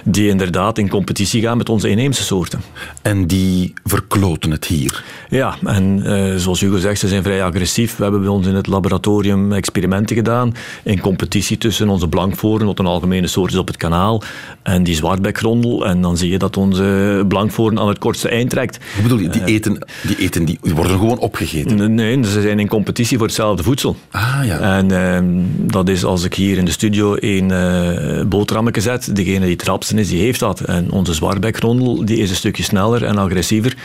die 0.04 0.30
inderdaad 0.30 0.78
in 0.78 0.90
competitie 0.90 1.42
gaan 1.42 1.58
met 1.58 1.70
onze 1.70 1.90
inheemse 1.90 2.24
soorten. 2.24 2.62
En 3.02 3.28
die 3.28 3.74
verkloten 3.84 4.52
het 4.52 4.66
hier. 4.66 5.04
Ja, 5.30 5.56
en 5.64 6.02
eh, 6.06 6.36
zoals 6.36 6.60
Hugo 6.60 6.78
zegt, 6.78 7.00
ze 7.00 7.08
zijn 7.08 7.24
vrij 7.24 7.44
agressief. 7.44 7.96
We 7.96 8.04
hebben 8.04 8.22
bij 8.22 8.30
ons 8.30 8.48
in 8.48 8.56
het 8.56 8.68
laboratorium 8.68 9.54
experimenten 9.54 10.16
gedaan 10.16 10.54
in 10.84 11.00
competitie 11.00 11.58
tussen 11.58 11.90
onze 11.90 12.08
blankvoren, 12.08 12.66
wat 12.66 12.80
een 12.80 12.86
algemene 12.86 13.28
soort 13.28 13.52
is 13.52 13.58
op 13.58 13.68
het 13.68 13.78
kanaal, 13.78 14.22
en 14.64 14.84
die 14.84 14.96
zwartbekgrondel. 14.96 15.86
En 15.86 16.02
dan 16.02 16.18
zie 16.18 16.32
je 16.32 16.38
dat 16.38 16.58
onze 16.58 17.26
blankvoren 17.28 17.80
aan 17.80 17.88
het 17.88 18.00
kortste 18.00 18.30
eind 18.30 18.50
trekt. 18.50 18.80
Hoe 18.94 19.04
bedoel 19.04 19.20
je? 19.20 19.30
Die 19.30 19.44
eten, 19.44 19.88
die, 20.08 20.18
eten 20.18 20.46
die, 20.46 20.60
die 20.62 20.76
worden 20.76 20.98
gewoon 20.98 21.20
opgegeten. 21.20 21.94
Nee, 21.94 22.24
ze 22.24 22.42
zijn 22.42 22.60
in 22.60 22.68
competitie 22.68 23.18
voor 23.18 23.26
hetzelfde 23.26 23.64
voedsel. 23.64 23.96
Ah 24.12 24.40
ja. 24.44 24.60
En 24.60 24.92
ehm, 24.92 25.26
dat 25.72 25.90
is 25.90 26.04
als 26.04 26.24
ik 26.24 26.34
hier 26.34 26.47
in 26.56 26.66
de 26.66 26.72
studio 26.72 27.16
een 27.20 27.52
eh 27.52 28.26
boterhammetje 28.26 28.82
zet, 28.82 29.16
degene 29.16 29.40
die 29.40 29.50
het 29.50 29.62
is, 30.00 30.08
die 30.08 30.22
heeft 30.22 30.40
dat. 30.40 30.60
En 30.60 30.92
onze 30.92 31.14
zwaarbekgrondel, 31.14 32.06
die 32.06 32.18
is 32.18 32.30
een 32.30 32.36
stukje 32.36 32.64
sneller 32.64 33.04
en 33.04 33.18
agressiever. 33.18 33.76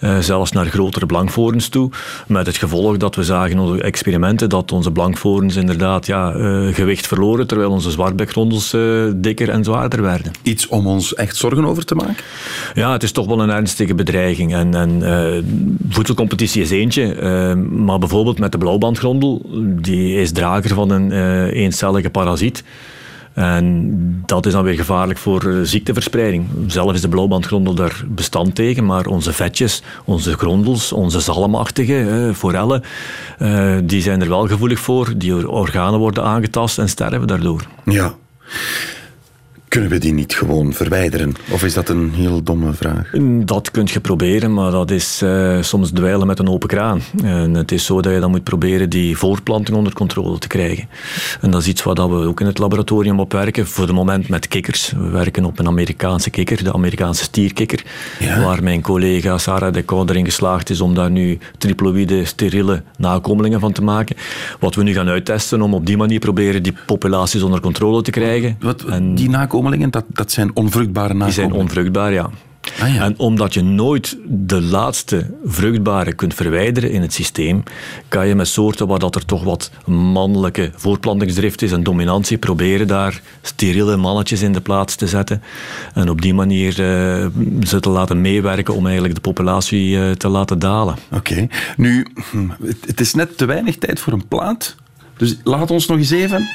Eh, 0.00 0.18
zelfs 0.18 0.52
naar 0.52 0.66
grotere 0.66 1.06
blankvorens 1.06 1.68
toe. 1.68 1.90
Met 2.26 2.46
het 2.46 2.56
gevolg 2.56 2.96
dat 2.96 3.14
we 3.14 3.24
zagen 3.24 3.50
in 3.50 3.58
onze 3.58 3.82
experimenten 3.82 4.48
dat 4.48 4.72
onze 4.72 4.90
blankvorens 4.90 5.56
inderdaad 5.56 6.06
ja, 6.06 6.32
eh, 6.32 6.74
gewicht 6.74 7.06
verloren, 7.06 7.46
terwijl 7.46 7.70
onze 7.70 7.90
zwaardbekgrondels 7.90 8.72
eh, 8.72 8.80
dikker 9.14 9.50
en 9.50 9.64
zwaarder 9.64 10.02
werden. 10.02 10.32
Iets 10.42 10.66
om 10.66 10.86
ons 10.86 11.14
echt 11.14 11.36
zorgen 11.36 11.64
over 11.64 11.84
te 11.84 11.94
maken? 11.94 12.24
Ja, 12.74 12.92
het 12.92 13.02
is 13.02 13.12
toch 13.12 13.26
wel 13.26 13.42
een 13.42 13.50
ernstige 13.50 13.94
bedreiging. 13.94 14.54
En, 14.54 14.74
en 14.74 15.02
voedselcompetitie 15.88 16.62
is 16.62 16.70
eentje, 16.70 17.14
maar 17.70 17.98
bijvoorbeeld 17.98 18.38
met 18.38 18.52
de 18.52 18.58
blauwbandgrondel, 18.58 19.42
die 19.80 20.20
is 20.20 20.32
drager 20.32 20.74
van 20.74 20.90
een 20.90 21.12
eencellige 21.50 22.10
parasiet. 22.10 22.62
En 23.38 24.22
dat 24.26 24.46
is 24.46 24.52
dan 24.52 24.64
weer 24.64 24.74
gevaarlijk 24.74 25.18
voor 25.18 25.42
eh, 25.42 25.54
ziekteverspreiding. 25.62 26.46
Zelf 26.66 26.92
is 26.92 27.00
de 27.00 27.08
blauwbandgrondel 27.08 27.74
daar 27.74 28.04
bestand 28.08 28.54
tegen, 28.54 28.84
maar 28.84 29.06
onze 29.06 29.32
vetjes, 29.32 29.82
onze 30.04 30.32
grondels, 30.32 30.92
onze 30.92 31.20
zalmachtige 31.20 32.00
eh, 32.00 32.34
forellen, 32.34 32.82
eh, 33.38 33.76
die 33.84 34.02
zijn 34.02 34.20
er 34.20 34.28
wel 34.28 34.46
gevoelig 34.46 34.78
voor. 34.80 35.12
Die 35.16 35.50
organen 35.50 35.98
worden 35.98 36.24
aangetast 36.24 36.78
en 36.78 36.88
sterven 36.88 37.26
daardoor. 37.26 37.66
Ja. 37.84 38.14
Kunnen 39.68 39.90
we 39.90 39.98
die 39.98 40.12
niet 40.12 40.34
gewoon 40.34 40.72
verwijderen? 40.72 41.34
Of 41.50 41.62
is 41.64 41.74
dat 41.74 41.88
een 41.88 42.12
heel 42.14 42.42
domme 42.42 42.72
vraag? 42.72 43.10
Dat 43.44 43.70
kun 43.70 43.88
je 43.92 44.00
proberen, 44.00 44.54
maar 44.54 44.70
dat 44.70 44.90
is 44.90 45.22
eh, 45.22 45.62
soms 45.62 45.90
dweilen 45.90 46.26
met 46.26 46.38
een 46.38 46.48
open 46.48 46.68
kraan. 46.68 47.00
En 47.22 47.54
het 47.54 47.72
is 47.72 47.84
zo 47.84 48.00
dat 48.00 48.12
je 48.12 48.20
dan 48.20 48.30
moet 48.30 48.42
proberen 48.44 48.90
die 48.90 49.16
voortplanting 49.16 49.76
onder 49.76 49.92
controle 49.92 50.38
te 50.38 50.46
krijgen. 50.46 50.88
En 51.40 51.50
dat 51.50 51.60
is 51.60 51.68
iets 51.68 51.82
wat 51.82 51.96
we 51.98 52.02
ook 52.26 52.40
in 52.40 52.46
het 52.46 52.58
laboratorium 52.58 53.20
op 53.20 53.32
werken. 53.32 53.66
Voor 53.66 53.84
het 53.86 53.94
moment 53.94 54.28
met 54.28 54.48
kikkers. 54.48 54.92
We 54.96 55.08
werken 55.08 55.44
op 55.44 55.58
een 55.58 55.66
Amerikaanse 55.66 56.30
kikker, 56.30 56.64
de 56.64 56.72
Amerikaanse 56.72 57.22
stierkikker. 57.22 57.84
Ja. 58.18 58.42
Waar 58.44 58.62
mijn 58.62 58.82
collega 58.82 59.38
Sarah 59.38 59.72
de 59.72 59.84
Cou 59.84 60.08
erin 60.08 60.24
geslaagd 60.24 60.70
is 60.70 60.80
om 60.80 60.94
daar 60.94 61.10
nu 61.10 61.38
triploïde, 61.58 62.24
steriele 62.24 62.82
nakomelingen 62.96 63.60
van 63.60 63.72
te 63.72 63.82
maken. 63.82 64.16
Wat 64.60 64.74
we 64.74 64.82
nu 64.82 64.92
gaan 64.92 65.08
uittesten 65.08 65.62
om 65.62 65.74
op 65.74 65.86
die 65.86 65.96
manier 65.96 66.18
proberen 66.18 66.62
die 66.62 66.74
populaties 66.86 67.42
onder 67.42 67.60
controle 67.60 68.02
te 68.02 68.10
krijgen. 68.10 68.56
Wat, 68.60 68.82
En- 68.84 69.14
die 69.14 69.28
nakomelingen, 69.28 69.56
dat, 69.90 70.04
dat 70.08 70.32
zijn 70.32 70.50
onvruchtbare 70.54 71.08
die 71.08 71.16
nakomelingen? 71.16 71.50
zijn 71.50 71.62
onvruchtbaar, 71.62 72.12
ja. 72.12 72.30
Ah, 72.80 72.94
ja. 72.94 73.04
En 73.04 73.18
omdat 73.18 73.54
je 73.54 73.62
nooit 73.62 74.18
de 74.24 74.62
laatste 74.62 75.30
vruchtbare 75.44 76.12
kunt 76.12 76.34
verwijderen 76.34 76.90
in 76.90 77.02
het 77.02 77.12
systeem, 77.12 77.62
kan 78.08 78.28
je 78.28 78.34
met 78.34 78.48
soorten 78.48 78.86
waar 78.86 78.98
dat 78.98 79.14
er 79.14 79.24
toch 79.24 79.44
wat 79.44 79.70
mannelijke 79.86 80.70
voortplantingsdrift 80.74 81.62
is 81.62 81.72
en 81.72 81.82
dominantie, 81.82 82.38
proberen 82.38 82.86
daar 82.86 83.20
steriele 83.42 83.96
mannetjes 83.96 84.42
in 84.42 84.52
de 84.52 84.60
plaats 84.60 84.94
te 84.96 85.06
zetten. 85.06 85.42
En 85.94 86.08
op 86.08 86.20
die 86.20 86.34
manier 86.34 86.68
eh, 86.70 87.26
ze 87.66 87.80
te 87.80 87.88
laten 87.88 88.20
meewerken 88.20 88.74
om 88.74 88.84
eigenlijk 88.84 89.14
de 89.14 89.20
populatie 89.20 90.00
eh, 90.00 90.10
te 90.10 90.28
laten 90.28 90.58
dalen. 90.58 90.96
Oké. 91.10 91.46
Nu, 91.76 92.06
hm, 92.30 92.48
het, 92.62 92.86
het 92.86 93.00
is 93.00 93.14
net 93.14 93.38
te 93.38 93.44
weinig 93.44 93.76
tijd 93.76 94.00
voor 94.00 94.12
een 94.12 94.28
plaat. 94.28 94.76
Dus 95.16 95.36
laat 95.44 95.70
ons 95.70 95.86
nog 95.86 95.98
eens 95.98 96.10
even... 96.10 96.46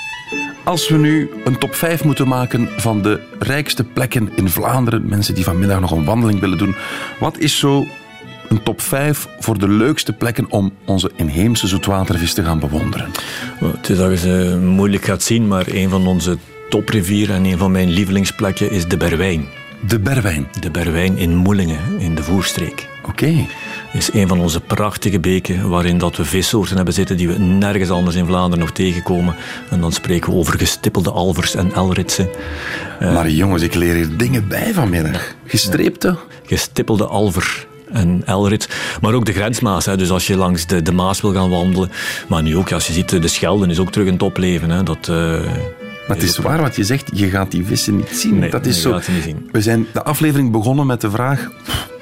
Als 0.64 0.90
we 0.90 0.98
nu 0.98 1.30
een 1.46 1.58
top 1.58 1.76
5 1.76 2.04
moeten 2.04 2.28
maken 2.28 2.70
van 2.78 3.02
de 3.02 3.20
rijkste 3.40 3.84
plekken 3.84 4.30
in 4.36 4.50
Vlaanderen, 4.50 5.06
mensen 5.06 5.36
die 5.36 5.44
vanmiddag 5.44 5.80
nog 5.80 5.92
een 5.92 6.06
wandeling 6.06 6.40
willen 6.40 6.58
doen, 6.58 6.76
wat 7.20 7.38
is 7.38 7.60
zo 7.60 7.86
een 8.50 8.64
top 8.64 8.82
5 8.82 9.28
voor 9.40 9.58
de 9.58 9.70
leukste 9.70 10.14
plekken 10.14 10.46
om 10.50 10.74
onze 10.86 11.12
inheemse 11.16 11.68
zoetwatervis 11.68 12.34
te 12.34 12.44
gaan 12.44 12.60
bewonderen? 12.60 13.12
Het 13.60 13.90
is 13.90 13.98
dat 13.98 14.10
je 14.10 14.18
ze 14.18 14.60
moeilijk 14.62 15.06
gaat 15.06 15.24
zien, 15.24 15.48
maar 15.48 15.66
een 15.68 15.90
van 15.90 16.08
onze 16.08 16.38
toprivieren 16.70 17.36
en 17.36 17.46
een 17.46 17.58
van 17.58 17.72
mijn 17.72 17.90
lievelingsplekken 17.90 18.72
is 18.72 18.88
de 18.88 18.98
Berwijn. 18.98 19.46
De 19.88 20.00
Berwijn. 20.00 20.48
De 20.60 20.72
Berwijn 20.72 21.18
in 21.18 21.36
Moelingen, 21.36 22.00
in 22.00 22.16
de 22.16 22.24
Voerstreek. 22.24 22.88
Oké. 23.08 23.46
Is 23.94 24.14
een 24.14 24.28
van 24.28 24.40
onze 24.40 24.60
prachtige 24.60 25.20
beken 25.20 25.70
waarin 25.70 25.98
dat 25.98 26.18
we 26.18 26.26
vissoorten 26.26 26.76
hebben 26.76 26.94
zitten 26.94 27.18
die 27.18 27.28
we 27.28 27.40
nergens 27.40 27.90
anders 27.90 28.16
in 28.16 28.26
Vlaanderen 28.26 28.60
nog 28.60 28.72
tegenkomen. 28.72 29.36
En 29.70 29.82
dan 29.82 29.92
spreken 29.92 30.32
we 30.32 30.38
over 30.38 30.58
gestippelde 30.58 31.12
alvers 31.12 31.56
en 31.56 31.72
elritsen. 31.76 32.30
Maar 33.00 33.30
jongens, 33.30 33.62
ik 33.62 33.74
leer 33.74 33.96
hier 33.96 34.18
dingen 34.18 34.48
bij 34.48 34.74
vanmiddag. 34.74 35.36
Gestreepte? 35.46 36.18
Gestippelde 36.46 37.06
alver 37.06 37.68
en 37.92 38.22
elrit. 38.26 38.70
Maar 39.02 39.14
ook 39.14 39.26
de 39.26 39.34
grensmaas. 39.34 39.86
Hè. 39.86 39.98
Dus 39.98 40.10
als 40.10 40.28
je 40.28 40.38
langs 40.38 40.66
de, 40.68 40.82
de 40.82 40.92
Maas 40.92 41.22
wil 41.22 41.34
gaan 41.34 41.50
wandelen. 41.50 41.92
Maar 42.28 42.44
nu 42.44 42.58
ook, 42.58 42.72
als 42.72 42.88
je 42.88 42.94
ziet, 42.94 43.10
de 43.10 43.28
Schelden 43.28 43.70
is 43.70 43.80
ook 43.80 43.92
terug 43.92 44.08
in 44.08 44.14
het 44.14 44.24
opleven. 44.24 44.70
Hè. 44.70 44.84
Dat, 44.84 45.10
eh, 45.10 45.40
Maar 46.08 46.18
het 46.18 46.26
is 46.26 46.38
waar 46.38 46.62
wat 46.62 46.76
je 46.76 46.84
zegt, 46.84 47.10
je 47.14 47.30
gaat 47.30 47.52
die 47.52 47.66
vissen 47.66 47.96
niet 47.96 48.10
zien. 48.10 48.40
Nee, 48.40 48.50
dat 48.50 48.66
is 48.66 48.82
zo. 48.82 48.94
niet 48.94 49.24
zien. 49.24 49.50
We 49.52 49.62
zijn 49.62 49.86
de 49.94 50.04
aflevering 50.04 50.52
begonnen 50.52 50.86
met 50.86 51.02
de 51.02 51.12
vraag: 51.12 51.50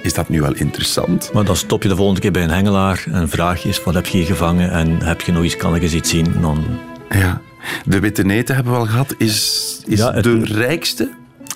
is 0.02 0.14
dat 0.14 0.30
nu 0.30 0.41
wel 0.41 0.54
interessant? 0.56 1.30
Maar 1.34 1.45
dan 1.45 1.56
stop 1.56 1.84
je 1.84 1.89
de 1.89 1.95
volgende 1.95 2.22
keer 2.22 2.32
bij 2.32 2.43
een 2.43 2.49
hengelaar 2.49 3.04
en 3.12 3.30
vraag 3.30 3.62
je 3.62 3.68
eens, 3.68 3.84
wat 3.84 3.93
heb 3.93 4.06
je 4.06 4.18
hier 4.18 4.26
gevangen? 4.26 4.72
En 4.72 5.02
heb 5.04 5.22
je 5.22 5.32
nog 5.32 5.43
iets, 5.43 5.58
kan 5.58 5.76
ik 5.76 5.82
eens 5.82 5.93
iets 5.93 6.10
zien? 6.10 6.34
Dan 6.41 6.64
Ja. 7.10 7.41
De 7.86 7.99
witte 7.99 8.24
neten 8.24 8.56
hebben 8.56 8.74
we 8.74 8.80
al 8.80 8.86
gehad. 8.86 9.16
Is, 9.18 9.82
is 9.86 9.99
Ja, 9.99 10.14
het- 10.14 10.24
de 10.24 10.39
rijkste? 10.45 11.10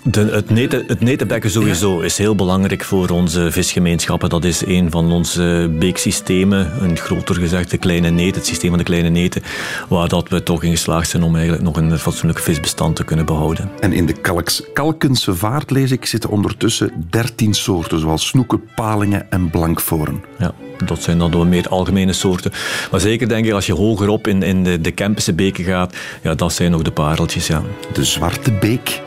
De, 0.08 0.22
het, 0.22 0.50
neten, 0.50 0.84
het 0.88 1.02
netenbekken 1.02 1.50
sowieso 1.50 2.00
is 2.00 2.18
heel 2.18 2.36
belangrijk 2.36 2.84
voor 2.84 3.10
onze 3.10 3.52
visgemeenschappen. 3.52 4.30
Dat 4.30 4.44
is 4.44 4.66
een 4.66 4.92
van 4.92 5.12
onze 5.12 5.72
beeksystemen, 5.80 6.84
een 6.84 6.98
groter 6.98 7.36
gezegd, 7.36 7.72
de 7.72 7.78
kleine 7.78 8.10
neet, 8.10 8.36
het 8.36 8.46
systeem 8.46 8.70
van 8.70 8.78
de 8.78 8.84
kleine 8.84 9.10
neten, 9.10 9.42
waar 9.90 10.08
dat 10.08 10.30
we 10.30 10.44
toch 10.44 10.64
in 10.64 10.72
geslaagd 10.72 11.10
zijn 11.10 11.24
om 11.24 11.36
eigenlijk 11.36 11.64
nog 11.64 11.78
een 11.78 12.00
fatsoenlijk 12.00 12.40
visbestand 12.40 12.96
te 12.96 13.04
kunnen 13.04 13.26
behouden. 13.26 13.72
En 13.80 13.94
in 13.94 14.06
de 14.06 14.14
kalks, 14.14 14.64
Kalkense 14.74 15.36
vaart, 15.36 15.72
lees 15.72 15.92
ik, 15.92 16.06
zitten 16.06 16.30
ondertussen 16.30 17.06
13 17.10 17.54
soorten, 17.54 18.00
zoals 18.00 18.28
snoeken, 18.28 18.62
palingen 18.76 19.32
en 19.32 19.50
blankvoren. 19.50 20.24
Ja, 20.38 20.54
dat 20.86 21.04
zijn 21.04 21.18
dan 21.18 21.32
de 21.32 21.38
meer 21.38 21.70
algemene 21.70 22.14
soorten. 22.14 22.52
Maar 22.92 23.00
zeker 23.00 23.28
denk 23.28 23.46
ik, 23.46 23.52
als 23.52 23.66
je 23.66 23.74
hogerop 23.74 24.28
in, 24.28 24.44
in 24.44 24.64
de, 24.64 24.82
de 24.82 24.92
Kempische 24.92 25.34
beken 25.34 25.64
gaat, 25.64 25.96
ja, 26.24 26.36
dat 26.36 26.54
zijn 26.54 26.72
nog 26.72 26.82
de 26.82 26.92
pareltjes, 26.92 27.48
ja. 27.48 27.62
De 27.94 28.04
zwarte 28.04 28.52
beek, 28.52 29.02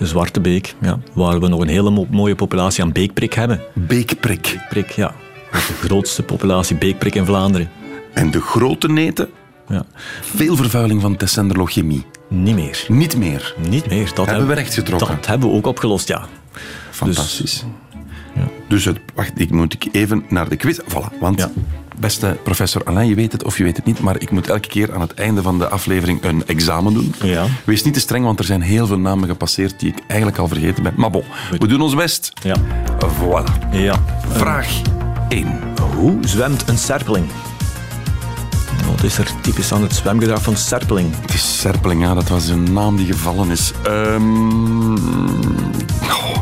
De 0.00 0.06
Zwarte 0.06 0.40
Beek, 0.40 0.74
ja, 0.80 0.98
waar 1.12 1.40
we 1.40 1.48
nog 1.48 1.60
een 1.60 1.68
hele 1.68 1.90
mo- 1.90 2.06
mooie 2.10 2.34
populatie 2.34 2.82
aan 2.84 2.92
beekprik 2.92 3.32
hebben. 3.32 3.60
beekprik. 3.74 4.58
Prik, 4.68 4.90
ja. 4.90 5.14
De 5.52 5.58
grootste 5.58 6.22
populatie 6.22 6.76
beekprik 6.76 7.14
in 7.14 7.24
Vlaanderen. 7.24 7.70
En 8.14 8.30
de 8.30 8.40
grote 8.40 8.88
neten, 8.88 9.28
Ja. 9.68 9.84
veel 10.20 10.56
vervuiling 10.56 11.00
van 11.00 11.16
tessenderlochemie. 11.16 12.06
Niet 12.28 12.54
meer. 12.54 12.84
Niet 12.88 13.16
meer. 13.16 13.54
Niet 13.68 13.86
meer. 13.88 14.10
Dat 14.14 14.26
Hebben 14.26 14.46
we 14.48 14.54
rechtgetrokken. 14.54 15.08
Dat 15.16 15.26
hebben 15.26 15.48
we 15.48 15.54
ook 15.54 15.66
opgelost, 15.66 16.08
ja. 16.08 16.24
Fantastisch. 16.90 17.38
Dus 17.40 17.64
het, 18.68 18.98
wacht, 19.14 19.32
ik 19.34 19.50
moet 19.50 19.72
ik 19.74 19.88
even 19.92 20.24
naar 20.28 20.48
de 20.48 20.56
quiz. 20.56 20.78
Voilà, 20.78 21.18
want 21.20 21.38
Ja. 21.38 21.50
beste 21.98 22.36
professor 22.42 22.84
Alain, 22.84 23.08
je 23.08 23.14
weet 23.14 23.32
het 23.32 23.44
of 23.44 23.58
je 23.58 23.64
weet 23.64 23.76
het 23.76 23.84
niet, 23.86 24.00
maar 24.00 24.20
ik 24.20 24.30
moet 24.30 24.48
elke 24.48 24.68
keer 24.68 24.94
aan 24.94 25.00
het 25.00 25.14
einde 25.14 25.42
van 25.42 25.58
de 25.58 25.68
aflevering 25.68 26.24
een 26.24 26.46
examen 26.46 26.94
doen. 26.94 27.14
Ja. 27.22 27.46
Wees 27.64 27.82
niet 27.84 27.94
te 27.94 28.00
streng, 28.00 28.24
want 28.24 28.38
er 28.38 28.44
zijn 28.44 28.60
heel 28.60 28.86
veel 28.86 28.98
namen 28.98 29.28
gepasseerd 29.28 29.80
die 29.80 29.88
ik 29.88 29.98
eigenlijk 30.06 30.38
al 30.40 30.48
vergeten 30.48 30.82
ben. 30.82 30.92
Maar 30.96 31.10
bon, 31.10 31.24
we 31.58 31.66
doen 31.66 31.80
ons 31.80 31.94
best. 31.94 32.32
Ja. 32.42 32.56
Voilà. 33.06 33.70
ja. 33.72 33.94
Vraag 34.28 34.68
1. 35.28 35.60
Hoe 35.96 36.18
zwemt 36.20 36.68
een 36.68 36.78
serpeling? 36.78 37.26
Wat 38.90 39.02
is 39.02 39.18
er 39.18 39.30
typisch 39.40 39.72
aan 39.72 39.82
het 39.82 39.94
zwemgedrag 39.94 40.42
van 40.42 40.56
serpeling? 40.56 41.08
Het 41.20 41.34
is 41.34 41.58
Serpeling, 41.60 42.02
ja, 42.02 42.14
dat 42.14 42.28
was 42.28 42.48
een 42.48 42.72
naam 42.72 42.96
die 42.96 43.06
gevallen 43.06 43.50
is. 43.50 43.72
Ehm 43.82 44.94
oh. 46.16 46.36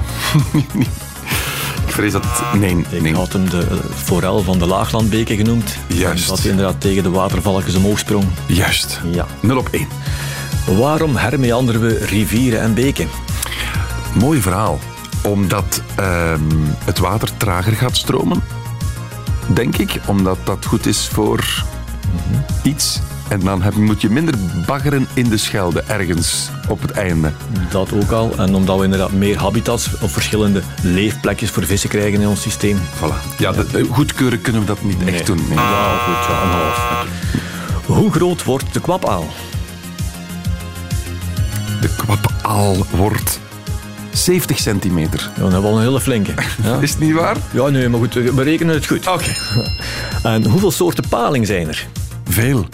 Ik 1.88 1.94
vrees 1.94 2.12
dat... 2.12 2.24
Nee, 2.58 2.76
Ik 2.90 3.00
nee. 3.00 3.14
had 3.14 3.32
hem 3.32 3.50
de 3.50 3.66
forel 3.94 4.42
van 4.42 4.58
de 4.58 4.66
Laaglandbeken 4.66 5.36
genoemd. 5.36 5.76
Juist. 5.86 6.28
Dat 6.28 6.38
hij 6.38 6.50
inderdaad 6.50 6.80
tegen 6.80 7.02
de 7.02 7.10
watervalkjes 7.10 7.74
omhoog 7.74 7.98
sprong. 7.98 8.24
Juist. 8.46 9.00
Ja. 9.12 9.26
0 9.40 9.56
op 9.58 9.68
1. 9.70 9.88
Waarom 10.78 11.16
hermeanderen 11.16 11.80
we 11.80 12.04
rivieren 12.04 12.60
en 12.60 12.74
beken? 12.74 13.08
Mooi 14.14 14.40
verhaal. 14.40 14.78
Omdat 15.22 15.82
ehm, 15.94 16.40
het 16.84 16.98
water 16.98 17.28
trager 17.36 17.72
gaat 17.72 17.96
stromen. 17.96 18.42
Denk 19.46 19.76
ik. 19.76 20.00
Omdat 20.06 20.38
dat 20.44 20.66
goed 20.66 20.86
is 20.86 21.08
voor 21.12 21.64
iets. 22.62 23.00
En 23.28 23.40
dan 23.40 23.62
heb, 23.62 23.74
moet 23.74 24.00
je 24.00 24.10
minder 24.10 24.34
baggeren 24.66 25.08
in 25.14 25.28
de 25.28 25.36
Schelde, 25.36 25.82
ergens 25.86 26.50
op 26.68 26.80
het 26.82 26.90
einde. 26.90 27.32
Dat 27.70 27.92
ook 27.92 28.10
al. 28.10 28.32
En 28.36 28.54
omdat 28.54 28.78
we 28.78 28.84
inderdaad 28.84 29.12
meer 29.12 29.38
habitats 29.38 29.88
of 30.00 30.12
verschillende 30.12 30.62
leefplekjes 30.82 31.50
voor 31.50 31.64
vissen 31.64 31.88
krijgen 31.88 32.20
in 32.20 32.28
ons 32.28 32.42
systeem. 32.42 32.78
Voilà. 32.78 33.36
Ja, 33.38 33.52
dat, 33.52 33.72
eh, 33.74 33.84
goedkeuren 33.90 34.40
kunnen 34.40 34.60
we 34.60 34.66
dat 34.66 34.82
niet 34.82 35.04
echt 35.04 35.26
doen. 35.26 35.36
nee. 35.48 35.58
Ja, 35.58 35.96
goed. 35.98 36.26
Ja, 36.34 36.42
een 36.42 36.48
half. 36.48 37.06
Hoe 37.86 38.10
groot 38.12 38.44
wordt 38.44 38.74
de 38.74 38.80
kwapaal? 38.80 39.26
De 41.80 41.88
kwapaal 41.96 42.76
wordt 42.90 43.40
70 44.12 44.58
centimeter. 44.58 45.30
Ja, 45.34 45.42
dan 45.42 45.52
hebben 45.52 45.70
we 45.70 45.76
al 45.76 45.76
een 45.82 45.86
hele 45.86 46.00
flinke. 46.00 46.32
Ja? 46.62 46.78
Is 46.82 46.90
het 46.90 46.98
niet 47.00 47.12
waar? 47.14 47.36
Ja, 47.50 47.68
nee, 47.68 47.88
maar 47.88 48.00
goed, 48.00 48.14
we 48.14 48.32
berekenen 48.32 48.74
het 48.74 48.86
goed. 48.86 49.06
Oké. 49.08 49.30
En 50.22 50.46
hoeveel 50.46 50.70
soorten 50.70 51.04
paling 51.08 51.46
zijn 51.46 51.68
er? 51.68 51.86
Veel. 52.28 52.66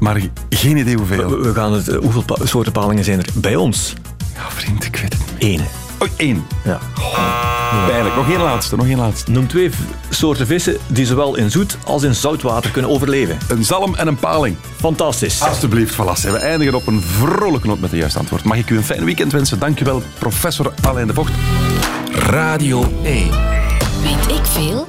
Maar 0.00 0.20
geen 0.50 0.76
idee 0.76 0.96
hoeveel. 0.96 1.30
We, 1.30 1.36
we 1.48 1.54
gaan 1.54 1.72
het, 1.72 1.88
eh, 1.88 1.98
hoeveel 1.98 2.22
pa- 2.22 2.46
soorten 2.46 2.72
palingen 2.72 3.04
zijn 3.04 3.18
er 3.18 3.26
bij 3.34 3.56
ons? 3.56 3.94
Ja, 4.34 4.40
vriend, 4.48 4.84
ik 4.84 4.96
weet 4.96 5.12
het 5.12 5.22
niet. 5.38 5.42
Eén. 5.60 5.66
Oh, 5.98 6.08
één. 6.16 6.46
Ja. 6.64 6.78
Pijnlijk. 7.86 8.14
Nog 8.16 8.28
één 8.30 8.40
laatste, 8.40 8.76
nog 8.76 8.86
één 8.86 8.98
laatste. 8.98 9.30
Noem 9.30 9.46
twee 9.48 9.70
soorten 10.10 10.46
vissen 10.46 10.76
die 10.86 11.06
zowel 11.06 11.36
in 11.36 11.50
zoet 11.50 11.76
als 11.84 12.02
in 12.02 12.14
zout 12.14 12.42
water 12.42 12.70
kunnen 12.70 12.90
overleven. 12.90 13.38
Een 13.48 13.64
zalm 13.64 13.94
en 13.94 14.06
een 14.06 14.16
paling. 14.16 14.56
Fantastisch. 14.76 15.40
Alsjeblieft, 15.42 15.94
voilà. 15.94 16.30
We 16.30 16.36
eindigen 16.38 16.74
op 16.74 16.86
een 16.86 17.02
vrolijke 17.02 17.66
noot 17.66 17.80
met 17.80 17.90
de 17.90 17.96
juiste 17.96 18.18
antwoord. 18.18 18.42
Mag 18.44 18.56
ik 18.56 18.70
u 18.70 18.76
een 18.76 18.84
fijn 18.84 19.04
weekend 19.04 19.32
wensen? 19.32 19.58
Dankjewel, 19.58 20.02
professor 20.18 20.72
Alain 20.82 21.06
de 21.06 21.14
Vocht. 21.14 21.32
Radio 22.12 22.92
1. 23.04 23.30
Weet 24.02 24.36
ik 24.36 24.46
veel? 24.46 24.88